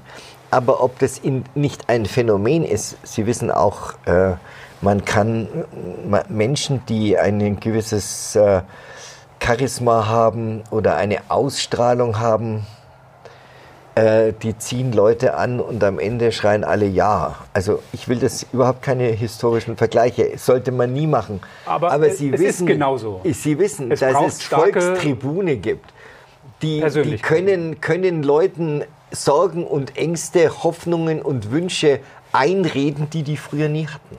Aber 0.51 0.83
ob 0.83 0.99
das 0.99 1.19
in, 1.19 1.45
nicht 1.55 1.89
ein 1.89 2.07
Phänomen 2.07 2.65
ist, 2.65 2.97
Sie 3.03 3.27
wissen 3.27 3.51
auch, 3.51 3.95
äh, 4.07 4.35
man 4.81 5.05
kann 5.05 5.49
Menschen, 6.29 6.83
die 6.89 7.19
ein 7.19 7.61
gewisses 7.61 8.35
äh, 8.35 8.63
Charisma 9.43 10.07
haben 10.07 10.63
oder 10.71 10.97
eine 10.97 11.19
Ausstrahlung 11.29 12.19
haben, 12.19 12.67
äh, 13.95 14.33
die 14.43 14.57
ziehen 14.57 14.93
Leute 14.93 15.35
an 15.35 15.61
und 15.61 15.83
am 15.83 15.99
Ende 15.99 16.33
schreien 16.33 16.65
alle 16.65 16.87
Ja. 16.87 17.37
Also 17.53 17.83
ich 17.93 18.09
will 18.09 18.19
das 18.19 18.47
überhaupt 18.53 18.83
keine 18.83 19.05
historischen 19.05 19.77
Vergleiche, 19.77 20.33
sollte 20.37 20.73
man 20.73 20.93
nie 20.93 21.07
machen. 21.07 21.41
Aber, 21.67 21.91
Aber 21.91 22.11
Sie 22.11 22.31
es 22.31 22.41
wissen, 22.41 22.67
ist 22.69 22.73
genauso. 22.75 23.21
Sie 23.25 23.59
wissen, 23.59 23.91
es 23.91 24.01
dass 24.01 24.15
es 24.27 24.43
Volkstribune 24.45 25.57
gibt. 25.57 25.93
Die, 26.63 26.85
die 27.03 27.17
können, 27.17 27.81
können 27.81 28.23
Leuten 28.23 28.85
Sorgen 29.11 29.67
und 29.67 29.97
Ängste, 29.97 30.63
Hoffnungen 30.63 31.23
und 31.23 31.51
Wünsche 31.51 32.01
einreden, 32.33 33.11
die 33.11 33.23
die 33.23 33.37
früher 33.37 33.69
nie 33.69 33.87
hatten. 33.87 34.19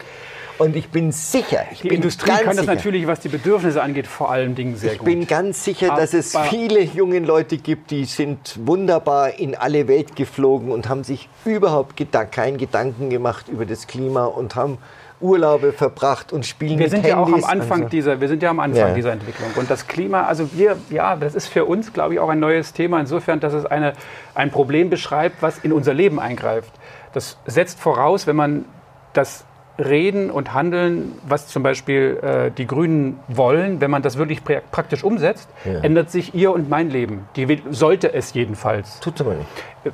Und 0.58 0.76
ich 0.76 0.90
bin 0.90 1.12
sicher, 1.12 1.66
ich 1.72 1.82
die 1.82 1.90
bin 1.90 1.98
Industrie 1.98 2.30
kann 2.30 2.46
das 2.46 2.58
sicher, 2.58 2.76
natürlich, 2.76 3.08
was 3.08 3.20
die 3.20 3.30
Bedürfnisse 3.30 3.82
angeht, 3.82 4.08
vor 4.08 4.32
allen 4.32 4.56
Dingen 4.56 4.76
sehr 4.76 4.94
ich 4.94 5.00
gut. 5.00 5.08
Ich 5.08 5.14
bin 5.16 5.28
ganz 5.28 5.64
sicher, 5.64 5.96
dass 5.96 6.14
es 6.14 6.38
viele 6.50 6.82
junge 6.82 7.20
Leute 7.20 7.58
gibt, 7.58 7.92
die 7.92 8.06
sind 8.06 8.60
wunderbar 8.66 9.40
in 9.40 9.56
alle 9.56 9.88
Welt 9.88 10.16
geflogen 10.16 10.72
und 10.72 10.90
haben 10.90 11.04
sich 11.04 11.30
überhaupt 11.46 11.96
keinen 12.32 12.58
Gedanken 12.58 13.10
gemacht 13.10 13.48
über 13.50 13.66
das 13.66 13.88
Klima 13.88 14.26
und 14.26 14.56
haben 14.56 14.78
Urlaube 15.22 15.72
verbracht 15.72 16.34
und 16.34 16.46
spielen 16.46 16.80
wir 16.80 16.90
sind 16.90 17.04
Handys. 17.04 17.12
ja 17.12 17.18
auch 17.18 17.28
am 17.32 17.44
Anfang 17.44 17.84
also. 17.84 17.90
dieser 17.90 18.20
wir 18.22 18.28
sind 18.28 18.42
ja 18.44 18.50
am 18.50 18.60
Anfang 18.60 18.90
ja. 18.90 18.94
dieser 18.94 19.12
Entwicklung 19.12 19.52
und 19.56 19.70
das 19.70 19.88
Klima 19.88 20.24
also 20.24 20.50
wir 20.54 20.78
ja 20.90 21.16
das 21.16 21.36
ist 21.36 21.48
für 21.48 21.66
uns 21.66 21.94
glaube 21.94 22.16
ich 22.16 22.20
auch 22.20 22.30
ein 22.30 22.40
neues 22.40 22.74
Thema 22.74 23.00
insofern 23.00 23.40
dass 23.40 23.54
es 23.54 23.66
eine 23.66 23.94
ein 24.34 24.52
Problem 24.52 24.90
beschreibt 24.90 25.42
was 25.42 25.60
in 25.60 25.72
unser 25.74 25.94
Leben 25.94 26.20
eingreift 26.20 26.74
das 27.14 27.38
setzt 27.46 27.80
voraus 27.80 28.26
wenn 28.26 28.36
man 28.36 28.66
das 29.14 29.46
reden 29.82 30.30
und 30.30 30.54
handeln, 30.54 31.14
was 31.28 31.48
zum 31.48 31.64
Beispiel 31.64 32.20
äh, 32.22 32.52
die 32.52 32.68
Grünen 32.68 33.20
wollen, 33.28 33.82
wenn 33.82 33.92
man 33.92 34.02
das 34.02 34.18
wirklich 34.18 34.42
praktisch 34.44 35.04
umsetzt, 35.04 35.50
ja. 35.66 35.80
ändert 35.80 36.10
sich 36.10 36.34
ihr 36.34 36.52
und 36.52 36.70
mein 36.70 36.90
Leben. 36.90 37.28
Die 37.36 37.62
sollte 37.72 38.14
es 38.14 38.34
jedenfalls. 38.34 39.00
Tut 39.00 39.16
es 39.16 39.22
aber 39.22 39.36
nicht. 39.36 39.48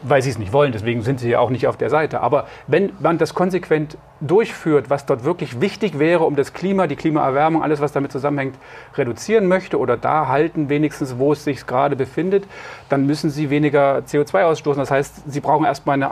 Weil 0.04 0.22
sie 0.22 0.30
es 0.30 0.38
nicht 0.38 0.52
wollen, 0.52 0.74
deswegen 0.74 1.02
sind 1.02 1.20
sie 1.20 1.30
ja 1.30 1.40
auch 1.40 1.50
nicht 1.50 1.68
auf 1.68 1.78
der 1.78 1.90
Seite. 1.90 2.20
Aber 2.20 2.48
wenn 2.68 2.92
man 3.00 3.18
das 3.18 3.34
konsequent 3.34 3.98
durchführt, 4.20 4.90
was 4.90 5.06
dort 5.06 5.24
wirklich 5.24 5.62
wichtig 5.62 5.98
wäre, 5.98 6.26
um 6.26 6.36
das 6.36 6.54
Klima, 6.54 6.88
die 6.88 6.96
Klimaerwärmung, 6.96 7.64
alles, 7.64 7.80
was 7.80 7.94
damit 7.94 8.12
zusammenhängt, 8.12 8.56
reduzieren 8.96 9.48
möchte 9.48 9.80
oder 9.80 9.96
da 9.96 10.28
halten, 10.28 10.70
wenigstens, 10.70 11.18
wo 11.18 11.32
es 11.32 11.44
sich 11.44 11.66
gerade 11.66 11.96
befindet, 11.96 12.46
dann 12.90 13.06
müssen 13.06 13.30
sie 13.30 13.50
weniger 13.50 14.00
CO2 14.00 14.44
ausstoßen. 14.44 14.80
Das 14.80 14.92
heißt, 14.92 15.32
sie 15.32 15.40
brauchen 15.40 15.66
erstmal 15.66 15.94
eine 15.94 16.12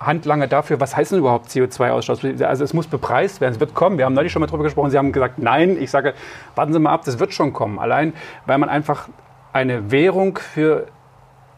Handlange 0.00 0.48
dafür, 0.48 0.80
was 0.80 0.96
heißt 0.96 1.12
denn 1.12 1.18
überhaupt 1.18 1.50
CO2-Ausstoß? 1.50 2.42
Also 2.42 2.64
es 2.64 2.72
muss 2.72 2.86
bepreist 2.86 3.40
werden, 3.40 3.52
es 3.54 3.60
wird 3.60 3.74
kommen. 3.74 3.98
Wir 3.98 4.06
haben 4.06 4.14
neulich 4.14 4.32
schon 4.32 4.40
mal 4.40 4.46
darüber 4.46 4.64
gesprochen, 4.64 4.90
Sie 4.90 4.98
haben 4.98 5.12
gesagt, 5.12 5.38
nein, 5.38 5.76
ich 5.78 5.90
sage, 5.90 6.14
warten 6.54 6.72
Sie 6.72 6.78
mal 6.78 6.92
ab, 6.92 7.02
das 7.04 7.18
wird 7.18 7.34
schon 7.34 7.52
kommen. 7.52 7.78
Allein, 7.78 8.14
weil 8.46 8.58
man 8.58 8.70
einfach 8.70 9.08
eine 9.52 9.90
Währung 9.90 10.38
für 10.38 10.86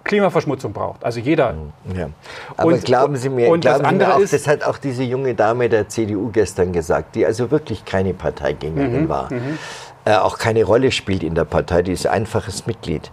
Klimaverschmutzung 0.05 0.73
braucht. 0.73 1.05
Also 1.05 1.21
jeder. 1.21 1.55
Ja. 1.97 2.09
Aber 2.57 2.73
und, 2.73 2.85
glauben 2.85 3.17
Sie 3.17 3.29
mir, 3.29 3.49
und 3.49 3.61
glauben 3.61 3.83
das, 3.83 3.91
Sie 3.91 3.97
mir 3.97 4.15
auch, 4.15 4.19
ist, 4.19 4.33
das 4.33 4.49
hat 4.49 4.65
auch 4.65 4.79
diese 4.79 5.05
junge 5.05 5.35
Dame 5.35 5.69
der 5.69 5.89
CDU 5.89 6.31
gestern 6.33 6.73
gesagt, 6.73 7.15
die 7.15 7.25
also 7.25 7.51
wirklich 7.51 7.85
keine 7.85 8.15
Parteigängerin 8.15 9.05
mhm, 9.05 9.09
war, 9.09 9.33
mhm. 9.33 9.59
Äh, 10.05 10.17
auch 10.17 10.37
keine 10.37 10.65
Rolle 10.65 10.91
spielt 10.91 11.23
in 11.23 11.37
der 11.37 11.45
Partei, 11.45 11.83
die 11.83 11.93
ist 11.93 12.09
einfaches 12.09 12.67
Mitglied. 12.67 13.13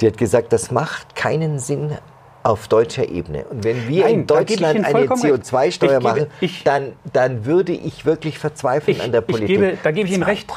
Die 0.00 0.06
hat 0.06 0.16
gesagt, 0.16 0.54
das 0.54 0.70
macht 0.70 1.14
keinen 1.14 1.58
Sinn, 1.58 1.98
auf 2.42 2.68
deutscher 2.68 3.08
Ebene. 3.08 3.44
Und 3.50 3.64
wenn 3.64 3.88
wir 3.88 4.04
Nein, 4.04 4.14
in 4.14 4.26
Deutschland 4.26 4.84
eine 4.84 5.06
CO2-Steuer 5.06 6.00
machen, 6.00 6.26
ich, 6.40 6.64
dann, 6.64 6.92
dann 7.12 7.44
würde 7.44 7.72
ich 7.72 8.06
wirklich 8.06 8.38
verzweifeln 8.38 8.96
ich, 8.96 9.02
an 9.02 9.12
der 9.12 9.20
Politik. 9.20 9.48
Gebe, 9.48 9.78
da 9.82 9.90
gebe 9.90 10.08
ich 10.08 10.14
Ihnen 10.14 10.22
recht. 10.22 10.50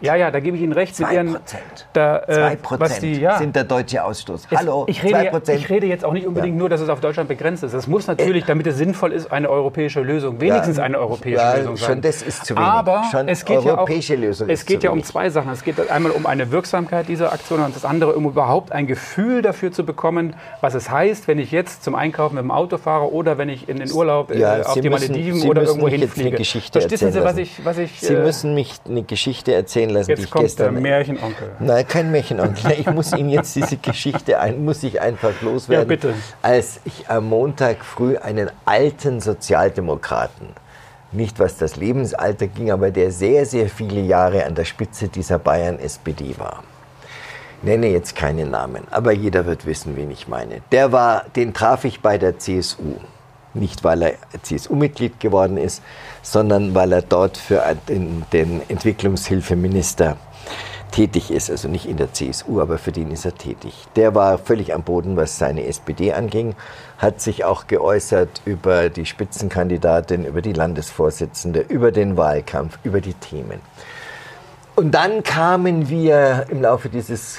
Ja, 0.00 0.14
ja, 0.14 0.30
da 0.30 0.40
gebe 0.40 0.56
ich 0.56 0.62
Ihnen 0.62 0.72
recht. 0.72 0.96
2 0.96 1.24
Prozent. 1.24 1.86
Äh, 1.94 2.56
Prozent 2.56 3.16
ja. 3.18 3.38
sind 3.38 3.54
der 3.54 3.64
deutsche 3.64 4.02
Ausstoß. 4.02 4.48
Hallo, 4.54 4.84
ich 4.88 5.02
rede, 5.02 5.30
2%. 5.30 5.52
Ich 5.54 5.68
rede 5.68 5.86
jetzt 5.86 6.04
auch 6.04 6.12
nicht 6.12 6.26
unbedingt 6.26 6.54
ja. 6.54 6.58
nur, 6.58 6.68
dass 6.68 6.80
es 6.80 6.88
auf 6.88 7.00
Deutschland 7.00 7.28
begrenzt 7.28 7.62
ist. 7.62 7.74
Das 7.74 7.86
muss 7.86 8.06
natürlich, 8.06 8.44
äh, 8.44 8.46
damit 8.46 8.66
es 8.66 8.78
sinnvoll 8.78 9.12
ist, 9.12 9.30
eine 9.30 9.50
europäische 9.50 10.00
Lösung, 10.00 10.40
wenigstens 10.40 10.78
ja, 10.78 10.84
eine 10.84 10.98
europäische 10.98 11.36
ja, 11.36 11.54
Lösung 11.56 11.76
sein. 11.76 11.88
Schon 11.88 12.00
das 12.00 12.22
ist 12.22 12.46
zu 12.46 12.54
wenig. 12.56 12.66
Aber 12.66 13.04
schon 13.10 13.28
es 13.28 13.44
geht 13.44 13.58
europäische 13.58 14.14
ja 14.14 14.20
auch, 14.20 14.24
Lösung 14.24 14.48
es 14.48 14.64
geht 14.64 14.82
ja 14.82 14.90
um 14.90 15.02
zwei 15.02 15.28
Sachen. 15.28 15.50
Es 15.52 15.62
geht 15.62 15.90
einmal 15.90 16.12
um 16.12 16.24
eine 16.24 16.50
Wirksamkeit 16.50 17.08
dieser 17.08 17.32
Aktion 17.32 17.60
und 17.60 17.76
das 17.76 17.84
andere 17.84 18.14
um 18.14 18.24
überhaupt 18.24 18.72
ein 18.72 18.86
Gefühl 18.86 19.42
dafür 19.42 19.72
zu 19.72 19.84
bekommen, 19.84 20.34
was 20.60 20.74
es 20.74 20.90
heißt, 20.90 21.25
ist, 21.26 21.28
wenn 21.28 21.38
ich 21.38 21.50
jetzt 21.50 21.82
zum 21.84 21.94
Einkaufen 21.94 22.36
mit 22.36 22.44
dem 22.44 22.50
Auto 22.50 22.78
fahre 22.78 23.12
oder 23.12 23.38
wenn 23.38 23.48
ich 23.48 23.68
in 23.68 23.78
den 23.78 23.90
Urlaub 23.92 24.34
ja, 24.34 24.58
äh, 24.58 24.62
auf 24.62 24.74
Sie 24.74 24.80
die 24.80 24.90
Malediven 24.90 25.48
oder 25.48 25.62
irgendwo 25.62 25.88
hinfliege. 25.88 26.36
Verstehen 26.36 27.12
Sie, 27.12 27.24
was 27.24 27.36
ich, 27.36 27.64
was 27.64 27.78
ich... 27.78 28.00
Sie 28.00 28.14
äh, 28.14 28.22
müssen 28.22 28.54
mich 28.54 28.74
eine 28.88 29.02
Geschichte 29.02 29.54
erzählen 29.54 29.90
lassen, 29.90 30.10
jetzt 30.10 30.20
die 30.20 30.24
ich 30.24 30.30
kommt 30.30 30.44
gestern... 30.44 30.74
der 30.74 30.82
Märchenonkel. 30.82 31.52
Nein, 31.60 31.86
kein 31.86 32.10
Märchenonkel. 32.10 32.72
Ich 32.78 32.90
muss 32.90 33.12
Ihnen 33.12 33.30
jetzt 33.30 33.54
diese 33.56 33.76
Geschichte 33.76 34.38
ein, 34.38 34.64
muss 34.64 34.82
ich 34.82 35.00
einfach 35.00 35.40
loswerden. 35.42 35.84
Ja, 35.84 35.88
bitte. 35.88 36.14
Als 36.42 36.80
ich 36.84 37.08
am 37.08 37.28
Montag 37.28 37.84
früh 37.84 38.16
einen 38.16 38.50
alten 38.64 39.20
Sozialdemokraten 39.20 40.48
nicht 41.12 41.38
was 41.38 41.56
das 41.56 41.76
Lebensalter 41.76 42.46
ging, 42.46 42.70
aber 42.70 42.90
der 42.90 43.10
sehr, 43.10 43.46
sehr 43.46 43.70
viele 43.70 44.00
Jahre 44.00 44.44
an 44.44 44.54
der 44.54 44.64
Spitze 44.64 45.08
dieser 45.08 45.38
Bayern-SPD 45.38 46.34
war. 46.36 46.62
Nenne 47.66 47.88
jetzt 47.88 48.14
keine 48.14 48.46
Namen, 48.46 48.84
aber 48.92 49.10
jeder 49.10 49.44
wird 49.44 49.66
wissen, 49.66 49.96
wen 49.96 50.08
ich 50.12 50.28
meine. 50.28 50.60
Der 50.70 50.92
war, 50.92 51.24
den 51.34 51.52
traf 51.52 51.84
ich 51.84 52.00
bei 52.00 52.16
der 52.16 52.38
CSU. 52.38 52.94
Nicht, 53.54 53.82
weil 53.82 54.02
er 54.02 54.12
CSU-Mitglied 54.40 55.18
geworden 55.18 55.56
ist, 55.56 55.82
sondern 56.22 56.76
weil 56.76 56.92
er 56.92 57.02
dort 57.02 57.36
für 57.36 57.64
den, 57.88 58.24
den 58.32 58.62
Entwicklungshilfeminister 58.68 60.16
tätig 60.92 61.32
ist, 61.32 61.50
also 61.50 61.66
nicht 61.66 61.86
in 61.86 61.96
der 61.96 62.12
CSU, 62.12 62.60
aber 62.60 62.78
für 62.78 62.92
den 62.92 63.10
ist 63.10 63.24
er 63.24 63.34
tätig. 63.34 63.74
Der 63.96 64.14
war 64.14 64.38
völlig 64.38 64.72
am 64.72 64.84
Boden, 64.84 65.16
was 65.16 65.36
seine 65.36 65.66
SPD 65.66 66.12
anging, 66.12 66.54
hat 66.98 67.20
sich 67.20 67.44
auch 67.44 67.66
geäußert 67.66 68.42
über 68.44 68.90
die 68.90 69.06
Spitzenkandidatin, 69.06 70.24
über 70.24 70.40
die 70.40 70.52
Landesvorsitzende, 70.52 71.64
über 71.68 71.90
den 71.90 72.16
Wahlkampf, 72.16 72.78
über 72.84 73.00
die 73.00 73.14
Themen. 73.14 73.60
Und 74.76 74.92
dann 74.92 75.22
kamen 75.22 75.88
wir 75.88 76.46
im 76.50 76.60
Laufe 76.60 76.90
dieses 76.90 77.38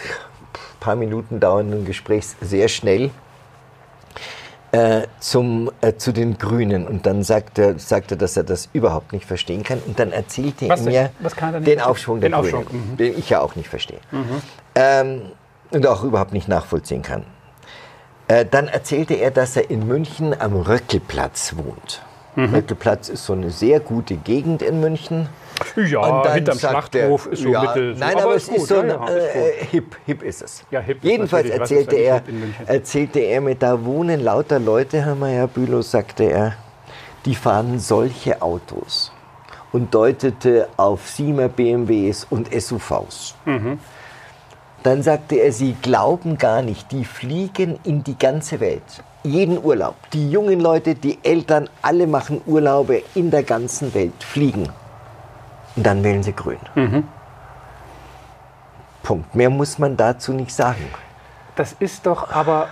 paar 0.80 0.96
Minuten 0.96 1.40
dauernden 1.40 1.86
Gesprächs 1.86 2.36
sehr 2.42 2.68
schnell 2.68 3.12
äh, 4.72 5.04
zum, 5.20 5.72
äh, 5.82 5.94
zu 5.94 6.12
den 6.12 6.40
Grünen. 6.40 6.88
Und 6.88 7.06
dann 7.06 7.22
sagte, 7.24 7.78
sagte, 7.78 8.18
dass 8.18 8.38
er 8.38 8.44
das 8.44 8.70
überhaupt 8.74 9.14
nicht 9.14 9.26
verstehen 9.26 9.64
kann. 9.64 9.80
Und 9.86 10.00
dann 10.00 10.12
erzählte 10.12 10.68
was, 10.68 10.86
er 10.86 11.12
mir 11.20 11.60
den 11.62 11.80
Aufschwung 11.80 12.22
der 12.22 12.32
den 12.32 12.40
Grünen, 12.40 12.56
Aufschwung. 12.56 12.92
Mhm. 12.92 12.98
den 12.98 13.18
ich 13.20 13.30
ja 13.30 13.40
auch 13.40 13.56
nicht 13.56 13.70
verstehe. 13.70 14.00
Mhm. 14.12 14.42
Ähm, 14.74 15.22
und 15.70 15.86
auch 15.86 16.04
überhaupt 16.04 16.34
nicht 16.34 16.48
nachvollziehen 16.48 17.04
kann. 17.04 17.24
Äh, 18.28 18.46
dann 18.50 18.68
erzählte 18.68 19.14
er, 19.14 19.30
dass 19.30 19.56
er 19.56 19.70
in 19.70 19.88
München 19.88 20.40
am 20.40 20.56
Röckelplatz 20.56 21.56
wohnt. 21.56 22.02
Mhm. 22.38 22.54
Röckelplatz 22.54 23.10
ist 23.10 23.26
so 23.26 23.34
eine 23.34 23.50
sehr 23.50 23.80
gute 23.80 24.16
Gegend 24.16 24.62
in 24.62 24.80
München. 24.80 25.28
Ja, 25.76 26.32
hinterm 26.34 26.60
Schlachthof 26.60 27.26
ist 27.26 27.42
so 27.42 27.50
ja, 27.50 27.62
mittel. 27.62 27.96
Nein, 27.96 28.14
aber, 28.14 28.24
aber 28.26 28.36
es 28.36 28.48
ist, 28.48 28.68
so 28.68 28.78
ein, 28.78 28.90
ja, 28.90 29.10
äh, 29.10 29.66
hip, 29.72 29.96
hip 30.06 30.22
ist 30.22 30.44
es. 30.44 30.64
Ja, 30.70 30.80
hip 30.80 31.00
Jedenfalls 31.02 31.50
erzählte 31.50 31.96
er, 31.96 32.22
erzählte 32.68 33.22
er 33.22 33.42
mir, 33.42 33.56
da 33.56 33.84
wohnen 33.84 34.20
lauter 34.24 34.60
Leute, 34.60 35.04
Herr 35.04 35.16
Mayer 35.16 35.48
Bülow, 35.48 35.82
sagte 35.82 36.26
er, 36.26 36.54
die 37.26 37.34
fahren 37.34 37.80
solche 37.80 38.40
Autos 38.40 39.12
und 39.72 39.96
deutete 39.96 40.68
auf 40.78 41.10
Siemer 41.10 41.50
BMWs 41.50 42.28
und 42.30 42.54
SUVs. 42.54 43.34
Mhm. 43.46 43.80
Dann 44.84 45.02
sagte 45.02 45.38
er, 45.38 45.52
sie 45.52 45.76
glauben 45.82 46.38
gar 46.38 46.62
nicht, 46.62 46.92
die 46.92 47.04
fliegen 47.04 47.80
in 47.84 48.04
die 48.04 48.18
ganze 48.18 48.60
Welt. 48.60 49.04
Jeden 49.28 49.64
Urlaub. 49.64 49.96
Die 50.14 50.32
jungen 50.32 50.60
Leute, 50.60 50.96
die 50.96 51.20
Eltern, 51.24 51.70
alle 51.82 52.08
machen 52.08 52.42
Urlaube 52.46 53.04
in 53.14 53.30
der 53.30 53.44
ganzen 53.44 53.94
Welt, 53.94 54.24
fliegen. 54.24 54.70
Und 55.76 55.86
dann 55.86 56.04
wählen 56.04 56.24
sie 56.24 56.34
grün. 56.34 56.58
Mhm. 56.76 57.04
Punkt. 59.04 59.36
Mehr 59.36 59.50
muss 59.50 59.80
man 59.80 59.98
dazu 59.98 60.34
nicht 60.34 60.52
sagen. 60.52 60.86
Das 61.56 61.76
ist 61.80 62.06
doch 62.06 62.32
aber 62.32 62.70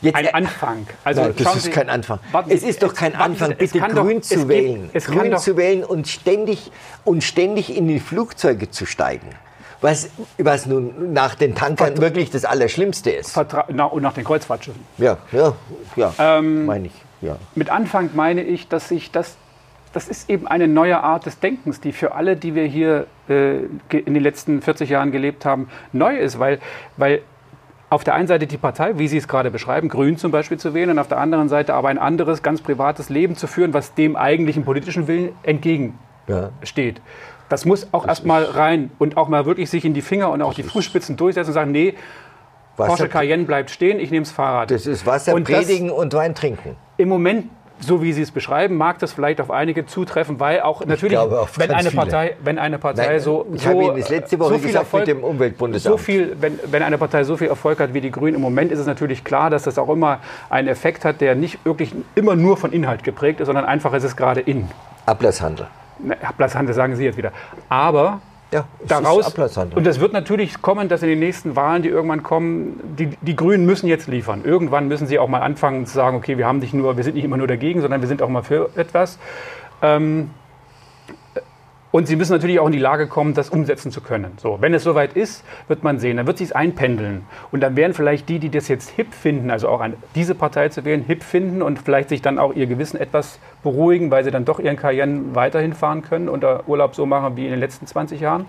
Jetzt, 0.00 0.16
ein 0.16 0.32
Anfang. 0.32 0.86
Also 1.04 1.22
nein, 1.22 1.34
das 1.36 1.56
ist 1.56 1.62
sie, 1.64 1.70
kein 1.70 1.90
Anfang. 1.90 2.20
Warten, 2.32 2.50
es 2.50 2.62
ist 2.62 2.82
doch 2.82 2.94
kein 2.94 3.14
Anfang, 3.14 3.54
bitte 3.56 3.80
grün 3.80 4.20
doch, 4.20 4.26
zu 4.26 4.48
wählen. 4.48 4.90
Gibt, 4.92 5.06
grün 5.06 5.36
zu 5.36 5.56
wählen 5.56 5.84
und 5.84 6.08
ständig, 6.08 6.72
und 7.04 7.22
ständig 7.22 7.76
in 7.76 7.86
die 7.86 8.00
Flugzeuge 8.00 8.70
zu 8.70 8.86
steigen. 8.86 9.28
Was, 9.80 10.10
was 10.38 10.66
nun 10.66 11.12
nach 11.12 11.34
den 11.34 11.54
Tankern 11.54 11.88
Vertra 11.88 12.02
wirklich 12.02 12.30
das 12.30 12.44
Allerschlimmste 12.44 13.10
ist. 13.10 13.32
Vertra 13.32 13.64
na, 13.68 13.84
und 13.84 14.02
nach 14.02 14.12
den 14.12 14.24
Kreuzfahrtschiffen. 14.24 14.82
Ja, 14.98 15.18
ja, 15.32 15.54
ja, 15.96 16.12
ähm, 16.18 16.66
meine 16.66 16.86
ich. 16.86 16.92
Ja. 17.22 17.36
Mit 17.54 17.70
Anfang 17.70 18.10
meine 18.14 18.42
ich, 18.42 18.68
dass 18.68 18.88
sich 18.88 19.10
das 19.10 19.36
das 19.92 20.08
ist 20.08 20.30
eben 20.30 20.46
eine 20.46 20.68
neue 20.68 21.02
Art 21.02 21.26
des 21.26 21.40
Denkens, 21.40 21.80
die 21.80 21.92
für 21.92 22.14
alle, 22.14 22.36
die 22.36 22.54
wir 22.54 22.64
hier 22.64 23.06
äh, 23.28 23.62
in 23.90 24.14
den 24.14 24.22
letzten 24.22 24.62
40 24.62 24.88
Jahren 24.88 25.10
gelebt 25.10 25.44
haben, 25.44 25.68
neu 25.92 26.16
ist, 26.16 26.38
weil, 26.38 26.60
weil 26.96 27.22
auf 27.88 28.04
der 28.04 28.14
einen 28.14 28.28
Seite 28.28 28.46
die 28.46 28.56
Partei, 28.56 28.98
wie 28.98 29.08
Sie 29.08 29.16
es 29.16 29.26
gerade 29.26 29.50
beschreiben, 29.50 29.88
Grün 29.88 30.16
zum 30.16 30.30
Beispiel 30.30 30.58
zu 30.58 30.74
wählen, 30.74 30.90
und 30.90 30.98
auf 31.00 31.08
der 31.08 31.18
anderen 31.18 31.48
Seite 31.48 31.74
aber 31.74 31.88
ein 31.88 31.98
anderes, 31.98 32.42
ganz 32.42 32.62
privates 32.62 33.08
Leben 33.08 33.36
zu 33.36 33.48
führen, 33.48 33.74
was 33.74 33.94
dem 33.94 34.14
eigentlichen 34.14 34.64
politischen 34.64 35.08
Willen 35.08 35.30
entgegensteht. 35.42 35.96
Ja. 36.28 36.50
Das 37.50 37.66
muss 37.66 37.88
auch 37.92 38.06
erstmal 38.06 38.44
rein 38.44 38.90
und 38.98 39.16
auch 39.18 39.28
mal 39.28 39.44
wirklich 39.44 39.68
sich 39.68 39.84
in 39.84 39.92
die 39.92 40.02
Finger 40.02 40.30
und 40.30 40.40
auch 40.40 40.54
die 40.54 40.62
Fußspitzen 40.62 41.16
durchsetzen 41.16 41.50
und 41.50 41.54
sagen, 41.54 41.72
nee, 41.72 41.94
Wasser, 42.76 42.88
Porsche 42.88 43.08
Cayenne 43.08 43.44
bleibt 43.44 43.70
stehen, 43.70 44.00
ich 44.00 44.10
nehme 44.10 44.24
das 44.24 44.32
Fahrrad. 44.32 44.70
Das 44.70 44.86
ist 44.86 45.04
Wasser 45.04 45.34
und 45.34 45.44
predigen 45.44 45.88
das, 45.88 45.98
und 45.98 46.14
Wein 46.14 46.34
trinken. 46.34 46.76
Im 46.96 47.08
Moment 47.08 47.50
so 47.80 48.02
wie 48.02 48.12
Sie 48.12 48.22
es 48.22 48.30
beschreiben, 48.30 48.76
mag 48.76 48.98
das 48.98 49.12
vielleicht 49.12 49.40
auf 49.40 49.50
einige 49.50 49.86
zutreffen, 49.86 50.38
weil 50.38 50.60
auch 50.60 50.84
natürlich, 50.84 51.18
wenn 51.56 51.70
eine, 51.70 51.90
Partei, 51.90 52.36
wenn 52.44 52.58
eine 52.58 52.78
Partei 52.78 53.06
Nein, 53.06 53.20
so, 53.20 53.46
ich 53.54 53.62
so, 53.62 53.80
Ihnen 53.80 53.96
das 53.96 54.10
letzte 54.10 54.38
Woche 54.38 54.50
so 54.50 54.58
viel 54.58 54.66
gesagt 54.66 54.84
Erfolg, 54.84 55.06
mit 55.06 55.16
dem 55.16 55.24
Umweltbundesamt. 55.24 55.92
So 55.92 55.96
viel, 55.96 56.36
wenn, 56.40 56.58
wenn 56.66 56.82
eine 56.82 56.98
Partei 56.98 57.24
so 57.24 57.36
viel 57.36 57.48
Erfolg 57.48 57.80
hat 57.80 57.94
wie 57.94 58.00
die 58.00 58.10
Grünen 58.10 58.34
im 58.34 58.42
Moment, 58.42 58.70
ist 58.70 58.78
es 58.78 58.86
natürlich 58.86 59.24
klar, 59.24 59.50
dass 59.50 59.62
das 59.62 59.78
auch 59.78 59.88
immer 59.88 60.20
einen 60.50 60.68
Effekt 60.68 61.04
hat, 61.04 61.20
der 61.20 61.34
nicht 61.34 61.64
wirklich 61.64 61.94
immer 62.14 62.36
nur 62.36 62.56
von 62.56 62.72
Inhalt 62.72 63.02
geprägt 63.02 63.40
ist, 63.40 63.46
sondern 63.46 63.64
einfach 63.64 63.94
ist 63.94 64.04
es 64.04 64.14
gerade 64.14 64.40
in. 64.40 64.68
Ablasshandel. 65.06 65.66
Ablasshandel 66.22 66.74
sagen 66.74 66.96
Sie 66.96 67.04
jetzt 67.04 67.16
wieder. 67.16 67.32
Aber 67.68 68.20
ja, 68.52 68.64
daraus. 68.86 69.32
Und 69.74 69.86
das 69.86 70.00
wird 70.00 70.12
natürlich 70.12 70.60
kommen, 70.60 70.88
dass 70.88 71.02
in 71.02 71.08
den 71.08 71.20
nächsten 71.20 71.54
Wahlen, 71.54 71.82
die 71.82 71.88
irgendwann 71.88 72.22
kommen, 72.22 72.80
die, 72.98 73.06
die 73.20 73.36
Grünen 73.36 73.64
müssen 73.64 73.86
jetzt 73.86 74.08
liefern. 74.08 74.42
Irgendwann 74.44 74.88
müssen 74.88 75.06
sie 75.06 75.18
auch 75.20 75.28
mal 75.28 75.40
anfangen 75.40 75.86
zu 75.86 75.94
sagen, 75.94 76.16
okay, 76.16 76.36
wir 76.36 76.46
haben 76.46 76.58
nicht 76.58 76.74
nur, 76.74 76.96
wir 76.96 77.04
sind 77.04 77.14
nicht 77.14 77.24
immer 77.24 77.36
nur 77.36 77.46
dagegen, 77.46 77.80
sondern 77.80 78.00
wir 78.00 78.08
sind 78.08 78.22
auch 78.22 78.28
mal 78.28 78.42
für 78.42 78.70
etwas. 78.74 79.18
Ähm, 79.82 80.30
und 81.92 82.06
sie 82.06 82.14
müssen 82.14 82.32
natürlich 82.32 82.60
auch 82.60 82.66
in 82.66 82.72
die 82.72 82.78
Lage 82.78 83.08
kommen, 83.08 83.34
das 83.34 83.48
umsetzen 83.48 83.90
zu 83.90 84.00
können. 84.00 84.32
So, 84.36 84.58
wenn 84.60 84.72
es 84.74 84.84
soweit 84.84 85.14
ist, 85.14 85.44
wird 85.66 85.82
man 85.82 85.98
sehen, 85.98 86.18
dann 86.18 86.26
wird 86.26 86.38
sich 86.38 86.54
einpendeln. 86.54 87.22
Und 87.50 87.60
dann 87.60 87.74
werden 87.74 87.94
vielleicht 87.94 88.28
die, 88.28 88.38
die 88.38 88.48
das 88.48 88.68
jetzt 88.68 88.90
hip 88.90 89.12
finden, 89.12 89.50
also 89.50 89.68
auch 89.68 89.80
an 89.80 89.94
diese 90.14 90.36
Partei 90.36 90.68
zu 90.68 90.84
wählen, 90.84 91.02
hip 91.02 91.24
finden 91.24 91.62
und 91.62 91.80
vielleicht 91.80 92.08
sich 92.08 92.22
dann 92.22 92.38
auch 92.38 92.54
ihr 92.54 92.66
Gewissen 92.66 93.00
etwas 93.00 93.40
beruhigen, 93.64 94.10
weil 94.12 94.22
sie 94.22 94.30
dann 94.30 94.44
doch 94.44 94.60
ihren 94.60 94.76
Karrieren 94.76 95.34
weiterhin 95.34 95.74
fahren 95.74 96.02
können 96.02 96.28
und 96.28 96.44
Urlaub 96.66 96.94
so 96.94 97.06
machen 97.06 97.36
wie 97.36 97.44
in 97.44 97.50
den 97.50 97.60
letzten 97.60 97.86
20 97.86 98.20
Jahren, 98.20 98.46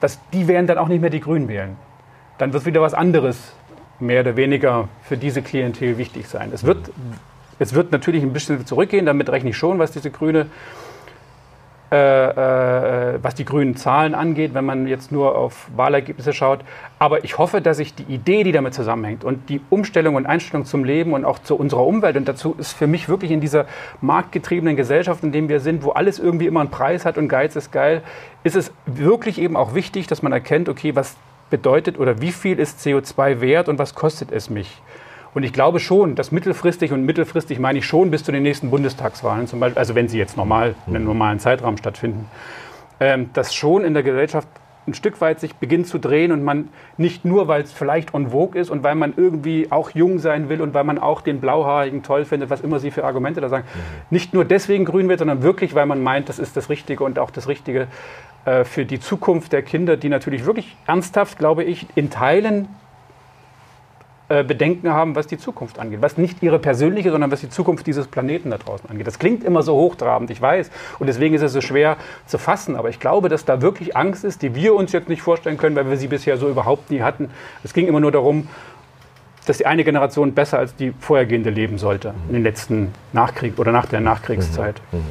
dass 0.00 0.18
die 0.32 0.48
werden 0.48 0.66
dann 0.66 0.78
auch 0.78 0.88
nicht 0.88 1.02
mehr 1.02 1.10
die 1.10 1.20
Grünen 1.20 1.48
wählen. 1.48 1.76
Dann 2.38 2.54
wird 2.54 2.64
wieder 2.64 2.80
was 2.80 2.94
anderes 2.94 3.52
mehr 4.00 4.22
oder 4.22 4.36
weniger 4.36 4.88
für 5.02 5.18
diese 5.18 5.42
Klientel 5.42 5.98
wichtig 5.98 6.26
sein. 6.26 6.50
Es 6.54 6.64
wird, 6.64 6.90
es 7.58 7.74
wird 7.74 7.92
natürlich 7.92 8.22
ein 8.22 8.32
bisschen 8.32 8.64
zurückgehen, 8.64 9.04
damit 9.04 9.28
rechne 9.30 9.50
ich 9.50 9.56
schon, 9.58 9.78
was 9.78 9.92
diese 9.92 10.10
grüne 10.10 10.46
äh, 11.92 13.14
äh, 13.14 13.18
was 13.20 13.34
die 13.34 13.44
grünen 13.44 13.76
Zahlen 13.76 14.14
angeht, 14.14 14.54
wenn 14.54 14.64
man 14.64 14.86
jetzt 14.86 15.12
nur 15.12 15.36
auf 15.36 15.68
Wahlergebnisse 15.76 16.32
schaut. 16.32 16.60
Aber 16.98 17.22
ich 17.22 17.36
hoffe, 17.36 17.60
dass 17.60 17.76
sich 17.76 17.94
die 17.94 18.04
Idee, 18.04 18.44
die 18.44 18.52
damit 18.52 18.72
zusammenhängt 18.72 19.24
und 19.24 19.50
die 19.50 19.60
Umstellung 19.68 20.14
und 20.14 20.24
Einstellung 20.24 20.64
zum 20.64 20.84
Leben 20.84 21.12
und 21.12 21.26
auch 21.26 21.38
zu 21.38 21.54
unserer 21.54 21.86
Umwelt 21.86 22.16
und 22.16 22.26
dazu 22.26 22.54
ist 22.58 22.72
für 22.72 22.86
mich 22.86 23.10
wirklich 23.10 23.30
in 23.30 23.42
dieser 23.42 23.66
marktgetriebenen 24.00 24.74
Gesellschaft, 24.74 25.22
in 25.22 25.32
der 25.32 25.50
wir 25.50 25.60
sind, 25.60 25.84
wo 25.84 25.90
alles 25.90 26.18
irgendwie 26.18 26.46
immer 26.46 26.60
einen 26.60 26.70
Preis 26.70 27.04
hat 27.04 27.18
und 27.18 27.28
Geiz 27.28 27.56
ist 27.56 27.72
geil, 27.72 28.00
ist 28.42 28.56
es 28.56 28.72
wirklich 28.86 29.38
eben 29.38 29.54
auch 29.54 29.74
wichtig, 29.74 30.06
dass 30.06 30.22
man 30.22 30.32
erkennt, 30.32 30.70
okay, 30.70 30.96
was 30.96 31.16
bedeutet 31.50 31.98
oder 31.98 32.22
wie 32.22 32.32
viel 32.32 32.58
ist 32.58 32.80
CO2 32.80 33.42
wert 33.42 33.68
und 33.68 33.78
was 33.78 33.94
kostet 33.94 34.32
es 34.32 34.48
mich? 34.48 34.80
Und 35.34 35.44
ich 35.44 35.52
glaube 35.52 35.80
schon, 35.80 36.14
dass 36.14 36.30
mittelfristig, 36.30 36.92
und 36.92 37.04
mittelfristig 37.04 37.58
meine 37.58 37.78
ich 37.78 37.86
schon 37.86 38.10
bis 38.10 38.22
zu 38.22 38.32
den 38.32 38.42
nächsten 38.42 38.70
Bundestagswahlen, 38.70 39.46
zum 39.46 39.60
Beispiel, 39.60 39.78
also 39.78 39.94
wenn 39.94 40.08
sie 40.08 40.18
jetzt 40.18 40.36
normal, 40.36 40.74
in 40.86 40.94
einem 40.94 41.06
normalen 41.06 41.38
Zeitraum 41.38 41.76
stattfinden, 41.78 42.28
ähm, 43.00 43.30
dass 43.32 43.54
schon 43.54 43.84
in 43.84 43.94
der 43.94 44.02
Gesellschaft 44.02 44.48
ein 44.86 44.94
Stück 44.94 45.20
weit 45.20 45.38
sich 45.38 45.54
beginnt 45.54 45.86
zu 45.86 45.98
drehen 45.98 46.32
und 46.32 46.42
man 46.42 46.68
nicht 46.96 47.24
nur, 47.24 47.46
weil 47.46 47.62
es 47.62 47.72
vielleicht 47.72 48.14
on 48.14 48.30
vogue 48.30 48.60
ist 48.60 48.68
und 48.68 48.82
weil 48.82 48.96
man 48.96 49.14
irgendwie 49.16 49.70
auch 49.70 49.90
jung 49.90 50.18
sein 50.18 50.48
will 50.48 50.60
und 50.60 50.74
weil 50.74 50.84
man 50.84 50.98
auch 50.98 51.20
den 51.20 51.40
Blauhaarigen 51.40 52.02
toll 52.02 52.24
findet, 52.24 52.50
was 52.50 52.60
immer 52.60 52.80
sie 52.80 52.90
für 52.90 53.04
Argumente 53.04 53.40
da 53.40 53.48
sagen, 53.48 53.64
mhm. 53.72 53.78
nicht 54.10 54.34
nur 54.34 54.44
deswegen 54.44 54.84
grün 54.84 55.08
wird, 55.08 55.20
sondern 55.20 55.42
wirklich, 55.42 55.74
weil 55.74 55.86
man 55.86 56.02
meint, 56.02 56.28
das 56.28 56.38
ist 56.38 56.56
das 56.56 56.68
Richtige 56.68 57.04
und 57.04 57.18
auch 57.18 57.30
das 57.30 57.46
Richtige 57.46 57.86
äh, 58.44 58.64
für 58.64 58.84
die 58.84 58.98
Zukunft 58.98 59.52
der 59.52 59.62
Kinder, 59.62 59.96
die 59.96 60.08
natürlich 60.08 60.44
wirklich 60.46 60.76
ernsthaft, 60.86 61.38
glaube 61.38 61.62
ich, 61.62 61.86
in 61.94 62.10
Teilen 62.10 62.68
äh, 64.32 64.44
Bedenken 64.44 64.90
haben, 64.90 65.14
was 65.14 65.26
die 65.26 65.36
Zukunft 65.36 65.78
angeht. 65.78 66.00
Was 66.00 66.16
nicht 66.16 66.42
ihre 66.42 66.58
persönliche, 66.58 67.10
sondern 67.10 67.30
was 67.30 67.40
die 67.40 67.50
Zukunft 67.50 67.86
dieses 67.86 68.06
Planeten 68.06 68.48
da 68.48 68.56
draußen 68.56 68.88
angeht. 68.88 69.06
Das 69.06 69.18
klingt 69.18 69.44
immer 69.44 69.62
so 69.62 69.74
hochtrabend, 69.74 70.30
ich 70.30 70.40
weiß. 70.40 70.70
Und 70.98 71.06
deswegen 71.06 71.34
ist 71.34 71.42
es 71.42 71.52
so 71.52 71.60
schwer 71.60 71.98
zu 72.24 72.38
fassen. 72.38 72.74
Aber 72.76 72.88
ich 72.88 72.98
glaube, 72.98 73.28
dass 73.28 73.44
da 73.44 73.60
wirklich 73.60 73.94
Angst 73.94 74.24
ist, 74.24 74.40
die 74.40 74.54
wir 74.54 74.74
uns 74.74 74.92
jetzt 74.92 75.10
nicht 75.10 75.20
vorstellen 75.20 75.58
können, 75.58 75.76
weil 75.76 75.90
wir 75.90 75.98
sie 75.98 76.08
bisher 76.08 76.38
so 76.38 76.48
überhaupt 76.48 76.90
nie 76.90 77.02
hatten. 77.02 77.28
Es 77.62 77.74
ging 77.74 77.86
immer 77.86 78.00
nur 78.00 78.10
darum, 78.10 78.48
dass 79.44 79.58
die 79.58 79.66
eine 79.66 79.84
Generation 79.84 80.32
besser 80.32 80.58
als 80.58 80.74
die 80.76 80.94
vorhergehende 80.98 81.50
leben 81.50 81.76
sollte 81.76 82.14
in 82.28 82.32
den 82.32 82.42
letzten 82.42 82.94
Nachkrieg 83.12 83.58
oder 83.58 83.70
nach 83.70 83.84
der 83.84 84.00
Nachkriegszeit. 84.00 84.80
Mhm. 84.92 85.00
Mhm. 85.00 85.04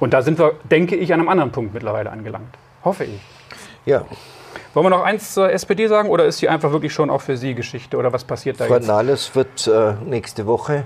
Und 0.00 0.12
da 0.12 0.20
sind 0.20 0.38
wir, 0.38 0.52
denke 0.70 0.96
ich, 0.96 1.14
an 1.14 1.20
einem 1.20 1.30
anderen 1.30 1.50
Punkt 1.50 1.72
mittlerweile 1.72 2.10
angelangt. 2.10 2.58
Hoffe 2.84 3.04
ich. 3.04 3.20
Ja. 3.86 4.04
Wollen 4.74 4.86
wir 4.86 4.90
noch 4.90 5.04
eins 5.04 5.34
zur 5.34 5.52
SPD 5.52 5.86
sagen 5.86 6.08
oder 6.08 6.24
ist 6.24 6.38
sie 6.38 6.48
einfach 6.48 6.72
wirklich 6.72 6.92
schon 6.92 7.08
auch 7.08 7.20
für 7.20 7.36
Sie 7.36 7.54
Geschichte 7.54 7.96
oder 7.96 8.12
was 8.12 8.24
passiert 8.24 8.58
da 8.58 8.64
Frau 8.64 8.74
jetzt? 8.74 8.88
Nahles 8.88 9.34
wird 9.36 9.68
äh, 9.68 9.94
nächste 10.04 10.46
Woche, 10.46 10.82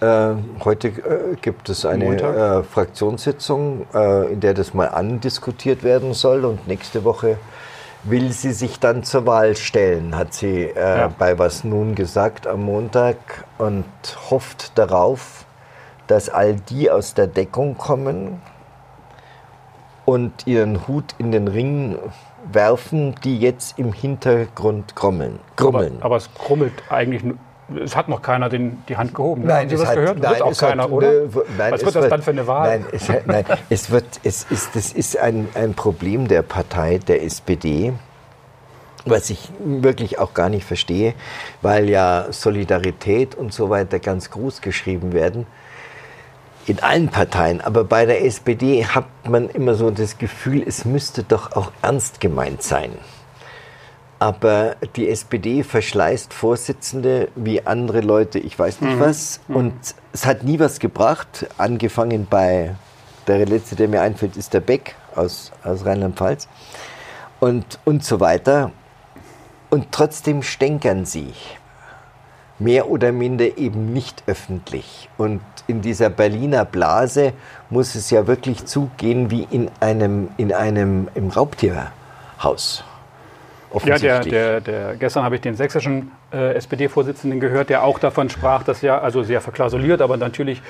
äh, 0.00 0.30
heute 0.64 0.88
äh, 0.88 1.36
gibt 1.42 1.68
es 1.68 1.84
eine 1.84 2.16
äh, 2.16 2.62
Fraktionssitzung, 2.62 3.86
äh, 3.92 4.32
in 4.32 4.40
der 4.40 4.54
das 4.54 4.72
mal 4.72 4.86
andiskutiert 4.86 5.82
werden 5.82 6.14
soll 6.14 6.46
und 6.46 6.66
nächste 6.66 7.04
Woche 7.04 7.36
will 8.04 8.32
sie 8.32 8.52
sich 8.52 8.80
dann 8.80 9.04
zur 9.04 9.26
Wahl 9.26 9.56
stellen, 9.56 10.16
hat 10.16 10.32
sie 10.32 10.62
äh, 10.62 10.98
ja. 11.00 11.12
bei 11.18 11.38
Was 11.38 11.64
Nun 11.64 11.94
gesagt 11.94 12.46
am 12.46 12.62
Montag 12.62 13.44
und 13.58 13.84
hofft 14.30 14.78
darauf, 14.78 15.44
dass 16.06 16.30
all 16.30 16.54
die 16.54 16.90
aus 16.90 17.12
der 17.12 17.26
Deckung 17.26 17.76
kommen 17.76 18.40
und 20.06 20.46
ihren 20.46 20.88
Hut 20.88 21.14
in 21.18 21.30
den 21.30 21.46
Ring 21.46 21.98
werfen, 22.54 23.14
die 23.24 23.38
jetzt 23.38 23.78
im 23.78 23.92
Hintergrund 23.92 24.94
grummeln. 24.96 25.38
grummeln. 25.56 25.96
Aber, 25.96 26.06
aber 26.06 26.16
es 26.16 26.32
krummelt 26.34 26.72
eigentlich 26.88 27.22
es 27.84 27.94
hat 27.94 28.08
noch 28.08 28.22
keiner 28.22 28.48
den, 28.48 28.82
die 28.88 28.96
Hand 28.96 29.14
gehoben. 29.14 29.44
Nein, 29.44 29.60
Haben 29.60 29.68
Sie 29.68 29.76
das 29.76 29.88
hat, 29.88 29.94
gehört? 29.94 30.18
Nein, 30.18 30.30
wird 30.32 30.42
auch 30.42 30.58
keiner, 30.58 30.82
hat, 30.84 30.90
oder? 30.90 31.12
Nein, 31.56 31.72
Was 31.72 31.84
wird 31.84 31.94
das 31.94 32.02
wird, 32.02 32.12
dann 32.12 32.22
für 32.22 32.30
eine 32.30 32.46
Wahl? 32.46 32.80
Nein, 32.80 32.86
es, 32.92 33.08
nein, 33.26 33.44
es 33.70 33.90
wird, 33.90 34.04
es 34.24 34.44
ist, 34.50 34.74
das 34.74 34.92
ist 34.92 35.16
ein, 35.18 35.48
ein 35.54 35.74
Problem 35.74 36.28
der 36.28 36.42
Partei, 36.42 36.98
der 36.98 37.22
SPD, 37.22 37.92
was 39.04 39.30
ich 39.30 39.50
wirklich 39.60 40.18
auch 40.18 40.34
gar 40.34 40.48
nicht 40.48 40.66
verstehe, 40.66 41.14
weil 41.62 41.88
ja 41.88 42.26
Solidarität 42.30 43.34
und 43.34 43.52
so 43.52 43.70
weiter 43.70 43.98
ganz 43.98 44.30
groß 44.30 44.60
geschrieben 44.60 45.12
werden 45.12 45.46
in 46.70 46.80
allen 46.80 47.08
Parteien, 47.08 47.60
aber 47.60 47.82
bei 47.82 48.06
der 48.06 48.24
SPD 48.24 48.84
hat 48.84 49.06
man 49.28 49.48
immer 49.48 49.74
so 49.74 49.90
das 49.90 50.18
Gefühl, 50.18 50.62
es 50.64 50.84
müsste 50.84 51.24
doch 51.24 51.52
auch 51.52 51.72
ernst 51.82 52.20
gemeint 52.20 52.62
sein. 52.62 52.92
Aber 54.20 54.76
die 54.94 55.08
SPD 55.08 55.64
verschleißt 55.64 56.32
Vorsitzende 56.32 57.28
wie 57.34 57.66
andere 57.66 58.02
Leute, 58.02 58.38
ich 58.38 58.56
weiß 58.56 58.82
nicht 58.82 58.96
mhm. 58.96 59.00
was. 59.00 59.40
Mhm. 59.48 59.56
Und 59.56 59.74
es 60.12 60.26
hat 60.26 60.44
nie 60.44 60.60
was 60.60 60.78
gebracht, 60.78 61.46
angefangen 61.58 62.26
bei, 62.30 62.76
der 63.26 63.46
letzte, 63.46 63.74
der 63.74 63.88
mir 63.88 64.02
einfällt, 64.02 64.36
ist 64.36 64.54
der 64.54 64.60
Beck 64.60 64.94
aus, 65.16 65.50
aus 65.64 65.84
Rheinland-Pfalz 65.84 66.46
und, 67.40 67.80
und 67.84 68.04
so 68.04 68.20
weiter. 68.20 68.70
Und 69.70 69.90
trotzdem 69.90 70.42
stänkern 70.42 71.04
sie 71.04 71.32
mehr 72.60 72.88
oder 72.88 73.10
minder 73.10 73.58
eben 73.58 73.92
nicht 73.92 74.22
öffentlich. 74.26 75.08
Und 75.18 75.40
in 75.66 75.80
dieser 75.80 76.10
Berliner 76.10 76.64
Blase 76.64 77.32
muss 77.70 77.94
es 77.94 78.10
ja 78.10 78.26
wirklich 78.26 78.66
zugehen 78.66 79.30
wie 79.30 79.46
in 79.50 79.70
einem, 79.80 80.28
in 80.36 80.52
einem 80.52 81.08
im 81.14 81.28
Raubtierhaus. 81.30 82.84
Ja, 83.84 83.98
der, 83.98 84.20
der, 84.20 84.60
der, 84.60 84.96
gestern 84.96 85.22
habe 85.22 85.36
ich 85.36 85.42
den 85.42 85.54
sächsischen 85.54 86.10
äh, 86.32 86.54
SPD-Vorsitzenden 86.54 87.38
gehört, 87.38 87.70
der 87.70 87.84
auch 87.84 88.00
davon 88.00 88.28
sprach, 88.28 88.64
dass 88.64 88.82
ja, 88.82 88.98
also 88.98 89.22
sehr 89.22 89.40
verklausuliert, 89.40 90.02
aber 90.02 90.16
natürlich 90.16 90.60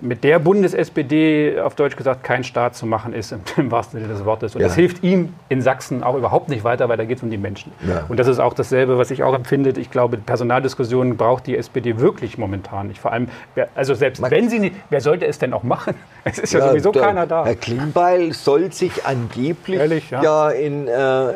mit 0.00 0.24
der 0.24 0.40
Bundes-SPD 0.40 1.60
auf 1.60 1.76
Deutsch 1.76 1.96
gesagt 1.96 2.24
kein 2.24 2.42
Staat 2.42 2.74
zu 2.74 2.86
machen 2.86 3.12
ist, 3.12 3.32
im, 3.56 3.70
wahrsten 3.70 4.00
Sinne 4.00 4.12
des 4.12 4.24
Wortes. 4.24 4.54
Und 4.54 4.60
ja. 4.60 4.66
das 4.66 4.76
hilft 4.76 5.04
ihm 5.04 5.34
in 5.48 5.62
Sachsen 5.62 6.02
auch 6.02 6.16
überhaupt 6.16 6.48
nicht 6.48 6.64
weiter, 6.64 6.88
weil 6.88 6.96
da 6.96 7.04
geht 7.04 7.18
es 7.18 7.22
um 7.22 7.30
die 7.30 7.38
Menschen. 7.38 7.72
Ja. 7.86 8.04
Und 8.08 8.18
das 8.18 8.26
ist 8.26 8.40
auch 8.40 8.54
dasselbe, 8.54 8.98
was 8.98 9.10
ich 9.10 9.22
auch 9.22 9.34
empfinde. 9.34 9.72
Ich 9.78 9.90
glaube, 9.90 10.16
Personaldiskussionen 10.16 11.16
braucht 11.16 11.46
die 11.46 11.56
SPD 11.56 11.98
wirklich 11.98 12.36
momentan 12.36 12.88
nicht. 12.88 13.00
Vor 13.00 13.12
allem, 13.12 13.28
also 13.74 13.94
selbst 13.94 14.20
Man 14.20 14.30
wenn 14.30 14.50
sie 14.50 14.58
nicht, 14.58 14.76
wer 14.90 15.00
sollte 15.00 15.26
es 15.26 15.38
denn 15.38 15.52
auch 15.52 15.62
machen? 15.62 15.94
Es 16.28 16.40
ist 16.40 16.54
ja, 16.54 16.58
ja 16.58 16.70
sowieso 16.70 16.90
keiner 16.90 17.24
da. 17.24 17.44
Herr 17.44 17.54
Klimbeil 17.54 18.32
soll 18.32 18.72
sich 18.72 19.06
angeblich 19.06 19.78
Ehrlich, 19.78 20.10
ja, 20.10 20.50
in, 20.50 20.88
äh, 20.88 21.30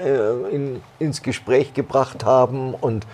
in, 0.50 0.80
ins 0.98 1.22
Gespräch 1.22 1.74
gebracht 1.74 2.24
haben 2.24 2.74
und 2.74 3.06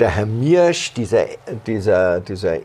der 0.00 0.10
Herr 0.10 0.26
Miersch, 0.26 0.92
dieser, 0.94 1.26
dieser, 1.66 2.20
dieser 2.20 2.56
äh, 2.56 2.62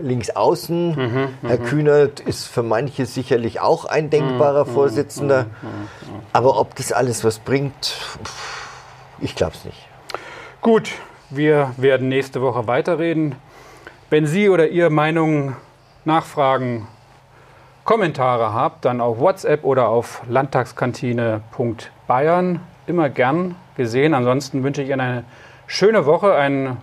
Linksaußen, 0.00 0.94
mhm, 0.94 1.28
mhm, 1.42 1.46
Herr 1.46 1.58
Kühnert 1.58 2.20
ist 2.20 2.46
für 2.46 2.62
manche 2.62 3.04
sicherlich 3.06 3.60
auch 3.60 3.84
ein 3.84 4.10
denkbarer 4.10 4.64
mhm, 4.64 4.70
mhm 4.70 4.74
Vorsitzender. 4.74 5.44
Mhm, 5.44 5.68
mhm, 5.68 5.88
Aber 6.32 6.58
ob 6.58 6.74
das 6.76 6.92
alles 6.92 7.24
was 7.24 7.38
bringt, 7.38 7.96
ich 9.20 9.36
glaube 9.36 9.52
es 9.54 9.64
nicht. 9.64 9.88
Gut, 10.62 10.90
wir 11.30 11.72
werden 11.76 12.08
nächste 12.08 12.40
Woche 12.40 12.66
weiterreden. 12.66 13.34
Wenn 14.10 14.26
Sie 14.26 14.48
oder 14.48 14.68
ihr 14.68 14.90
Meinungen, 14.90 15.56
Nachfragen, 16.04 16.88
Kommentare 17.84 18.52
habt, 18.54 18.84
dann 18.84 19.00
auf 19.00 19.18
WhatsApp 19.18 19.64
oder 19.64 19.88
auf 19.88 20.22
landtagskantine.bayern. 20.28 22.60
Immer 22.86 23.08
gern 23.08 23.56
gesehen. 23.76 24.14
Ansonsten 24.14 24.62
wünsche 24.62 24.82
ich 24.82 24.90
Ihnen 24.90 25.00
eine 25.00 25.24
schöne 25.72 26.06
Woche. 26.06 26.34
Ein, 26.34 26.76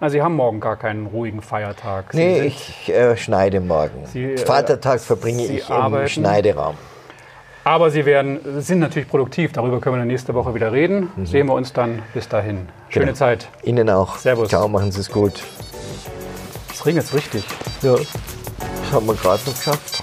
na, 0.00 0.10
Sie 0.10 0.20
haben 0.20 0.34
morgen 0.34 0.60
gar 0.60 0.76
keinen 0.76 1.06
ruhigen 1.06 1.40
Feiertag. 1.40 2.12
Sie 2.12 2.18
nee, 2.18 2.40
ich 2.42 2.88
äh, 2.92 3.16
schneide 3.16 3.60
morgen. 3.60 4.04
Sie, 4.06 4.34
äh, 4.34 4.38
Vatertag 4.38 5.00
verbringe 5.00 5.46
Sie 5.46 5.58
ich 5.58 5.70
arbeiten. 5.70 6.02
im 6.02 6.08
Schneideraum. 6.08 6.74
Aber 7.62 7.90
Sie 7.90 8.04
werden, 8.04 8.40
sind 8.60 8.80
natürlich 8.80 9.08
produktiv. 9.08 9.52
Darüber 9.52 9.80
können 9.80 9.96
wir 9.96 10.04
nächste 10.04 10.34
Woche 10.34 10.54
wieder 10.54 10.72
reden. 10.72 11.10
Mhm. 11.16 11.26
Sehen 11.26 11.46
wir 11.46 11.54
uns 11.54 11.72
dann. 11.72 12.02
Bis 12.12 12.28
dahin. 12.28 12.68
Schöne 12.90 13.06
genau. 13.06 13.16
Zeit. 13.16 13.48
Ihnen 13.62 13.88
auch. 13.88 14.16
Servus. 14.16 14.50
Ciao, 14.50 14.68
machen 14.68 14.92
Sie 14.92 15.00
es 15.00 15.10
gut. 15.10 15.42
Es 16.70 16.84
regnet 16.84 17.04
jetzt 17.04 17.14
richtig. 17.14 17.44
Ja, 17.80 17.96
das 17.96 18.92
haben 18.92 19.06
wir 19.06 19.14
gerade 19.14 19.40
noch 19.46 19.56
geschafft. 19.56 20.02